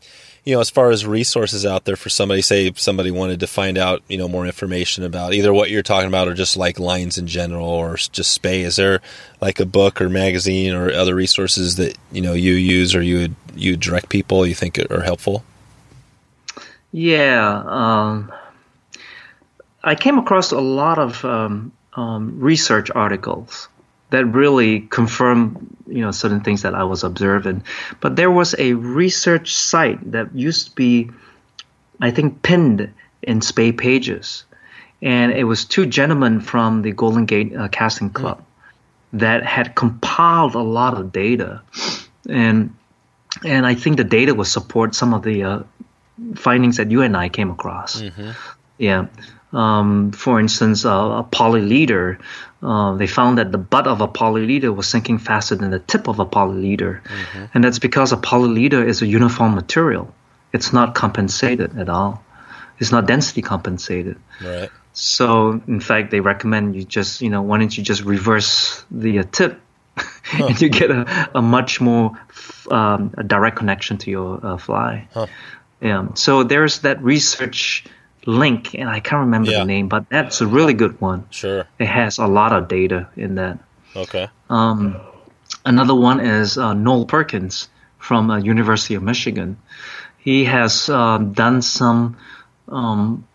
you 0.44 0.54
know 0.54 0.60
as 0.60 0.70
far 0.70 0.90
as 0.90 1.06
resources 1.06 1.64
out 1.64 1.84
there 1.84 1.96
for 1.96 2.08
somebody? 2.08 2.42
Say 2.42 2.72
somebody 2.74 3.10
wanted 3.10 3.40
to 3.40 3.46
find 3.46 3.78
out 3.78 4.02
you 4.08 4.18
know 4.18 4.28
more 4.28 4.46
information 4.46 5.04
about 5.04 5.34
either 5.34 5.52
what 5.52 5.70
you're 5.70 5.82
talking 5.82 6.08
about 6.08 6.28
or 6.28 6.34
just 6.34 6.56
like 6.56 6.78
lions 6.78 7.18
in 7.18 7.26
general 7.26 7.68
or 7.68 7.96
just 7.96 8.32
spey. 8.32 8.62
Is 8.62 8.76
there 8.76 9.00
like 9.40 9.60
a 9.60 9.66
book 9.66 10.00
or 10.00 10.08
magazine 10.08 10.74
or 10.74 10.92
other 10.92 11.14
resources 11.14 11.76
that 11.76 11.96
you 12.10 12.22
know 12.22 12.32
you 12.32 12.54
use 12.54 12.94
or 12.94 13.02
you 13.02 13.18
would 13.18 13.36
you 13.54 13.76
direct 13.76 14.08
people 14.08 14.46
you 14.46 14.54
think 14.54 14.78
are 14.90 15.02
helpful? 15.02 15.44
Yeah, 16.90 17.62
um, 17.66 18.32
I 19.82 19.94
came 19.94 20.18
across 20.18 20.52
a 20.52 20.60
lot 20.60 20.98
of 20.98 21.24
um, 21.24 21.72
um, 21.94 22.38
research 22.40 22.90
articles 22.90 23.68
that 24.12 24.24
really 24.26 24.80
confirmed 24.80 25.72
you 25.92 26.00
know, 26.00 26.10
certain 26.10 26.40
things 26.40 26.62
that 26.62 26.74
I 26.74 26.84
was 26.84 27.04
observing. 27.04 27.64
But 28.00 28.16
there 28.16 28.30
was 28.30 28.54
a 28.58 28.72
research 28.72 29.54
site 29.54 30.12
that 30.12 30.34
used 30.34 30.70
to 30.70 30.74
be, 30.74 31.10
I 32.00 32.10
think, 32.10 32.42
pinned 32.42 32.92
in 33.20 33.42
Spey 33.42 33.72
Pages, 33.72 34.44
and 35.02 35.32
it 35.32 35.44
was 35.44 35.64
two 35.64 35.86
gentlemen 35.86 36.40
from 36.40 36.82
the 36.82 36.92
Golden 36.92 37.26
Gate 37.26 37.54
uh, 37.54 37.68
Casting 37.68 38.10
Club 38.10 38.42
that 39.12 39.44
had 39.44 39.74
compiled 39.74 40.54
a 40.54 40.62
lot 40.62 40.96
of 40.98 41.12
data, 41.12 41.62
and 42.28 42.74
and 43.44 43.66
I 43.66 43.74
think 43.74 43.96
the 43.98 44.04
data 44.04 44.34
would 44.34 44.46
support 44.46 44.94
some 44.94 45.12
of 45.12 45.22
the 45.22 45.42
uh, 45.42 45.62
findings 46.36 46.78
that 46.78 46.90
you 46.90 47.02
and 47.02 47.16
I 47.16 47.28
came 47.28 47.50
across. 47.50 48.00
Yeah. 48.78 49.06
Um, 49.52 50.12
for 50.12 50.40
instance, 50.40 50.86
uh, 50.86 50.88
a 50.88 51.24
polyleader, 51.24 52.18
uh, 52.62 52.94
they 52.94 53.06
found 53.06 53.38
that 53.38 53.50
the 53.50 53.58
butt 53.58 53.86
of 53.86 54.00
a 54.00 54.08
polyleader 54.08 54.74
was 54.74 54.88
sinking 54.88 55.18
faster 55.18 55.56
than 55.56 55.70
the 55.70 55.80
tip 55.80 56.08
of 56.08 56.20
a 56.20 56.26
polyleader. 56.26 57.00
And 57.54 57.64
that's 57.64 57.78
because 57.78 58.12
a 58.12 58.16
polyleader 58.16 58.86
is 58.86 59.02
a 59.02 59.06
uniform 59.06 59.54
material. 59.54 60.14
It's 60.52 60.72
not 60.72 60.94
compensated 60.94 61.78
at 61.78 61.88
all. 61.88 62.22
It's 62.78 62.92
not 62.92 63.06
density 63.06 63.42
compensated. 63.42 64.18
Right. 64.42 64.70
So, 64.92 65.60
in 65.66 65.80
fact, 65.80 66.10
they 66.10 66.20
recommend 66.20 66.76
you 66.76 66.84
just, 66.84 67.20
you 67.20 67.30
know, 67.30 67.42
why 67.42 67.58
don't 67.58 67.76
you 67.76 67.82
just 67.82 68.02
reverse 68.02 68.84
the 68.90 69.20
uh, 69.20 69.24
tip 69.32 69.60
and 70.32 70.60
you 70.60 70.68
get 70.68 70.90
a, 70.90 71.30
a 71.34 71.42
much 71.42 71.80
more 71.80 72.12
um, 72.70 73.14
a 73.16 73.24
direct 73.24 73.56
connection 73.56 73.98
to 73.98 74.10
your 74.10 74.44
uh, 74.44 74.56
fly. 74.56 75.08
Huh. 75.12 75.26
Yeah. 75.80 76.08
So 76.14 76.44
there's 76.44 76.80
that 76.80 77.02
research 77.02 77.84
link, 78.26 78.74
and 78.74 78.88
I 78.88 79.00
can't 79.00 79.20
remember 79.20 79.50
Yeah. 79.50 79.58
the 79.60 79.64
name, 79.64 79.88
but 79.88 80.08
that's 80.08 80.40
a 80.40 80.46
really 80.46 80.74
good 80.74 81.00
one. 81.00 81.26
Sure. 81.30 81.64
It 81.78 81.86
has 81.86 82.18
a 82.18 82.26
lot 82.26 82.52
of 82.52 82.68
data 82.68 83.08
in 83.16 83.34
that. 83.36 83.58
Okay. 83.96 84.28
Um, 84.48 84.96
another 85.64 85.94
one 85.94 86.20
is 86.20 86.56
uh, 86.56 86.72
Noel 86.74 87.04
Perkins 87.06 87.68
from 87.98 88.30
uh, 88.30 88.38
University 88.38 88.94
of 88.94 89.02
Michigan. 89.02 89.56
He 90.18 90.44
has 90.44 90.88
um, 90.88 91.32
done 91.32 91.62
some 91.62 92.16
um, 92.68 93.26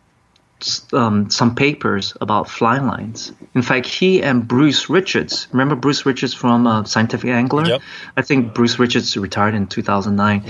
um, 0.92 1.30
some 1.30 1.54
papers 1.54 2.16
about 2.20 2.50
fly 2.50 2.80
lines. 2.80 3.32
In 3.54 3.62
fact, 3.62 3.86
he 3.86 4.24
and 4.24 4.48
Bruce 4.48 4.90
Richards, 4.90 5.48
remember 5.52 5.76
Bruce 5.76 6.04
Richards 6.06 6.34
from 6.34 6.66
uh, 6.66 6.84
Scientific 6.86 7.30
Angler? 7.30 7.66
Yep. 7.68 7.82
I 8.16 8.22
think 8.24 8.56
Bruce 8.56 8.80
Richards 8.80 9.16
retired 9.18 9.54
in 9.54 9.68
2009. 9.68 10.44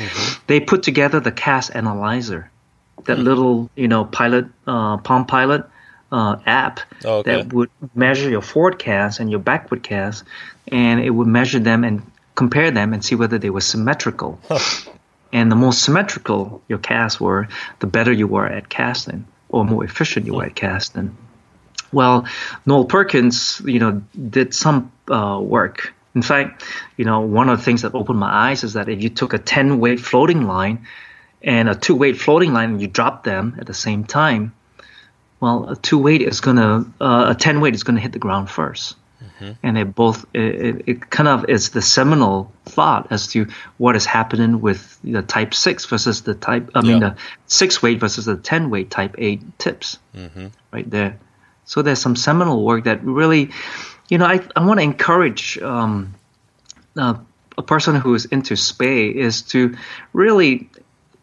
They 0.47 0.61
put 0.61 0.83
together 0.83 1.19
the 1.19 1.33
cast 1.33 1.75
analyzer, 1.75 2.49
that 3.05 3.19
little 3.19 3.69
you 3.75 3.87
know 3.87 4.05
pilot 4.05 4.45
uh, 4.65 4.97
Palm 4.97 5.25
Pilot 5.25 5.65
uh, 6.11 6.37
app 6.45 6.79
Oh, 7.03 7.17
okay. 7.17 7.37
that 7.37 7.53
would 7.53 7.69
measure 7.95 8.29
your 8.29 8.41
forward 8.41 8.79
cast 8.79 9.19
and 9.19 9.29
your 9.29 9.39
backward 9.39 9.83
cast, 9.83 10.23
and 10.71 10.99
it 10.99 11.09
would 11.11 11.27
measure 11.27 11.59
them 11.59 11.83
and 11.83 12.01
compare 12.35 12.71
them 12.71 12.93
and 12.93 13.03
see 13.03 13.15
whether 13.15 13.37
they 13.37 13.49
were 13.49 13.61
symmetrical. 13.61 14.39
And 15.33 15.51
the 15.51 15.57
more 15.57 15.73
symmetrical 15.73 16.61
your 16.69 16.79
casts 16.79 17.19
were, 17.19 17.49
the 17.79 17.87
better 17.87 18.13
you 18.13 18.27
were 18.27 18.47
at 18.47 18.69
casting, 18.69 19.27
or 19.49 19.65
more 19.65 19.83
efficient 19.83 20.25
you 20.25 20.35
were 20.35 20.45
at 20.45 20.55
casting. 20.55 21.17
Well, 21.91 22.25
Noel 22.65 22.85
Perkins, 22.85 23.61
you 23.65 23.79
know, 23.79 24.01
did 24.29 24.53
some 24.53 24.89
uh, 25.09 25.37
work. 25.41 25.93
In 26.15 26.21
fact, 26.21 26.63
you 26.95 27.03
know, 27.03 27.19
one 27.19 27.49
of 27.49 27.57
the 27.59 27.63
things 27.65 27.81
that 27.81 27.93
opened 27.93 28.19
my 28.19 28.31
eyes 28.49 28.63
is 28.63 28.73
that 28.73 28.87
if 28.87 29.03
you 29.03 29.09
took 29.09 29.33
a 29.33 29.37
10 29.37 29.79
weight 29.79 29.99
floating 29.99 30.47
line 30.47 30.87
and 31.41 31.69
a 31.69 31.75
two 31.75 31.95
weight 31.95 32.17
floating 32.19 32.53
line 32.53 32.71
and 32.71 32.81
you 32.81 32.87
drop 32.87 33.23
them 33.23 33.55
at 33.59 33.67
the 33.67 33.73
same 33.73 34.03
time, 34.03 34.53
well, 35.39 35.69
a 35.69 35.75
two 35.75 35.97
weight 35.99 36.21
is 36.21 36.41
gonna, 36.41 36.85
uh, 36.99 37.27
a 37.29 37.35
10 37.35 37.61
weight 37.61 37.75
is 37.75 37.83
gonna 37.83 37.99
hit 37.99 38.11
the 38.11 38.19
ground 38.19 38.47
1st 38.49 38.95
And 39.63 39.77
it 39.77 39.93
both, 39.93 40.25
it, 40.33 40.83
it 40.87 41.09
kind 41.09 41.27
of 41.27 41.47
is 41.49 41.69
the 41.69 41.81
seminal 41.81 42.51
thought 42.65 43.07
as 43.11 43.27
to 43.27 43.45
what 43.77 43.95
is 43.95 44.05
happening 44.05 44.61
with 44.61 44.99
the 45.03 45.21
type 45.21 45.53
six 45.53 45.85
versus 45.85 46.21
the 46.21 46.33
type, 46.33 46.71
I 46.73 46.81
mean, 46.81 47.01
Yeah. 47.01 47.09
the 47.09 47.15
six 47.45 47.81
weight 47.83 47.99
versus 47.99 48.25
the 48.25 48.35
10 48.37 48.69
weight 48.71 48.89
type 48.89 49.15
eight 49.19 49.41
tips 49.59 49.99
right 50.71 50.89
there. 50.89 51.19
So 51.65 51.81
there's 51.83 51.99
some 51.99 52.15
seminal 52.15 52.63
work 52.63 52.85
that 52.85 53.03
really, 53.03 53.51
you 54.09 54.17
know, 54.17 54.25
I, 54.25 54.39
I 54.55 54.65
want 54.65 54.79
to 54.79 54.83
encourage 54.83 55.57
um, 55.59 56.15
uh, 56.95 57.15
a 57.57 57.63
person 57.63 57.95
who 57.95 58.15
is 58.15 58.25
into 58.25 58.55
spey 58.55 59.09
is 59.09 59.41
to 59.53 59.75
really 60.13 60.69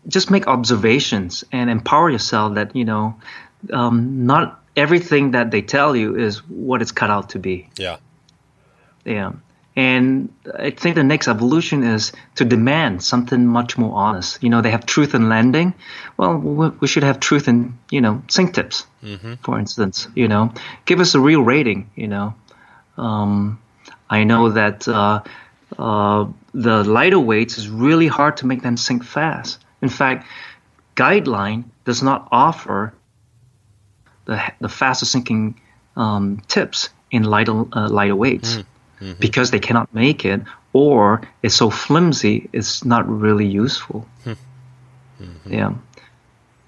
just 0.08 0.30
make 0.30 0.46
observations 0.46 1.44
and 1.52 1.70
empower 1.70 2.10
yourself 2.10 2.54
that, 2.54 2.74
you 2.76 2.84
know, 2.84 3.16
um, 3.72 4.26
not 4.26 4.62
everything 4.76 5.32
that 5.32 5.50
they 5.50 5.62
tell 5.62 5.96
you 5.96 6.16
is 6.16 6.38
what 6.48 6.82
it's 6.82 6.92
cut 6.92 7.10
out 7.10 7.30
to 7.30 7.38
be. 7.38 7.68
Yeah. 7.78 7.96
Yeah. 9.04 9.32
And 9.76 10.32
I 10.56 10.70
think 10.70 10.94
the 10.94 11.02
next 11.02 11.26
evolution 11.26 11.82
is 11.82 12.12
to 12.36 12.44
demand 12.44 13.02
something 13.02 13.44
much 13.44 13.76
more 13.76 13.96
honest. 13.96 14.40
You 14.40 14.48
know, 14.48 14.60
they 14.60 14.70
have 14.70 14.86
truth 14.86 15.14
in 15.14 15.28
lending. 15.28 15.74
Well, 16.16 16.36
we 16.80 16.86
should 16.86 17.02
have 17.02 17.18
truth 17.18 17.48
in, 17.48 17.76
you 17.90 18.00
know, 18.00 18.22
sink 18.28 18.54
tips, 18.54 18.86
for 19.42 19.58
instance. 19.58 20.06
You 20.14 20.28
know, 20.28 20.52
give 20.84 21.00
us 21.00 21.16
a 21.16 21.20
real 21.20 21.42
rating, 21.42 21.90
you 21.96 22.06
know. 22.06 22.34
Um, 22.96 23.60
I 24.08 24.22
know 24.22 24.50
that 24.50 24.86
uh, 24.86 25.22
uh, 25.76 26.26
the 26.52 26.84
lighter 26.84 27.18
weights 27.18 27.58
is 27.58 27.68
really 27.68 28.06
hard 28.06 28.36
to 28.38 28.46
make 28.46 28.62
them 28.62 28.76
sink 28.76 29.02
fast. 29.02 29.63
In 29.84 29.90
fact, 29.90 30.26
Guideline 30.96 31.64
does 31.84 32.02
not 32.02 32.26
offer 32.32 32.94
the, 34.24 34.40
the 34.60 34.68
faster 34.68 35.04
sinking 35.04 35.60
um, 35.96 36.40
tips 36.48 36.88
in 37.10 37.22
lighter, 37.24 37.64
uh, 37.76 37.88
lighter 37.88 38.16
weights 38.16 38.58
because 39.20 39.50
they 39.50 39.60
cannot 39.60 39.92
make 39.94 40.24
it 40.24 40.40
or 40.72 41.20
it's 41.42 41.54
so 41.54 41.68
flimsy 41.68 42.48
it's 42.54 42.84
not 42.86 43.04
really 43.06 43.44
useful 43.46 44.06
yeah 45.46 45.74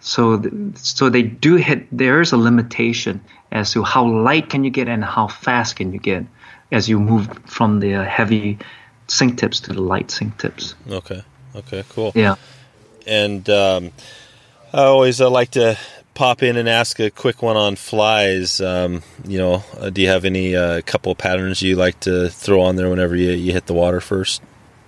so 0.01 0.39
th- 0.39 0.53
so 0.77 1.09
they 1.09 1.23
do 1.23 1.57
hit 1.57 1.87
there's 1.91 2.33
a 2.33 2.37
limitation 2.37 3.21
as 3.51 3.73
to 3.73 3.83
how 3.83 4.05
light 4.05 4.51
can 4.51 4.65
you 4.65 4.71
get 4.71 4.87
and 4.89 5.03
how 5.03 5.27
fast 5.29 5.77
can 5.77 5.93
you 5.95 5.99
get 5.99 6.23
as 6.71 6.89
you 6.91 7.01
move 7.01 7.27
from 7.47 7.81
the 7.81 8.05
heavy 8.05 8.59
sink 9.09 9.39
tips 9.39 9.61
to 9.61 9.73
the 9.73 9.81
light 9.81 10.11
sink 10.11 10.37
tips 10.37 10.75
Okay. 10.91 11.23
Okay. 11.55 11.83
Cool. 11.89 12.13
yeah 12.15 12.35
And 13.07 13.49
um, 13.51 13.93
I 14.73 14.83
always 14.85 15.21
uh, 15.21 15.31
like 15.31 15.53
to 15.53 15.79
pop 16.15 16.43
in 16.43 16.57
and 16.57 16.69
ask 16.69 16.99
a 16.99 17.11
quick 17.11 17.43
one 17.43 17.57
on 17.57 17.77
flies. 17.77 18.61
Um, 18.61 19.03
you 19.27 19.39
know, 19.39 19.63
uh, 19.79 19.91
do 19.91 20.01
you 20.03 20.09
have 20.09 20.25
any 20.25 20.57
uh, 20.57 20.81
couple 20.87 21.15
patterns 21.15 21.63
you 21.63 21.77
like 21.77 22.01
to 22.01 22.29
throw 22.31 22.63
on 22.63 22.77
there 22.77 22.89
whenever 22.89 23.15
you, 23.15 23.31
you 23.33 23.53
hit 23.53 23.67
the 23.67 23.75
water 23.75 24.01
first 24.01 24.43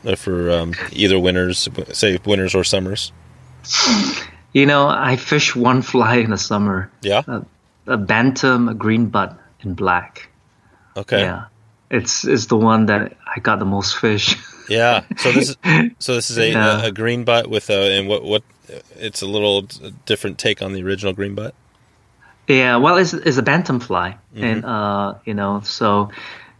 uh, 0.06 0.16
for 0.16 0.50
um, 0.50 0.74
either 0.92 1.18
winters, 1.18 1.68
say 1.92 2.18
winters 2.24 2.54
or 2.54 2.64
summers? 2.64 3.12
you 4.54 4.64
know 4.64 4.88
i 4.88 5.16
fish 5.16 5.54
one 5.54 5.82
fly 5.82 6.16
in 6.16 6.30
the 6.30 6.38
summer 6.38 6.90
Yeah. 7.02 7.22
a, 7.26 7.44
a 7.86 7.96
bantam 7.98 8.68
a 8.68 8.74
green 8.74 9.06
butt 9.06 9.38
in 9.60 9.74
black 9.74 10.30
Okay. 10.96 11.20
yeah 11.20 11.46
it's 11.90 12.24
it's 12.24 12.46
the 12.46 12.56
one 12.56 12.86
that 12.86 13.16
i 13.26 13.40
got 13.40 13.58
the 13.58 13.66
most 13.66 13.96
fish 13.98 14.36
Yeah. 14.68 15.04
So 15.16 15.32
this 15.32 15.50
is 15.50 15.56
so 15.98 16.14
this 16.14 16.30
is 16.30 16.38
a, 16.38 16.50
Yeah. 16.50 16.84
a, 16.84 16.92
green 16.92 17.24
butt 17.24 17.48
with 17.48 17.70
a 17.70 17.98
and 17.98 18.08
what 18.08 18.22
what 18.24 18.42
it's 18.98 19.22
a 19.22 19.26
little 19.26 19.62
different 20.06 20.38
take 20.38 20.60
on 20.62 20.72
the 20.72 20.82
original 20.82 21.12
green 21.12 21.34
butt. 21.34 21.54
Yeah, 22.46 22.76
well, 22.76 22.96
it's, 22.96 23.12
it's 23.12 23.36
a 23.36 23.42
bantam 23.42 23.78
fly, 23.80 24.16
Mm-hmm. 24.34 24.44
and 24.44 24.64
uh, 24.64 25.14
you 25.24 25.34
know, 25.34 25.60
so 25.64 26.10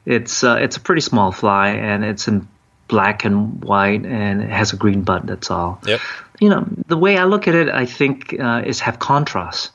it's 0.04 0.44
uh, 0.44 0.56
it's 0.60 0.76
a 0.76 0.80
pretty 0.80 1.00
small 1.00 1.32
fly, 1.32 1.70
and 1.70 2.04
it's 2.04 2.28
in 2.28 2.46
black 2.88 3.24
and 3.24 3.62
white, 3.64 4.04
and 4.04 4.42
it 4.42 4.50
has 4.50 4.72
a 4.72 4.76
green 4.76 5.02
butt. 5.02 5.26
That's 5.26 5.50
all. 5.50 5.80
Yep. 5.86 6.00
You 6.40 6.48
know, 6.50 6.66
the 6.86 6.96
way 6.96 7.16
I 7.18 7.24
look 7.24 7.48
at 7.48 7.54
it, 7.54 7.68
I 7.68 7.84
think 7.86 8.38
uh, 8.38 8.62
is 8.66 8.80
have 8.80 8.98
contrast. 8.98 9.70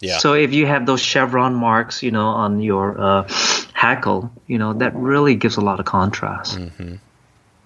Yeah. 0.00 0.18
So 0.18 0.34
if 0.34 0.52
you 0.52 0.66
have 0.66 0.86
those 0.86 1.00
chevron 1.00 1.54
marks, 1.54 2.02
you 2.02 2.10
know, 2.10 2.26
on 2.26 2.60
your 2.60 3.00
uh, 3.00 3.28
hackle, 3.72 4.30
you 4.46 4.58
know, 4.58 4.74
that 4.74 4.94
really 4.94 5.34
gives 5.36 5.56
a 5.56 5.60
lot 5.62 5.80
of 5.80 5.86
contrast. 5.86 6.58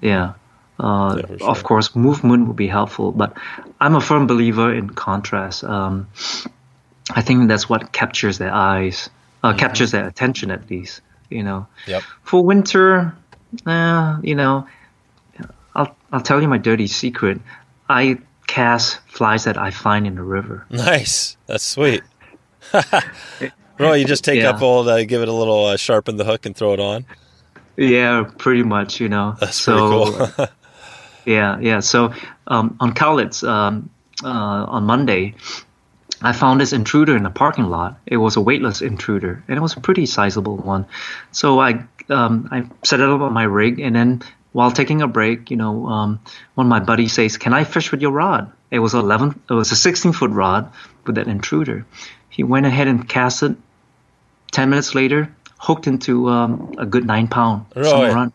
Yeah. 0.01 0.33
Uh, 0.81 1.17
Yeah, 1.19 1.37
for 1.39 1.51
Of 1.51 1.63
course, 1.65 1.97
movement 1.97 2.47
would 2.47 2.57
be 2.57 2.69
helpful, 2.69 3.11
but 3.13 3.33
I'm 3.81 3.95
a 3.97 4.01
firm 4.01 4.27
believer 4.27 4.73
in 4.73 4.91
contrast. 4.91 5.65
Um, 5.65 6.07
I 7.11 7.23
think 7.23 7.49
that's 7.49 7.69
what 7.69 7.93
captures 7.93 8.39
their 8.39 8.53
eyes, 8.53 9.11
uh, 9.43 9.55
captures 9.55 9.91
their 9.91 10.07
attention 10.07 10.51
at 10.51 10.71
least. 10.71 11.01
You 11.31 11.43
know, 11.43 11.67
Yep. 11.87 12.03
for 12.23 12.45
winter, 12.45 13.13
uh, 13.67 14.19
you 14.23 14.35
know, 14.35 14.67
I'll 15.75 15.95
I'll 16.13 16.21
tell 16.23 16.41
you 16.41 16.49
my 16.49 16.59
dirty 16.59 16.87
secret. 16.87 17.41
I 17.91 18.19
cast 18.47 19.01
flies 19.09 19.45
that 19.45 19.59
I 19.59 19.71
find 19.71 20.07
in 20.07 20.15
the 20.15 20.23
river. 20.23 20.65
Nice. 20.71 21.37
That's 21.47 21.65
sweet. 21.65 22.03
Bro, 23.77 23.93
you 23.95 24.05
just 24.05 24.25
take 24.25 24.41
Yeah. 24.41 24.51
up 24.51 24.63
old, 24.63 24.89
uh, 24.89 25.05
give 25.05 25.23
it 25.23 25.29
a 25.29 25.33
little 25.33 25.67
uh, 25.67 25.77
sharpen 25.77 26.17
the 26.17 26.25
hook 26.25 26.47
and 26.47 26.57
throw 26.57 26.73
it 26.73 26.81
on. 26.81 27.05
Yeah, 27.79 28.29
pretty 28.39 28.65
much. 28.65 29.01
You 29.01 29.09
know, 29.09 29.37
That's 29.39 29.57
so 29.57 30.13
pretty 30.13 30.33
cool. 30.37 30.47
Yeah, 31.25 31.59
yeah. 31.61 31.81
So 31.81 32.15
um, 32.47 32.79
on 32.81 32.95
Cowlitz 32.95 33.47
um, 33.47 33.91
uh, 34.25 34.29
on 34.29 34.85
Monday, 34.85 35.35
I 36.23 36.33
found 36.33 36.59
this 36.59 36.73
intruder 36.73 37.17
in 37.17 37.23
the 37.23 37.31
parking 37.31 37.67
lot. 37.67 38.01
It 38.07 38.17
was 38.17 38.37
a 38.37 38.41
weightless 38.41 38.81
intruder, 38.81 39.45
and 39.47 39.59
it 39.59 39.61
was 39.61 39.77
a 39.77 39.81
pretty 39.81 40.07
sizable 40.07 40.57
one. 40.57 40.87
So 41.33 41.61
I 41.61 41.85
um, 42.09 42.49
I 42.51 42.65
set 42.83 43.01
it 43.01 43.09
up 43.09 43.21
on 43.21 43.35
my 43.35 43.43
rig, 43.43 43.79
and 43.79 43.95
then 43.95 44.23
while 44.53 44.71
taking 44.71 45.03
a 45.03 45.07
break, 45.07 45.51
you 45.51 45.59
know, 45.59 45.87
um, 45.87 46.21
one 46.55 46.67
of 46.67 46.71
my 46.71 46.81
buddies 46.81 47.13
says, 47.13 47.37
"Can 47.37 47.53
I 47.53 47.65
fish 47.65 47.93
with 47.93 48.01
your 48.01 48.13
rod?" 48.13 48.51
It 48.71 48.79
was 48.79 48.95
11. 48.95 49.41
It 49.51 49.53
was 49.53 49.71
a 49.71 49.77
16 49.77 50.13
foot 50.13 50.31
rod 50.31 50.73
with 51.05 51.17
that 51.17 51.29
intruder. 51.29 51.85
He 52.31 52.43
went 52.43 52.67
ahead 52.67 52.89
and 52.89 53.09
cast 53.09 53.43
it. 53.43 53.57
Ten 54.51 54.71
minutes 54.71 54.95
later, 54.95 55.29
hooked 55.59 55.87
into 55.87 56.29
um, 56.29 56.75
a 56.79 56.87
good 56.87 57.05
nine 57.05 57.29
pound 57.29 57.67
summer 57.75 58.15
run. 58.15 58.33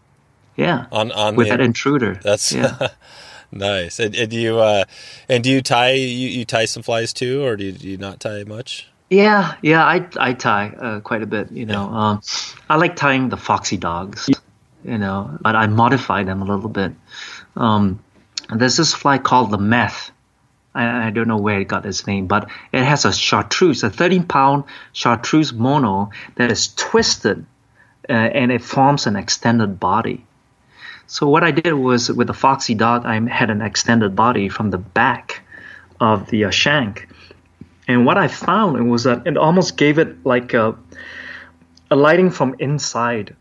Yeah, 0.56 0.86
on 0.92 1.12
on 1.12 1.36
with 1.36 1.48
the, 1.48 1.58
that 1.58 1.62
intruder. 1.62 2.20
That's 2.22 2.52
yeah. 2.52 2.90
nice. 3.52 4.00
And, 4.00 4.16
and 4.16 4.30
do 4.30 4.40
you 4.40 4.60
uh, 4.60 4.86
and 5.28 5.44
do 5.44 5.50
you 5.50 5.62
tie 5.62 5.94
you, 5.94 6.30
you 6.30 6.46
tie 6.46 6.66
some 6.66 6.84
flies 6.84 7.14
too, 7.14 7.44
or 7.44 7.56
do 7.56 7.66
you, 7.66 7.72
do 7.72 7.88
you 7.88 7.98
not 7.98 8.20
tie 8.20 8.44
much? 8.44 8.88
Yeah, 9.10 9.56
yeah, 9.62 9.84
I 9.84 10.08
I 10.18 10.34
tie 10.34 10.70
uh, 10.70 11.00
quite 11.00 11.22
a 11.22 11.28
bit. 11.28 11.52
You 11.52 11.66
know, 11.66 11.84
um, 11.84 12.22
I 12.70 12.78
like 12.78 12.96
tying 12.96 13.30
the 13.30 13.38
foxy 13.38 13.78
dogs. 13.78 14.30
You 14.84 14.98
know, 14.98 15.38
but 15.42 15.56
I 15.56 15.68
modify 15.68 16.24
them 16.24 16.42
a 16.42 16.46
little 16.46 16.70
bit. 16.70 16.92
Um, 17.56 18.04
there's 18.54 18.78
this 18.78 18.94
fly 18.94 19.18
called 19.18 19.52
the 19.52 19.58
meth. 19.58 20.12
I, 20.74 21.08
I 21.08 21.10
don't 21.12 21.28
know 21.28 21.38
where 21.38 21.60
it 21.60 21.68
got 21.68 21.86
its 21.86 22.06
name, 22.08 22.28
but 22.28 22.50
it 22.72 22.84
has 22.84 23.06
a 23.06 23.14
chartreuse, 23.14 23.84
a 23.84 23.90
13 23.90 24.24
pound 24.24 24.66
chartreuse 24.92 25.54
mono 25.54 26.12
that 26.36 26.52
is 26.52 26.74
twisted, 26.76 27.46
uh, 28.10 28.12
and 28.12 28.52
it 28.52 28.64
forms 28.64 29.08
an 29.08 29.16
extended 29.16 29.80
body. 29.80 30.26
So 31.08 31.28
what 31.28 31.44
I 31.44 31.52
did 31.52 31.74
was 31.74 32.12
with 32.12 32.28
the 32.28 32.34
foxy 32.34 32.76
Dog, 32.76 33.06
I 33.06 33.20
had 33.30 33.50
an 33.50 33.62
extended 33.62 34.16
body 34.16 34.50
from 34.50 34.72
the 34.72 34.78
back 34.78 35.42
of 36.00 36.30
the 36.30 36.46
uh, 36.46 36.50
shank. 36.50 37.08
And 37.88 38.06
what 38.06 38.18
I 38.18 38.28
found 38.28 38.90
was 38.90 39.04
that 39.04 39.28
it 39.28 39.38
almost 39.38 39.78
gave 39.78 40.00
it 40.00 40.26
like 40.26 40.54
a, 40.54 40.76
a 41.92 41.96
lighting 41.96 42.32
from 42.32 42.56
inside 42.60 43.36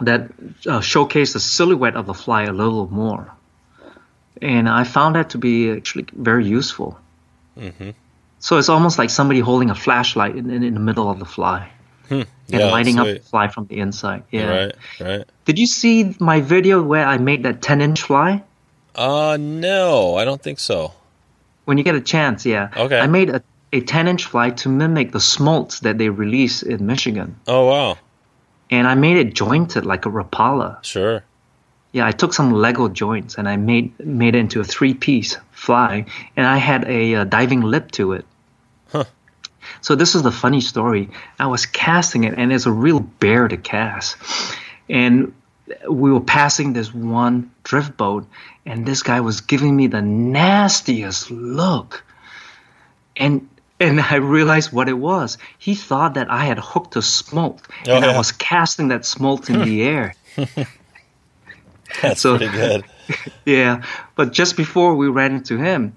that 0.00 0.22
uh, 0.66 0.80
showcased 0.80 1.34
the 1.34 1.40
silhouette 1.40 1.96
of 1.96 2.06
the 2.06 2.14
fly 2.14 2.44
a 2.44 2.52
little 2.52 2.90
more. 2.90 3.32
And 4.42 4.68
I 4.68 4.84
found 4.84 5.14
that 5.14 5.30
to 5.30 5.38
be 5.38 5.70
actually 5.70 6.06
very 6.12 6.44
useful. 6.44 6.98
So 8.40 8.58
it's 8.58 8.68
almost 8.68 8.98
like 8.98 9.08
somebody 9.10 9.40
holding 9.40 9.70
a 9.70 9.74
flashlight 9.74 10.34
in, 10.36 10.50
in, 10.50 10.62
in 10.64 10.74
the 10.74 10.80
middle 10.80 11.08
of 11.08 11.18
the 11.18 11.24
fly 11.24 11.70
and 12.10 12.26
Yeah, 12.48 12.66
lighting 12.66 12.98
up 12.98 13.06
the 13.06 13.20
fly 13.20 13.48
from 13.48 13.66
the 13.66 13.78
inside. 13.78 14.24
Yeah. 14.30 14.50
Right, 14.50 14.74
right. 15.00 15.24
Did 15.44 15.58
you 15.58 15.66
see 15.66 16.16
my 16.18 16.40
video 16.40 16.82
where 16.82 17.06
I 17.06 17.18
made 17.18 17.44
that 17.44 17.62
10 17.62 17.80
inch 17.80 18.02
fly? 18.02 18.42
Uh 18.94 19.38
no, 19.40 20.16
I 20.16 20.24
don't 20.24 20.42
think 20.42 20.58
so. 20.58 20.92
When 21.64 21.78
you 21.78 21.84
get 21.84 21.94
a 21.94 22.00
chance, 22.00 22.44
yeah. 22.44 22.70
Okay. 22.76 22.98
I 22.98 23.06
made 23.06 23.30
a, 23.30 23.42
a 23.72 23.80
10 23.80 24.08
inch 24.08 24.24
fly 24.26 24.50
to 24.50 24.68
mimic 24.68 25.12
the 25.12 25.20
smolts 25.20 25.80
that 25.80 25.96
they 25.98 26.08
release 26.10 26.62
in 26.62 26.84
Michigan. 26.84 27.36
Oh 27.46 27.66
wow, 27.66 27.96
And 28.70 28.88
I 28.88 28.94
made 28.96 29.16
it 29.18 29.34
jointed 29.34 29.86
like 29.86 30.04
a 30.04 30.10
Rapala. 30.10 30.82
sure. 30.84 31.22
Yeah, 31.92 32.06
I 32.06 32.12
took 32.12 32.32
some 32.32 32.52
Lego 32.52 32.88
joints 32.88 33.36
and 33.36 33.48
I 33.48 33.56
made 33.56 33.98
made 34.00 34.34
it 34.34 34.38
into 34.38 34.60
a 34.60 34.64
three 34.64 34.94
piece 34.94 35.36
fly, 35.50 36.06
and 36.36 36.46
I 36.46 36.56
had 36.56 36.88
a 36.88 37.14
uh, 37.16 37.24
diving 37.24 37.60
lip 37.60 37.90
to 37.92 38.12
it. 38.14 38.24
Huh. 38.88 39.04
So 39.80 39.94
this 39.94 40.14
is 40.14 40.22
the 40.22 40.32
funny 40.32 40.60
story. 40.60 41.10
I 41.38 41.46
was 41.46 41.66
casting 41.66 42.24
it, 42.24 42.34
and 42.36 42.52
it's 42.52 42.66
a 42.66 42.72
real 42.72 43.00
bear 43.00 43.46
to 43.46 43.56
cast. 43.56 44.16
And 44.88 45.34
we 45.88 46.10
were 46.10 46.20
passing 46.20 46.72
this 46.72 46.92
one 46.92 47.50
drift 47.62 47.96
boat, 47.96 48.26
and 48.66 48.86
this 48.86 49.02
guy 49.02 49.20
was 49.20 49.40
giving 49.40 49.76
me 49.76 49.86
the 49.86 50.02
nastiest 50.02 51.30
look. 51.30 52.04
And 53.16 53.48
and 53.78 54.00
I 54.00 54.16
realized 54.16 54.72
what 54.72 54.88
it 54.88 54.94
was. 54.94 55.38
He 55.58 55.74
thought 55.74 56.14
that 56.14 56.30
I 56.30 56.44
had 56.44 56.58
hooked 56.58 56.96
a 56.96 57.02
smolt, 57.02 57.60
Oh, 57.86 57.96
and 57.96 58.04
I 58.04 58.16
was 58.16 58.32
casting 58.32 58.88
that 58.88 59.04
smolt 59.04 59.50
in 59.50 59.60
the 59.60 59.82
air. 59.88 60.14
That's 62.02 62.20
So- 62.20 62.36
pretty 62.38 62.52
good. 62.52 62.84
Yeah, 63.44 63.82
but 64.14 64.32
just 64.32 64.56
before 64.56 64.94
we 64.94 65.08
ran 65.08 65.34
into 65.34 65.58
him, 65.58 65.96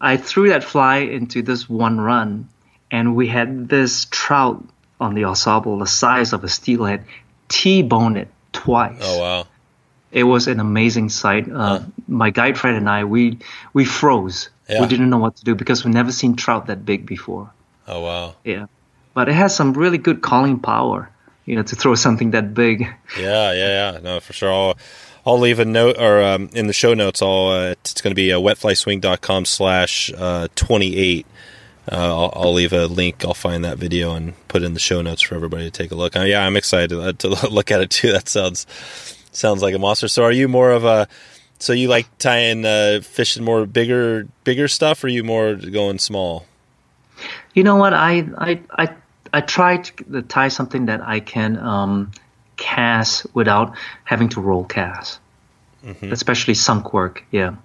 I 0.00 0.16
threw 0.16 0.48
that 0.48 0.64
fly 0.64 0.98
into 0.98 1.40
this 1.42 1.68
one 1.70 2.00
run, 2.00 2.48
and 2.90 3.14
we 3.16 3.28
had 3.28 3.68
this 3.68 4.06
trout 4.10 4.62
on 5.00 5.14
the 5.14 5.24
ensemble 5.24 5.78
the 5.78 5.86
size 5.86 6.32
of 6.32 6.42
a 6.44 6.48
steelhead 6.48 7.04
T-bone 7.48 8.16
it 8.16 8.28
twice. 8.52 8.98
Oh 9.00 9.18
wow. 9.20 9.46
It 10.10 10.24
was 10.24 10.48
an 10.48 10.58
amazing 10.60 11.08
sight. 11.10 11.50
Uh, 11.50 11.80
My 12.08 12.30
guide 12.30 12.58
friend 12.58 12.76
and 12.76 12.88
I, 12.90 13.04
we 13.04 13.38
we 13.72 13.84
froze. 13.84 14.50
Yeah. 14.68 14.80
We 14.82 14.86
didn't 14.88 15.08
know 15.10 15.18
what 15.18 15.36
to 15.36 15.44
do 15.44 15.54
because 15.54 15.84
we've 15.84 15.94
never 15.94 16.12
seen 16.12 16.34
trout 16.34 16.66
that 16.66 16.84
big 16.84 17.06
before. 17.06 17.50
Oh 17.86 18.00
wow. 18.00 18.34
Yeah, 18.44 18.66
but 19.14 19.28
it 19.28 19.34
has 19.34 19.54
some 19.54 19.72
really 19.72 19.98
good 19.98 20.20
calling 20.20 20.58
power. 20.58 21.10
You 21.48 21.56
know, 21.56 21.62
to 21.62 21.76
throw 21.76 21.94
something 21.94 22.32
that 22.32 22.52
big. 22.52 22.82
Yeah, 23.18 23.52
yeah, 23.52 23.92
yeah. 23.92 24.00
No, 24.02 24.20
for 24.20 24.34
sure. 24.34 24.52
I'll, 24.52 24.76
I'll 25.24 25.38
leave 25.38 25.58
a 25.58 25.64
note 25.64 25.96
or 25.98 26.22
um, 26.22 26.50
in 26.52 26.66
the 26.66 26.74
show 26.74 26.92
notes. 26.92 27.22
I'll 27.22 27.48
uh, 27.48 27.70
it's 27.70 28.02
going 28.02 28.10
to 28.10 28.14
be 28.14 28.30
uh, 28.30 28.38
wetflyswing.com 28.38 29.46
slash 29.46 30.12
uh, 30.14 30.48
twenty 30.54 30.96
eight. 30.96 31.26
Uh, 31.90 31.96
I'll, 31.96 32.32
I'll 32.34 32.52
leave 32.52 32.74
a 32.74 32.84
link. 32.86 33.24
I'll 33.24 33.32
find 33.32 33.64
that 33.64 33.78
video 33.78 34.14
and 34.14 34.34
put 34.48 34.62
it 34.62 34.66
in 34.66 34.74
the 34.74 34.80
show 34.80 35.00
notes 35.00 35.22
for 35.22 35.36
everybody 35.36 35.64
to 35.64 35.70
take 35.70 35.90
a 35.90 35.94
look. 35.94 36.16
Uh, 36.16 36.20
yeah, 36.20 36.44
I'm 36.44 36.54
excited 36.54 36.90
to, 36.90 37.14
to 37.14 37.48
look 37.50 37.70
at 37.70 37.80
it 37.80 37.88
too. 37.88 38.12
That 38.12 38.28
sounds 38.28 38.66
sounds 39.32 39.62
like 39.62 39.74
a 39.74 39.78
monster. 39.78 40.06
So, 40.06 40.24
are 40.24 40.32
you 40.32 40.48
more 40.48 40.70
of 40.70 40.84
a 40.84 41.08
so 41.58 41.72
you 41.72 41.88
like 41.88 42.06
tying 42.18 42.66
uh, 42.66 43.00
fishing 43.02 43.42
more 43.42 43.64
bigger 43.64 44.28
bigger 44.44 44.68
stuff, 44.68 45.02
or 45.02 45.06
are 45.06 45.10
you 45.10 45.24
more 45.24 45.54
going 45.54 45.98
small? 45.98 46.44
You 47.54 47.64
know 47.64 47.76
what? 47.76 47.94
I 47.94 48.28
I 48.36 48.60
I 48.70 48.94
I 49.32 49.40
try 49.40 49.78
to 49.78 50.22
tie 50.22 50.48
something 50.48 50.86
that 50.86 51.00
I 51.02 51.20
can 51.20 51.58
um, 51.58 52.12
cast 52.56 53.26
without 53.34 53.74
having 54.04 54.28
to 54.30 54.40
roll 54.40 54.64
cast, 54.64 55.20
especially 56.02 56.54
sunk 56.54 56.92
work. 56.92 57.24
Yeah. 57.30 57.56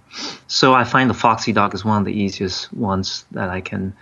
So 0.48 0.74
I 0.74 0.84
find 0.84 1.10
the 1.10 1.16
Foxy 1.16 1.54
Dog 1.54 1.74
is 1.74 1.84
one 1.84 2.00
of 2.00 2.06
the 2.06 2.14
easiest 2.14 2.72
ones 2.74 3.26
that 3.32 3.50
I 3.50 3.62
can 3.62 3.96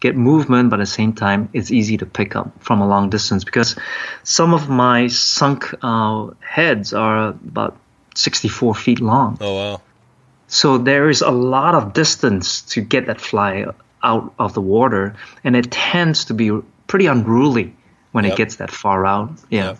get 0.00 0.16
movement, 0.16 0.70
but 0.70 0.80
at 0.80 0.82
the 0.82 0.86
same 0.86 1.12
time, 1.12 1.48
it's 1.52 1.70
easy 1.70 1.96
to 1.98 2.06
pick 2.06 2.36
up 2.36 2.62
from 2.62 2.80
a 2.80 2.86
long 2.86 3.10
distance 3.10 3.44
because 3.44 3.76
some 4.22 4.54
of 4.54 4.68
my 4.68 5.08
sunk 5.08 5.74
uh, 5.82 6.30
heads 6.40 6.92
are 6.92 7.28
about 7.28 7.76
64 8.14 8.74
feet 8.74 9.00
long. 9.00 9.38
Oh 9.40 9.54
wow. 9.54 9.80
So 10.46 10.78
there 10.78 11.10
is 11.10 11.20
a 11.20 11.30
lot 11.30 11.74
of 11.74 11.92
distance 11.92 12.62
to 12.72 12.80
get 12.80 13.06
that 13.06 13.20
fly 13.20 13.66
out 14.02 14.32
of 14.38 14.54
the 14.54 14.62
water, 14.62 15.16
and 15.44 15.54
it 15.54 15.70
tends 15.70 16.26
to 16.26 16.34
be 16.34 16.50
pretty 16.88 17.06
unruly 17.06 17.74
when 18.12 18.24
Yep. 18.24 18.32
it 18.32 18.36
gets 18.36 18.56
that 18.56 18.70
far 18.70 19.06
out. 19.06 19.30
Yeah. 19.50 19.64
Yep. 19.66 19.78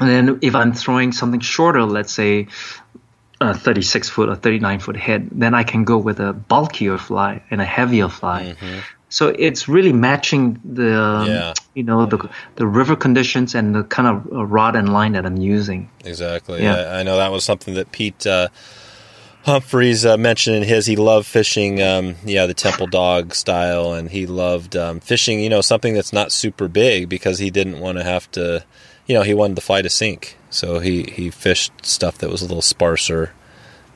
And 0.00 0.08
then 0.08 0.38
if 0.40 0.54
I'm 0.54 0.72
throwing 0.72 1.12
something 1.12 1.40
shorter, 1.40 1.82
let's 1.84 2.12
say 2.12 2.46
a 3.40 3.54
36 3.54 4.08
foot 4.08 4.28
or 4.28 4.34
39 4.36 4.78
foot 4.80 4.96
head, 4.96 5.28
then 5.32 5.54
I 5.54 5.62
can 5.64 5.84
go 5.84 5.98
with 5.98 6.20
a 6.20 6.32
bulkier 6.32 6.96
fly 6.98 7.42
and 7.50 7.60
a 7.60 7.64
heavier 7.64 8.08
fly. 8.08 8.54
So 9.12 9.28
it's 9.28 9.68
really 9.68 9.92
matching 9.92 10.60
the 10.64 10.96
um, 11.02 11.26
Yeah. 11.26 11.52
you 11.74 11.82
know 11.82 12.06
the 12.06 12.28
the 12.56 12.66
river 12.66 12.94
conditions 12.96 13.54
and 13.56 13.74
the 13.74 13.82
kind 13.82 14.06
of 14.08 14.32
uh, 14.32 14.44
rod 14.46 14.76
and 14.76 14.92
line 14.92 15.12
that 15.14 15.26
I'm 15.26 15.36
using. 15.38 15.88
Exactly. 16.04 16.62
Yeah. 16.62 16.76
Yeah. 16.76 16.96
I 16.98 17.02
know 17.02 17.16
that 17.16 17.32
was 17.32 17.42
something 17.44 17.74
that 17.74 17.90
Pete 17.90 18.24
uh, 18.26 18.48
Humphries 19.44 20.04
uh, 20.04 20.16
mentioned 20.18 20.56
in 20.56 20.62
his. 20.64 20.86
He 20.86 20.96
loved 20.96 21.26
fishing, 21.26 21.80
um, 21.82 22.16
yeah, 22.24 22.46
the 22.46 22.54
temple 22.54 22.86
dog 22.86 23.34
style, 23.34 23.94
and 23.94 24.10
he 24.10 24.26
loved 24.26 24.76
um, 24.76 25.00
fishing, 25.00 25.40
you 25.40 25.48
know, 25.48 25.62
something 25.62 25.94
that's 25.94 26.12
not 26.12 26.30
super 26.30 26.68
big 26.68 27.08
because 27.08 27.38
he 27.38 27.50
didn't 27.50 27.80
want 27.80 27.96
to 27.98 28.04
have 28.04 28.30
to, 28.32 28.64
you 29.06 29.14
know, 29.14 29.22
he 29.22 29.32
wanted 29.32 29.54
to 29.56 29.62
fly 29.62 29.80
to 29.80 29.88
sink. 29.88 30.36
So 30.50 30.78
he, 30.80 31.04
he 31.04 31.30
fished 31.30 31.72
stuff 31.82 32.18
that 32.18 32.28
was 32.30 32.42
a 32.42 32.46
little 32.46 32.60
sparser 32.62 33.32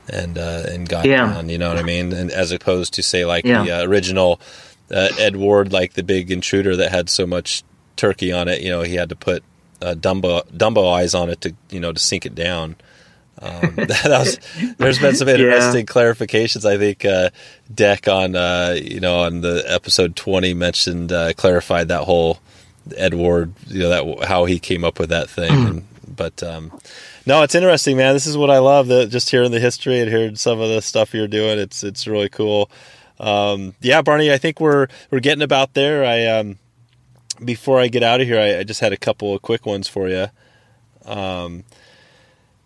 and 0.08 0.38
uh, 0.38 0.64
and 0.68 0.88
got 0.88 1.04
Yeah. 1.04 1.26
down, 1.32 1.48
you 1.48 1.58
know 1.58 1.68
what 1.68 1.78
I 1.78 1.82
mean? 1.82 2.12
And 2.12 2.30
as 2.30 2.50
opposed 2.52 2.94
to 2.94 3.02
say 3.02 3.24
like 3.24 3.44
Yeah. 3.44 3.64
the 3.64 3.70
uh, 3.72 3.86
original 3.86 4.40
uh, 4.90 5.08
Ed 5.18 5.36
Ward, 5.36 5.72
like 5.72 5.92
the 5.94 6.02
big 6.02 6.30
intruder 6.30 6.76
that 6.76 6.90
had 6.90 7.08
so 7.10 7.26
much 7.26 7.62
turkey 7.96 8.32
on 8.32 8.48
it, 8.48 8.60
you 8.62 8.70
know, 8.70 8.82
he 8.82 8.94
had 8.94 9.08
to 9.10 9.16
put 9.16 9.42
uh, 9.82 9.94
dumbbell 9.94 10.44
dumbbell 10.56 10.88
eyes 10.88 11.14
on 11.14 11.28
it 11.28 11.40
to 11.42 11.54
you 11.70 11.80
know 11.80 11.92
to 11.92 12.00
sink 12.00 12.24
it 12.24 12.34
down. 12.34 12.76
Um, 13.44 13.74
that 13.76 14.06
was, 14.06 14.38
there's 14.78 14.98
been 14.98 15.14
some 15.14 15.28
interesting 15.30 15.86
clarifications. 15.86 16.64
I 16.64 16.78
think 16.78 17.04
uh, 17.04 17.30
Dec 17.72 18.12
on 18.12 18.34
uh, 18.36 18.76
you 18.80 19.00
know 19.00 19.20
on 19.20 19.42
the 19.42 19.64
episode 19.66 20.16
20 20.16 20.54
mentioned 20.54 21.12
uh, 21.12 21.34
clarified 21.34 21.88
that 21.88 22.04
whole 22.04 22.38
Ed 22.96 23.14
Ward, 23.14 23.52
you 23.66 23.80
know 23.80 23.88
that 23.90 24.28
how 24.28 24.46
he 24.46 24.58
came 24.58 24.84
up 24.84 24.98
with 24.98 25.10
that 25.10 25.28
thing. 25.28 25.52
and, 25.52 25.88
but 26.16 26.42
um, 26.42 26.72
no, 27.26 27.42
it's 27.42 27.54
interesting, 27.54 27.96
man. 27.96 28.14
This 28.14 28.26
is 28.26 28.36
what 28.36 28.50
I 28.50 28.58
love. 28.58 28.86
The, 28.86 29.06
just 29.06 29.30
hearing 29.30 29.50
the 29.50 29.60
history 29.60 30.00
and 30.00 30.10
hearing 30.10 30.36
some 30.36 30.60
of 30.60 30.68
the 30.68 30.80
stuff 30.80 31.14
you're 31.14 31.28
doing, 31.28 31.58
it's 31.58 31.82
it's 31.84 32.06
really 32.06 32.28
cool. 32.28 32.70
Um, 33.20 33.74
yeah, 33.80 34.02
Barney, 34.02 34.32
I 34.32 34.38
think 34.38 34.60
we're 34.60 34.88
we're 35.10 35.20
getting 35.20 35.42
about 35.42 35.74
there. 35.74 36.04
I 36.04 36.26
um, 36.26 36.58
before 37.44 37.80
I 37.80 37.88
get 37.88 38.02
out 38.02 38.20
of 38.20 38.26
here, 38.26 38.40
I, 38.40 38.60
I 38.60 38.64
just 38.64 38.80
had 38.80 38.92
a 38.92 38.96
couple 38.96 39.34
of 39.34 39.42
quick 39.42 39.66
ones 39.66 39.88
for 39.88 40.08
you. 40.08 40.26
Um, 41.04 41.64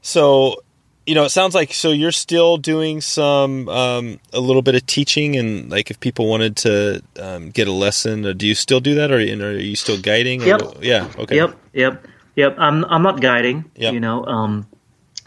so 0.03 0.63
you 1.09 1.15
know, 1.15 1.25
it 1.25 1.31
sounds 1.31 1.55
like 1.55 1.73
so 1.73 1.91
you're 1.91 2.13
still 2.13 2.59
doing 2.59 3.01
some 3.01 3.69
um, 3.69 4.21
a 4.33 4.41
little 4.41 4.63
bit 4.63 4.75
of 4.75 4.85
teaching, 4.87 5.37
and 5.37 5.71
like 5.71 5.91
if 5.91 5.99
people 6.01 6.29
wanted 6.29 6.57
to 6.59 7.03
um, 7.21 7.51
get 7.51 7.67
a 7.67 7.73
lesson, 7.73 8.27
or 8.27 8.35
do 8.35 8.47
you 8.47 8.55
still 8.55 8.81
do 8.81 8.95
that, 8.97 9.11
or, 9.11 9.17
are 9.17 9.53
you 9.59 9.75
still 9.77 9.99
guiding? 10.01 10.43
or- 10.43 10.47
Yep. 10.47 10.61
yeah. 10.83 11.09
Okay. 11.19 11.37
Yep, 11.37 11.57
yep, 11.73 12.07
yep. 12.37 12.55
I'm 12.59 12.85
I'm 12.85 13.03
not 13.03 13.21
guiding. 13.23 13.65
Yep. 13.77 13.95
You 13.95 14.01
know, 14.01 14.25
um, 14.27 14.67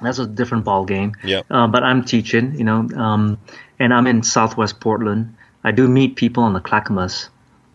that's 0.01 0.19
a 0.19 0.27
different 0.27 0.63
ball 0.65 0.85
game. 0.85 1.13
Yep. 1.23 1.45
Uh, 1.49 1.67
but 1.67 1.83
I'm 1.83 2.05
teaching. 2.05 2.53
You 2.57 2.63
know, 2.63 2.87
um, 2.95 3.37
and 3.79 3.93
I'm 3.93 4.05
in 4.07 4.21
Southwest 4.23 4.79
Portland. 4.79 5.35
I 5.63 5.71
do 5.71 5.87
meet 5.87 6.15
people 6.15 6.43
on 6.43 6.53
the 6.53 6.61
Clackamas 6.61 7.29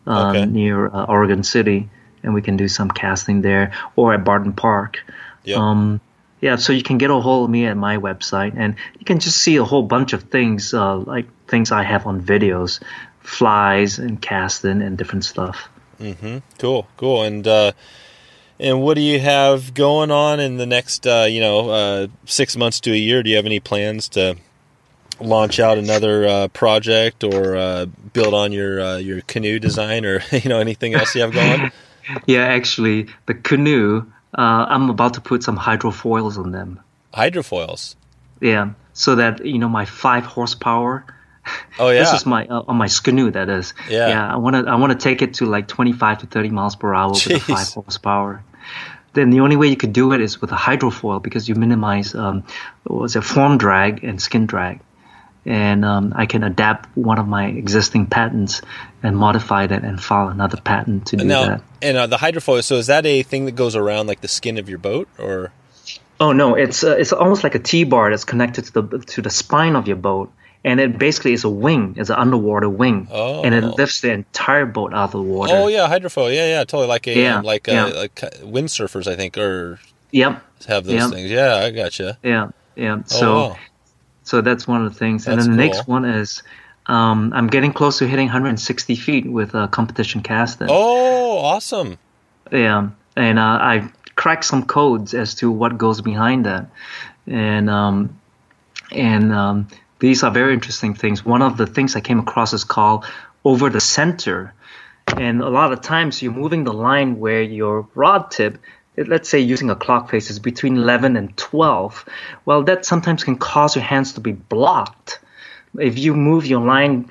um, 0.07 0.29
Okay. 0.37 0.47
near 0.47 0.87
uh, 0.89 1.05
Oregon 1.07 1.43
City, 1.43 1.89
and 2.23 2.35
we 2.35 2.41
can 2.43 2.57
do 2.57 2.69
some 2.69 2.89
casting 2.91 3.43
there, 3.43 3.73
or 3.97 4.15
at 4.15 4.25
Barton 4.25 4.53
Park. 4.53 4.99
Yep. 5.45 5.59
Um, 5.59 6.01
yeah, 6.47 6.55
so 6.55 6.73
you 6.73 6.85
can 6.85 6.97
get 6.97 7.11
a 7.11 7.21
hold 7.21 7.47
of 7.47 7.51
me 7.51 7.67
at 7.67 7.77
my 7.77 7.97
website, 7.97 8.55
and 8.57 8.77
you 9.01 9.05
can 9.05 9.19
just 9.19 9.37
see 9.39 9.57
a 9.57 9.65
whole 9.65 9.83
bunch 9.83 10.13
of 10.13 10.23
things, 10.23 10.73
uh, 10.73 10.97
like 10.97 11.27
things 11.49 11.73
I 11.73 11.83
have 11.83 12.07
on 12.07 12.23
videos, 12.23 12.81
flies 13.19 13.99
and 13.99 14.23
casting 14.23 14.81
and 14.81 14.97
different 14.97 15.25
stuff. 15.25 15.69
Hmm. 15.99 16.39
Cool, 16.59 16.87
cool. 16.99 17.25
And 17.25 17.49
uh, 17.49 17.73
and 18.61 18.81
what 18.81 18.95
do 18.95 19.01
you 19.01 19.19
have 19.19 19.75
going 19.75 20.13
on 20.13 20.39
in 20.39 20.57
the 20.57 20.67
next 20.67 21.05
uh, 21.05 21.27
you 21.29 21.41
know 21.41 21.69
uh, 21.69 22.07
six 22.27 22.57
months 22.57 22.79
to 22.83 22.93
a 22.93 22.97
year? 22.97 23.25
Do 23.25 23.31
you 23.31 23.37
have 23.37 23.47
any 23.47 23.59
plans 23.59 24.09
to 24.11 24.37
launch 25.19 25.59
out 25.59 25.79
another 25.79 26.29
uh, 26.29 26.49
project 26.49 27.25
or 27.25 27.57
uh, 27.57 27.87
build 27.87 28.35
on 28.35 28.53
your 28.53 28.81
uh, 28.81 28.97
your 28.99 29.21
canoe 29.23 29.59
design 29.59 30.05
or 30.05 30.23
you 30.31 30.49
know 30.49 30.61
anything 30.61 30.95
else 30.95 31.13
you 31.17 31.23
have 31.23 31.33
going? 31.33 31.73
Yeah, 32.25 32.45
actually, 32.45 33.09
the 33.27 33.35
canoe, 33.35 34.07
uh, 34.37 34.67
I'm 34.69 34.91
about 34.91 35.15
to 35.15 35.21
put 35.21 35.43
some 35.43 35.59
hydrofoils 35.59 36.39
on 36.39 36.53
them. 36.53 36.81
Hydrofoils. 37.15 37.97
Yeah, 38.41 38.71
so 38.93 39.15
that 39.17 39.45
you 39.45 39.59
know 39.59 39.69
my 39.69 39.85
five 39.85 40.25
horsepower. 40.25 41.05
Oh 41.79 41.91
yeah. 41.91 42.01
This 42.01 42.13
is 42.13 42.27
my 42.27 42.47
uh, 42.47 42.65
on 42.67 42.77
my 42.77 42.89
canoe. 42.89 43.31
That 43.31 43.49
is. 43.49 43.73
Yeah. 43.89 44.09
Yeah. 44.09 44.35
I 44.35 44.37
want 44.37 44.57
to 44.57 44.71
I 44.71 44.75
want 44.75 44.93
to 44.93 44.99
take 44.99 45.23
it 45.23 45.35
to 45.35 45.47
like 45.47 45.69
25 45.69 46.19
to 46.19 46.27
30 46.27 46.51
miles 46.51 46.75
per 46.75 46.93
hour 46.93 47.13
with 47.13 47.25
the 47.25 47.39
five 47.39 47.69
horsepower. 47.69 48.43
Then 49.13 49.31
the 49.31 49.41
only 49.41 49.57
way 49.57 49.69
you 49.69 49.77
could 49.77 49.93
do 49.93 50.13
it 50.13 50.21
is 50.21 50.41
with 50.41 50.53
a 50.53 50.57
hydrofoil 50.57 51.23
because 51.23 51.49
you 51.49 51.55
minimize 51.55 52.15
um, 52.15 52.45
what 52.85 53.01
was 53.01 53.17
it 53.17 53.23
form 53.23 53.57
drag 53.57 54.05
and 54.05 54.21
skin 54.21 54.45
drag. 54.45 54.81
And 55.47 55.85
um, 55.85 56.13
I 56.17 56.27
can 56.27 56.43
adapt 56.43 56.89
one 56.97 57.19
of 57.21 57.29
my 57.29 57.47
existing 57.47 58.07
patents 58.07 58.63
and 59.03 59.17
modify 59.17 59.69
that 59.69 59.85
and 59.85 60.03
file 60.03 60.27
another 60.29 60.57
patent 60.61 61.07
to 61.09 61.17
do 61.17 61.25
now, 61.25 61.47
that. 61.47 61.63
and 61.81 61.97
uh, 61.97 62.07
the 62.09 62.17
hydrofoil. 62.17 62.65
So 62.65 62.75
is 62.77 62.89
that 62.89 63.07
a 63.07 63.23
thing 63.23 63.45
that 63.45 63.53
goes 63.55 63.77
around 63.77 64.09
like 64.09 64.21
the 64.23 64.29
skin 64.29 64.59
of 64.59 64.69
your 64.69 64.79
boat, 64.79 65.09
or 65.19 65.53
Oh 66.19 66.33
no, 66.33 66.55
it's 66.57 66.83
uh, 66.83 66.97
it's 66.99 67.13
almost 67.13 67.45
like 67.45 67.55
a 67.55 67.61
T-bar 67.61 68.11
that's 68.11 68.25
connected 68.25 68.65
to 68.67 68.83
the 68.83 68.99
to 68.99 69.23
the 69.23 69.31
spine 69.31 69.77
of 69.77 69.87
your 69.87 69.97
boat, 69.99 70.33
and 70.65 70.81
it 70.81 70.99
basically 70.99 71.33
is 71.33 71.45
a 71.45 71.49
wing, 71.49 71.95
it's 71.97 72.11
an 72.11 72.17
underwater 72.17 72.69
wing, 72.69 73.07
Oh. 73.13 73.45
and 73.45 73.55
it 73.55 73.63
lifts 73.63 74.01
the 74.01 74.11
entire 74.11 74.67
boat 74.67 74.93
out 74.95 75.05
of 75.05 75.11
the 75.13 75.23
water. 75.23 75.53
oh 75.55 75.69
yeah, 75.69 75.87
hydrofoil. 75.89 76.35
Yeah, 76.35 76.47
yeah, 76.49 76.65
totally 76.65 76.89
like 76.89 77.07
a 77.07 77.15
Yeah, 77.15 77.39
um, 77.39 77.45
like 77.45 77.69
yeah. 77.69 77.85
uh 77.85 77.95
like 77.95 78.21
uh, 78.25 78.31
windsurfers, 78.43 79.07
I 79.07 79.15
think, 79.15 79.39
or 79.39 79.79
Yep. 80.11 80.43
have 80.67 80.85
those 80.87 80.95
Yeah. 80.95 81.11
things. 81.11 81.31
Yeah, 81.31 81.55
I 81.57 81.71
gotcha. 81.71 82.19
Yeah. 82.25 82.49
Yeah. 82.75 82.97
Oh, 82.99 83.03
So 83.07 83.35
wow. 83.37 83.57
So 84.27 84.43
that's 84.43 84.67
one 84.69 84.85
of 84.85 84.93
the 84.93 84.99
things, 84.99 85.27
and 85.27 85.41
then 85.41 85.57
the 85.57 85.57
cool. 85.57 85.67
next 85.67 85.89
one 85.89 86.05
is 86.05 86.43
Um, 86.89 87.33
I'm 87.35 87.49
getting 87.49 87.73
close 87.73 87.99
to 87.99 88.07
hitting 88.07 88.27
160 88.27 88.95
feet 88.95 89.27
with 89.27 89.55
a 89.55 89.67
competition 89.69 90.23
casting. 90.23 90.69
Oh, 90.71 91.39
awesome! 91.39 91.99
Yeah, 92.53 92.91
and 93.17 93.39
uh, 93.39 93.59
I 93.61 93.91
cracked 94.15 94.45
some 94.45 94.65
codes 94.65 95.15
as 95.15 95.35
to 95.37 95.51
what 95.51 95.79
goes 95.79 96.01
behind 96.01 96.47
that, 96.47 96.67
and 97.27 97.69
um, 97.69 98.21
and 98.93 99.33
um, 99.33 99.69
these 99.99 100.23
are 100.23 100.31
very 100.31 100.55
interesting 100.55 100.95
things. 100.95 101.25
One 101.25 101.43
of 101.43 101.57
the 101.57 101.67
things 101.67 101.97
I 101.97 102.01
came 102.01 102.21
across 102.21 102.53
is 102.53 102.63
called 102.63 103.05
over 103.45 103.69
the 103.69 103.81
center, 103.81 104.55
and 105.17 105.43
a 105.43 105.49
lot 105.49 105.73
of 105.73 105.81
times 105.81 106.23
you're 106.23 106.33
moving 106.33 106.65
the 106.65 106.73
line 106.73 107.19
where 107.19 107.43
your 107.43 107.89
rod 107.95 108.31
tip 108.31 108.59
let's 108.97 109.29
say 109.29 109.39
using 109.39 109.71
a 109.71 109.77
clock 109.77 110.11
face 110.11 110.31
is 110.31 110.39
between 110.39 110.77
11 110.77 111.17
and 111.17 111.37
12 111.37 112.05
well 112.45 112.63
that 112.63 112.85
sometimes 112.85 113.25
can 113.25 113.37
cause 113.37 113.77
your 113.77 113.85
hands 113.85 114.13
to 114.15 114.21
be 114.21 114.33
blocked 114.33 115.21
if 115.79 115.99
you 115.99 116.15
move 116.15 116.47
your 116.47 116.61
line 116.61 117.11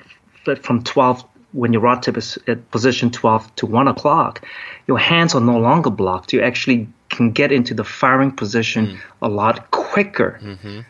from 0.62 0.82
12 0.82 1.24
when 1.52 1.72
your 1.72 1.82
rod 1.82 2.02
tip 2.02 2.16
is 2.16 2.38
at 2.46 2.70
position 2.70 3.10
12 3.10 3.54
to 3.56 3.66
1 3.66 3.88
o'clock 3.88 4.44
your 4.86 4.98
hands 4.98 5.34
are 5.34 5.40
no 5.40 5.58
longer 5.58 5.90
blocked 5.90 6.32
you 6.32 6.42
actually 6.42 6.88
can 7.08 7.30
get 7.30 7.52
into 7.52 7.74
the 7.74 7.84
firing 7.84 8.32
position 8.32 8.86
mm. 8.86 8.98
a 9.22 9.28
lot 9.28 9.70
quicker 9.70 10.40
mm-hmm. 10.42 10.80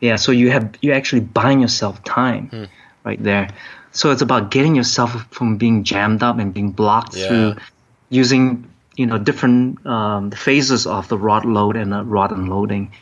yeah 0.00 0.16
so 0.16 0.32
you 0.32 0.50
have 0.50 0.76
you 0.82 0.92
actually 0.92 1.20
buying 1.20 1.60
yourself 1.60 2.02
time 2.04 2.50
mm. 2.50 2.68
right 3.04 3.22
there 3.22 3.48
so 3.92 4.10
it's 4.10 4.20
about 4.20 4.50
getting 4.50 4.74
yourself 4.74 5.26
from 5.30 5.56
being 5.56 5.82
jammed 5.82 6.22
up 6.22 6.38
and 6.38 6.52
being 6.52 6.70
blocked 6.70 7.16
yeah. 7.16 7.28
through 7.28 7.54
using 8.10 8.70
you 8.96 9.06
know 9.06 9.18
different 9.18 9.84
um, 9.86 10.30
phases 10.30 10.86
of 10.86 11.08
the 11.08 11.18
rod 11.18 11.44
load 11.44 11.76
and 11.76 11.92
the 11.92 12.02
rod 12.04 12.32
unloading. 12.32 12.92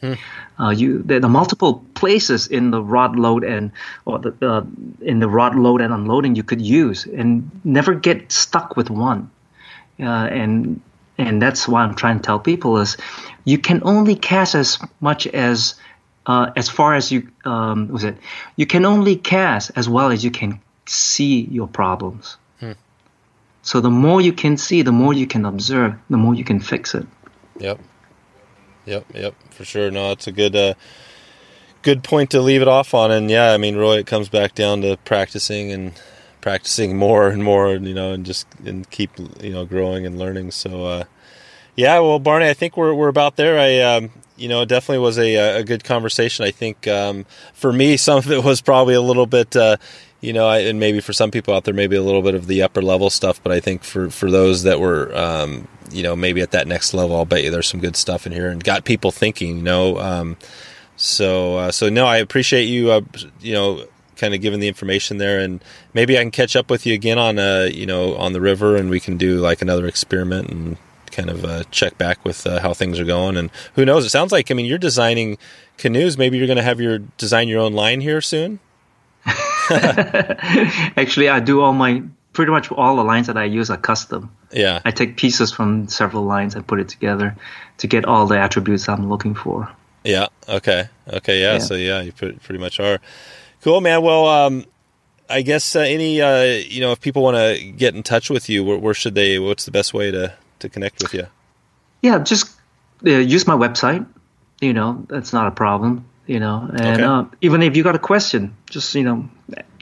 Hmm. 0.00 0.12
Uh, 0.60 0.70
you 0.70 1.02
there 1.02 1.24
are 1.24 1.28
multiple 1.28 1.84
places 1.94 2.46
in 2.46 2.70
the 2.70 2.82
rod 2.82 3.18
load 3.18 3.42
and 3.42 3.72
or 4.04 4.18
the 4.18 4.34
uh, 4.42 4.64
in 5.00 5.18
the 5.18 5.28
rod 5.28 5.56
load 5.56 5.80
and 5.80 5.92
unloading 5.92 6.36
you 6.36 6.44
could 6.44 6.60
use 6.60 7.06
and 7.06 7.50
never 7.64 7.94
get 7.94 8.30
stuck 8.30 8.76
with 8.76 8.90
one. 8.90 9.30
Uh, 9.98 10.04
and 10.04 10.80
and 11.16 11.42
that's 11.42 11.66
why 11.66 11.82
I'm 11.82 11.94
trying 11.94 12.18
to 12.18 12.22
tell 12.22 12.38
people 12.38 12.78
is 12.78 12.96
you 13.44 13.58
can 13.58 13.82
only 13.84 14.14
cast 14.14 14.54
as 14.54 14.78
much 15.00 15.26
as 15.26 15.74
uh, 16.26 16.50
as 16.54 16.68
far 16.68 16.94
as 16.94 17.10
you 17.10 17.28
um, 17.44 17.88
was 17.88 18.04
it 18.04 18.18
you 18.56 18.66
can 18.66 18.84
only 18.84 19.16
cast 19.16 19.72
as 19.74 19.88
well 19.88 20.12
as 20.12 20.22
you 20.22 20.30
can 20.30 20.60
see 20.86 21.40
your 21.40 21.66
problems. 21.66 22.36
So 23.68 23.82
the 23.82 23.90
more 23.90 24.22
you 24.22 24.32
can 24.32 24.56
see, 24.56 24.80
the 24.80 24.92
more 24.92 25.12
you 25.12 25.26
can 25.26 25.44
observe, 25.44 25.94
the 26.08 26.16
more 26.16 26.34
you 26.34 26.42
can 26.42 26.58
fix 26.58 26.94
it. 26.94 27.06
Yep. 27.58 27.78
Yep, 28.86 29.04
yep, 29.12 29.34
for 29.50 29.66
sure. 29.66 29.90
No, 29.90 30.10
it's 30.12 30.26
a 30.26 30.32
good 30.32 30.56
uh, 30.56 30.72
good 31.82 32.02
point 32.02 32.30
to 32.30 32.40
leave 32.40 32.62
it 32.62 32.68
off 32.68 32.94
on. 32.94 33.10
And 33.10 33.30
yeah, 33.30 33.52
I 33.52 33.58
mean, 33.58 33.76
Roy, 33.76 33.98
it 33.98 34.06
comes 34.06 34.30
back 34.30 34.54
down 34.54 34.80
to 34.80 34.96
practicing 35.04 35.70
and 35.70 35.92
practicing 36.40 36.96
more 36.96 37.28
and 37.28 37.44
more, 37.44 37.74
you 37.74 37.92
know, 37.92 38.14
and 38.14 38.24
just 38.24 38.46
and 38.64 38.88
keep 38.88 39.10
you 39.42 39.52
know 39.52 39.66
growing 39.66 40.06
and 40.06 40.18
learning. 40.18 40.52
So 40.52 40.86
uh, 40.86 41.04
yeah, 41.76 41.98
well, 41.98 42.18
Barney, 42.18 42.48
I 42.48 42.54
think 42.54 42.74
we're 42.74 42.94
we're 42.94 43.08
about 43.08 43.36
there. 43.36 43.58
I 43.58 43.80
um, 43.80 44.10
you 44.38 44.48
know, 44.48 44.62
it 44.62 44.70
definitely 44.70 45.04
was 45.04 45.18
a 45.18 45.58
a 45.58 45.62
good 45.62 45.84
conversation. 45.84 46.46
I 46.46 46.52
think 46.52 46.88
um, 46.88 47.26
for 47.52 47.70
me, 47.70 47.96
some 48.08 48.16
of 48.16 48.30
it 48.30 48.42
was 48.42 48.62
probably 48.62 48.94
a 48.94 49.02
little 49.02 49.26
bit. 49.26 49.54
Uh, 49.54 49.76
you 50.20 50.32
know, 50.32 50.48
I, 50.48 50.58
and 50.58 50.80
maybe 50.80 51.00
for 51.00 51.12
some 51.12 51.30
people 51.30 51.54
out 51.54 51.64
there, 51.64 51.74
maybe 51.74 51.96
a 51.96 52.02
little 52.02 52.22
bit 52.22 52.34
of 52.34 52.46
the 52.46 52.62
upper 52.62 52.82
level 52.82 53.08
stuff. 53.10 53.40
But 53.42 53.52
I 53.52 53.60
think 53.60 53.84
for 53.84 54.10
for 54.10 54.30
those 54.30 54.64
that 54.64 54.80
were, 54.80 55.14
um, 55.16 55.68
you 55.92 56.02
know, 56.02 56.16
maybe 56.16 56.40
at 56.40 56.50
that 56.50 56.66
next 56.66 56.92
level, 56.92 57.16
I'll 57.16 57.24
bet 57.24 57.44
you 57.44 57.50
there's 57.50 57.68
some 57.68 57.80
good 57.80 57.96
stuff 57.96 58.26
in 58.26 58.32
here 58.32 58.50
and 58.50 58.62
got 58.62 58.84
people 58.84 59.10
thinking. 59.10 59.58
You 59.58 59.62
know, 59.62 59.98
um, 59.98 60.36
so 60.96 61.56
uh, 61.58 61.70
so 61.70 61.88
no, 61.88 62.04
I 62.06 62.16
appreciate 62.16 62.64
you. 62.64 62.90
Uh, 62.90 63.02
you 63.40 63.52
know, 63.52 63.84
kind 64.16 64.34
of 64.34 64.40
giving 64.40 64.58
the 64.58 64.68
information 64.68 65.18
there, 65.18 65.38
and 65.38 65.62
maybe 65.94 66.18
I 66.18 66.22
can 66.22 66.32
catch 66.32 66.56
up 66.56 66.68
with 66.68 66.84
you 66.84 66.94
again 66.94 67.18
on 67.18 67.38
uh, 67.38 67.68
you 67.72 67.86
know, 67.86 68.16
on 68.16 68.32
the 68.32 68.40
river, 68.40 68.76
and 68.76 68.90
we 68.90 68.98
can 68.98 69.16
do 69.16 69.38
like 69.38 69.62
another 69.62 69.86
experiment 69.86 70.50
and 70.50 70.76
kind 71.12 71.30
of 71.30 71.44
uh, 71.44 71.64
check 71.70 71.96
back 71.96 72.24
with 72.24 72.46
uh, 72.46 72.60
how 72.60 72.74
things 72.74 72.98
are 72.98 73.04
going. 73.04 73.36
And 73.36 73.50
who 73.74 73.84
knows? 73.84 74.04
It 74.04 74.10
sounds 74.10 74.32
like 74.32 74.50
I 74.50 74.54
mean 74.54 74.66
you're 74.66 74.78
designing 74.78 75.38
canoes. 75.76 76.18
Maybe 76.18 76.38
you're 76.38 76.48
going 76.48 76.56
to 76.56 76.62
have 76.64 76.80
your 76.80 76.98
design 76.98 77.46
your 77.46 77.60
own 77.60 77.72
line 77.72 78.00
here 78.00 78.20
soon. 78.20 78.58
Actually, 80.96 81.28
I 81.28 81.40
do 81.40 81.60
all 81.60 81.72
my 81.72 82.02
pretty 82.32 82.52
much 82.52 82.70
all 82.70 82.96
the 82.96 83.04
lines 83.04 83.26
that 83.26 83.36
I 83.36 83.44
use 83.44 83.70
are 83.70 83.76
custom. 83.76 84.30
Yeah. 84.52 84.80
I 84.84 84.90
take 84.90 85.16
pieces 85.16 85.52
from 85.52 85.88
several 85.88 86.24
lines 86.24 86.54
and 86.54 86.66
put 86.66 86.78
it 86.80 86.88
together 86.88 87.36
to 87.78 87.86
get 87.86 88.04
all 88.04 88.26
the 88.26 88.38
attributes 88.38 88.88
I'm 88.88 89.08
looking 89.08 89.34
for. 89.34 89.70
Yeah. 90.04 90.28
Okay. 90.48 90.88
Okay. 91.08 91.40
Yeah. 91.40 91.54
yeah. 91.54 91.58
So 91.58 91.74
yeah, 91.74 92.00
you 92.00 92.12
pretty 92.12 92.58
much 92.58 92.80
are. 92.80 93.00
Cool, 93.62 93.80
man. 93.80 94.02
Well, 94.02 94.26
um, 94.26 94.64
I 95.28 95.42
guess 95.42 95.76
uh, 95.76 95.80
any 95.80 96.20
uh, 96.20 96.42
you 96.42 96.80
know 96.80 96.92
if 96.92 97.00
people 97.00 97.22
want 97.22 97.36
to 97.36 97.72
get 97.72 97.94
in 97.94 98.02
touch 98.02 98.30
with 98.30 98.48
you, 98.48 98.64
where, 98.64 98.78
where, 98.78 98.94
should 98.94 99.14
they? 99.14 99.38
What's 99.38 99.64
the 99.64 99.70
best 99.70 99.92
way 99.92 100.10
to 100.10 100.32
to 100.60 100.68
connect 100.68 101.02
with 101.02 101.12
you? 101.12 101.26
Yeah, 102.02 102.20
just 102.20 102.50
uh, 103.04 103.10
use 103.10 103.46
my 103.46 103.56
website. 103.56 104.06
You 104.60 104.72
know, 104.72 105.04
that's 105.08 105.32
not 105.32 105.46
a 105.46 105.50
problem 105.50 106.06
you 106.28 106.38
know 106.38 106.68
and 106.70 106.80
okay. 106.80 107.02
uh, 107.02 107.24
even 107.40 107.62
if 107.62 107.76
you 107.76 107.82
got 107.82 107.96
a 107.96 107.98
question 107.98 108.54
just 108.70 108.94
you 108.94 109.02
know 109.02 109.28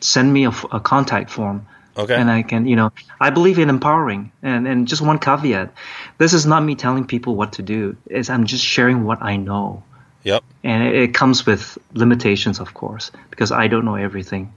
send 0.00 0.32
me 0.32 0.46
a, 0.46 0.50
a, 0.70 0.80
contact 0.80 1.30
form. 1.30 1.66
Okay. 1.98 2.14
And 2.14 2.30
i 2.30 2.42
can 2.42 2.66
you 2.66 2.76
know 2.76 2.92
i 3.20 3.30
believe 3.30 3.58
in 3.58 3.68
empowering 3.70 4.30
and 4.42 4.66
and 4.68 4.88
just 4.88 5.02
one 5.02 5.18
caveat. 5.18 5.72
This 6.18 6.32
is 6.32 6.46
not 6.46 6.62
me 6.62 6.74
telling 6.74 7.06
people 7.06 7.34
what 7.36 7.54
to 7.54 7.62
do. 7.62 7.96
Is 8.06 8.30
i'm 8.30 8.46
just 8.46 8.64
sharing 8.64 9.04
what 9.04 9.22
i 9.22 9.36
know. 9.36 9.82
Yep. 10.22 10.42
And 10.64 10.82
it, 10.82 10.94
it 10.94 11.14
comes 11.14 11.46
with 11.46 11.78
limitations 11.92 12.60
of 12.60 12.74
course 12.74 13.10
because 13.30 13.50
i 13.50 13.66
don't 13.66 13.84
know 13.84 13.96
everything. 13.96 14.52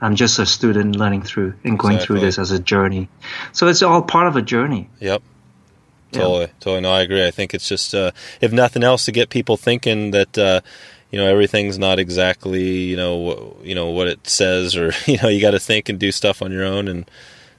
I'm 0.00 0.16
just 0.16 0.40
a 0.40 0.46
student 0.46 0.96
learning 0.96 1.22
through 1.22 1.54
and 1.62 1.78
going 1.78 1.94
exactly. 1.94 2.18
through 2.18 2.26
this 2.26 2.38
as 2.40 2.50
a 2.50 2.58
journey. 2.58 3.08
So 3.52 3.68
it's 3.68 3.82
all 3.82 4.02
part 4.02 4.26
of 4.26 4.34
a 4.34 4.42
journey. 4.42 4.90
Yep. 4.98 5.22
Totally, 6.10 6.40
yeah. 6.40 6.46
totally. 6.60 6.80
No, 6.82 6.92
I 6.92 7.00
agree. 7.02 7.26
I 7.26 7.30
think 7.30 7.54
it's 7.54 7.68
just, 7.68 7.94
uh, 7.94 8.10
if 8.40 8.52
nothing 8.52 8.82
else, 8.82 9.06
to 9.06 9.12
get 9.12 9.30
people 9.30 9.56
thinking 9.56 10.10
that, 10.10 10.36
uh, 10.36 10.60
you 11.12 11.18
know 11.18 11.26
everything's 11.26 11.78
not 11.78 12.00
exactly 12.00 12.80
you 12.80 12.96
know 12.96 13.56
you 13.62 13.76
know 13.76 13.90
what 13.90 14.08
it 14.08 14.26
says 14.26 14.74
or 14.74 14.92
you 15.06 15.18
know 15.22 15.28
you 15.28 15.40
got 15.40 15.52
to 15.52 15.60
think 15.60 15.88
and 15.88 16.00
do 16.00 16.10
stuff 16.10 16.42
on 16.42 16.50
your 16.50 16.64
own 16.64 16.88
and 16.88 17.08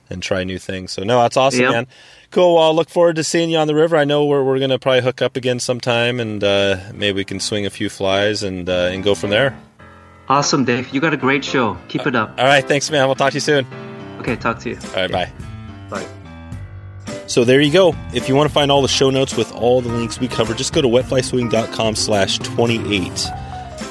and 0.09 0.21
try 0.21 0.43
new 0.43 0.59
things. 0.59 0.91
So 0.91 1.03
no, 1.03 1.21
that's 1.21 1.37
awesome, 1.37 1.61
yep. 1.61 1.71
man. 1.71 1.87
Cool. 2.31 2.55
Well, 2.55 2.63
I'll 2.63 2.75
look 2.75 2.89
forward 2.89 3.17
to 3.17 3.23
seeing 3.23 3.49
you 3.49 3.57
on 3.57 3.67
the 3.67 3.75
river. 3.75 3.95
I 3.95 4.05
know 4.05 4.25
we're 4.25 4.43
we're 4.43 4.59
gonna 4.59 4.79
probably 4.79 5.01
hook 5.01 5.21
up 5.21 5.35
again 5.35 5.59
sometime, 5.59 6.19
and 6.19 6.43
uh, 6.43 6.77
maybe 6.93 7.17
we 7.17 7.25
can 7.25 7.39
swing 7.39 7.65
a 7.65 7.69
few 7.69 7.89
flies 7.89 8.43
and 8.43 8.69
uh, 8.69 8.89
and 8.91 9.03
go 9.03 9.15
from 9.15 9.29
there. 9.29 9.57
Awesome, 10.29 10.63
Dave. 10.63 10.93
You 10.93 11.01
got 11.01 11.13
a 11.13 11.17
great 11.17 11.43
show. 11.43 11.77
Keep 11.89 12.07
it 12.07 12.15
up. 12.15 12.33
All 12.37 12.45
right. 12.45 12.65
Thanks, 12.65 12.89
man. 12.89 13.05
We'll 13.07 13.15
talk 13.15 13.31
to 13.31 13.35
you 13.35 13.41
soon. 13.41 13.67
Okay. 14.19 14.35
Talk 14.35 14.59
to 14.59 14.69
you. 14.69 14.77
All 14.95 15.07
right. 15.07 15.11
Bye. 15.11 15.31
Bye. 15.89 16.07
So 17.27 17.43
there 17.43 17.61
you 17.61 17.71
go. 17.71 17.95
If 18.13 18.27
you 18.27 18.35
want 18.35 18.49
to 18.49 18.53
find 18.53 18.71
all 18.71 18.81
the 18.81 18.87
show 18.87 19.09
notes 19.09 19.35
with 19.35 19.51
all 19.53 19.81
the 19.81 19.89
links 19.89 20.19
we 20.19 20.27
cover, 20.27 20.53
just 20.53 20.73
go 20.73 20.81
to 20.81 20.87
wetflyswing.com 20.87 21.95
slash 21.95 22.37
28. 22.39 23.27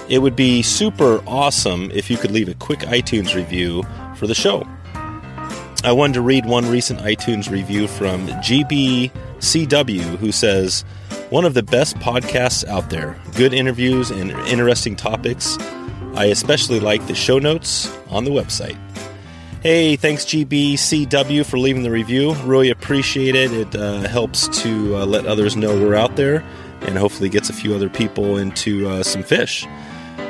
It 0.08 0.18
would 0.18 0.36
be 0.36 0.62
super 0.62 1.22
awesome 1.26 1.90
if 1.92 2.10
you 2.10 2.16
could 2.16 2.30
leave 2.30 2.48
a 2.48 2.54
quick 2.54 2.80
iTunes 2.80 3.34
review 3.34 3.84
for 4.16 4.26
the 4.26 4.34
show. 4.34 4.66
I 5.84 5.90
wanted 5.90 6.14
to 6.14 6.20
read 6.20 6.46
one 6.46 6.68
recent 6.68 7.00
iTunes 7.00 7.50
review 7.50 7.88
from 7.88 8.28
GBCW 8.28 10.16
who 10.18 10.30
says, 10.30 10.84
One 11.30 11.44
of 11.44 11.54
the 11.54 11.62
best 11.62 11.96
podcasts 11.96 12.64
out 12.68 12.90
there. 12.90 13.16
Good 13.34 13.52
interviews 13.52 14.10
and 14.10 14.30
interesting 14.46 14.94
topics. 14.94 15.58
I 16.14 16.26
especially 16.26 16.78
like 16.78 17.06
the 17.06 17.14
show 17.14 17.38
notes 17.38 17.90
on 18.10 18.24
the 18.24 18.30
website. 18.30 18.76
Hey, 19.62 19.94
thanks 19.94 20.24
GBCW 20.24 21.46
for 21.46 21.56
leaving 21.56 21.84
the 21.84 21.90
review. 21.92 22.34
Really 22.42 22.70
appreciate 22.70 23.36
it. 23.36 23.52
It 23.52 23.76
uh, 23.76 24.08
helps 24.08 24.48
to 24.62 24.96
uh, 24.96 25.06
let 25.06 25.24
others 25.24 25.54
know 25.54 25.68
we're 25.78 25.94
out 25.94 26.16
there 26.16 26.44
and 26.80 26.98
hopefully 26.98 27.28
gets 27.28 27.48
a 27.48 27.52
few 27.52 27.72
other 27.72 27.88
people 27.88 28.38
into 28.38 28.88
uh, 28.88 29.04
some 29.04 29.22
fish. 29.22 29.64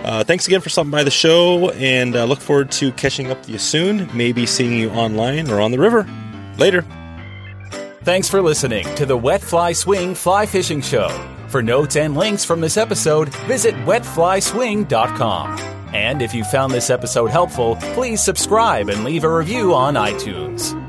Uh, 0.04 0.22
thanks 0.22 0.46
again 0.46 0.60
for 0.60 0.68
stopping 0.68 0.90
by 0.90 1.02
the 1.02 1.10
show, 1.10 1.70
and 1.70 2.14
uh, 2.14 2.24
look 2.24 2.40
forward 2.40 2.70
to 2.72 2.92
catching 2.92 3.30
up 3.30 3.38
with 3.38 3.48
you 3.48 3.56
soon. 3.56 4.10
Maybe 4.14 4.44
seeing 4.44 4.78
you 4.78 4.90
online 4.90 5.48
or 5.48 5.62
on 5.62 5.70
the 5.70 5.78
river. 5.78 6.06
Later. 6.58 6.84
Thanks 8.02 8.28
for 8.28 8.42
listening 8.42 8.84
to 8.96 9.06
the 9.06 9.16
Wet 9.16 9.40
Fly 9.40 9.72
Swing 9.72 10.14
Fly 10.14 10.44
Fishing 10.44 10.82
Show. 10.82 11.08
For 11.48 11.62
notes 11.62 11.96
and 11.96 12.14
links 12.16 12.44
from 12.44 12.60
this 12.60 12.76
episode, 12.76 13.30
visit 13.46 13.74
wetflyswing.com. 13.86 15.81
And 15.92 16.22
if 16.22 16.34
you 16.34 16.44
found 16.44 16.72
this 16.72 16.90
episode 16.90 17.30
helpful, 17.30 17.76
please 17.94 18.22
subscribe 18.22 18.88
and 18.88 19.04
leave 19.04 19.24
a 19.24 19.34
review 19.34 19.74
on 19.74 19.94
iTunes. 19.94 20.81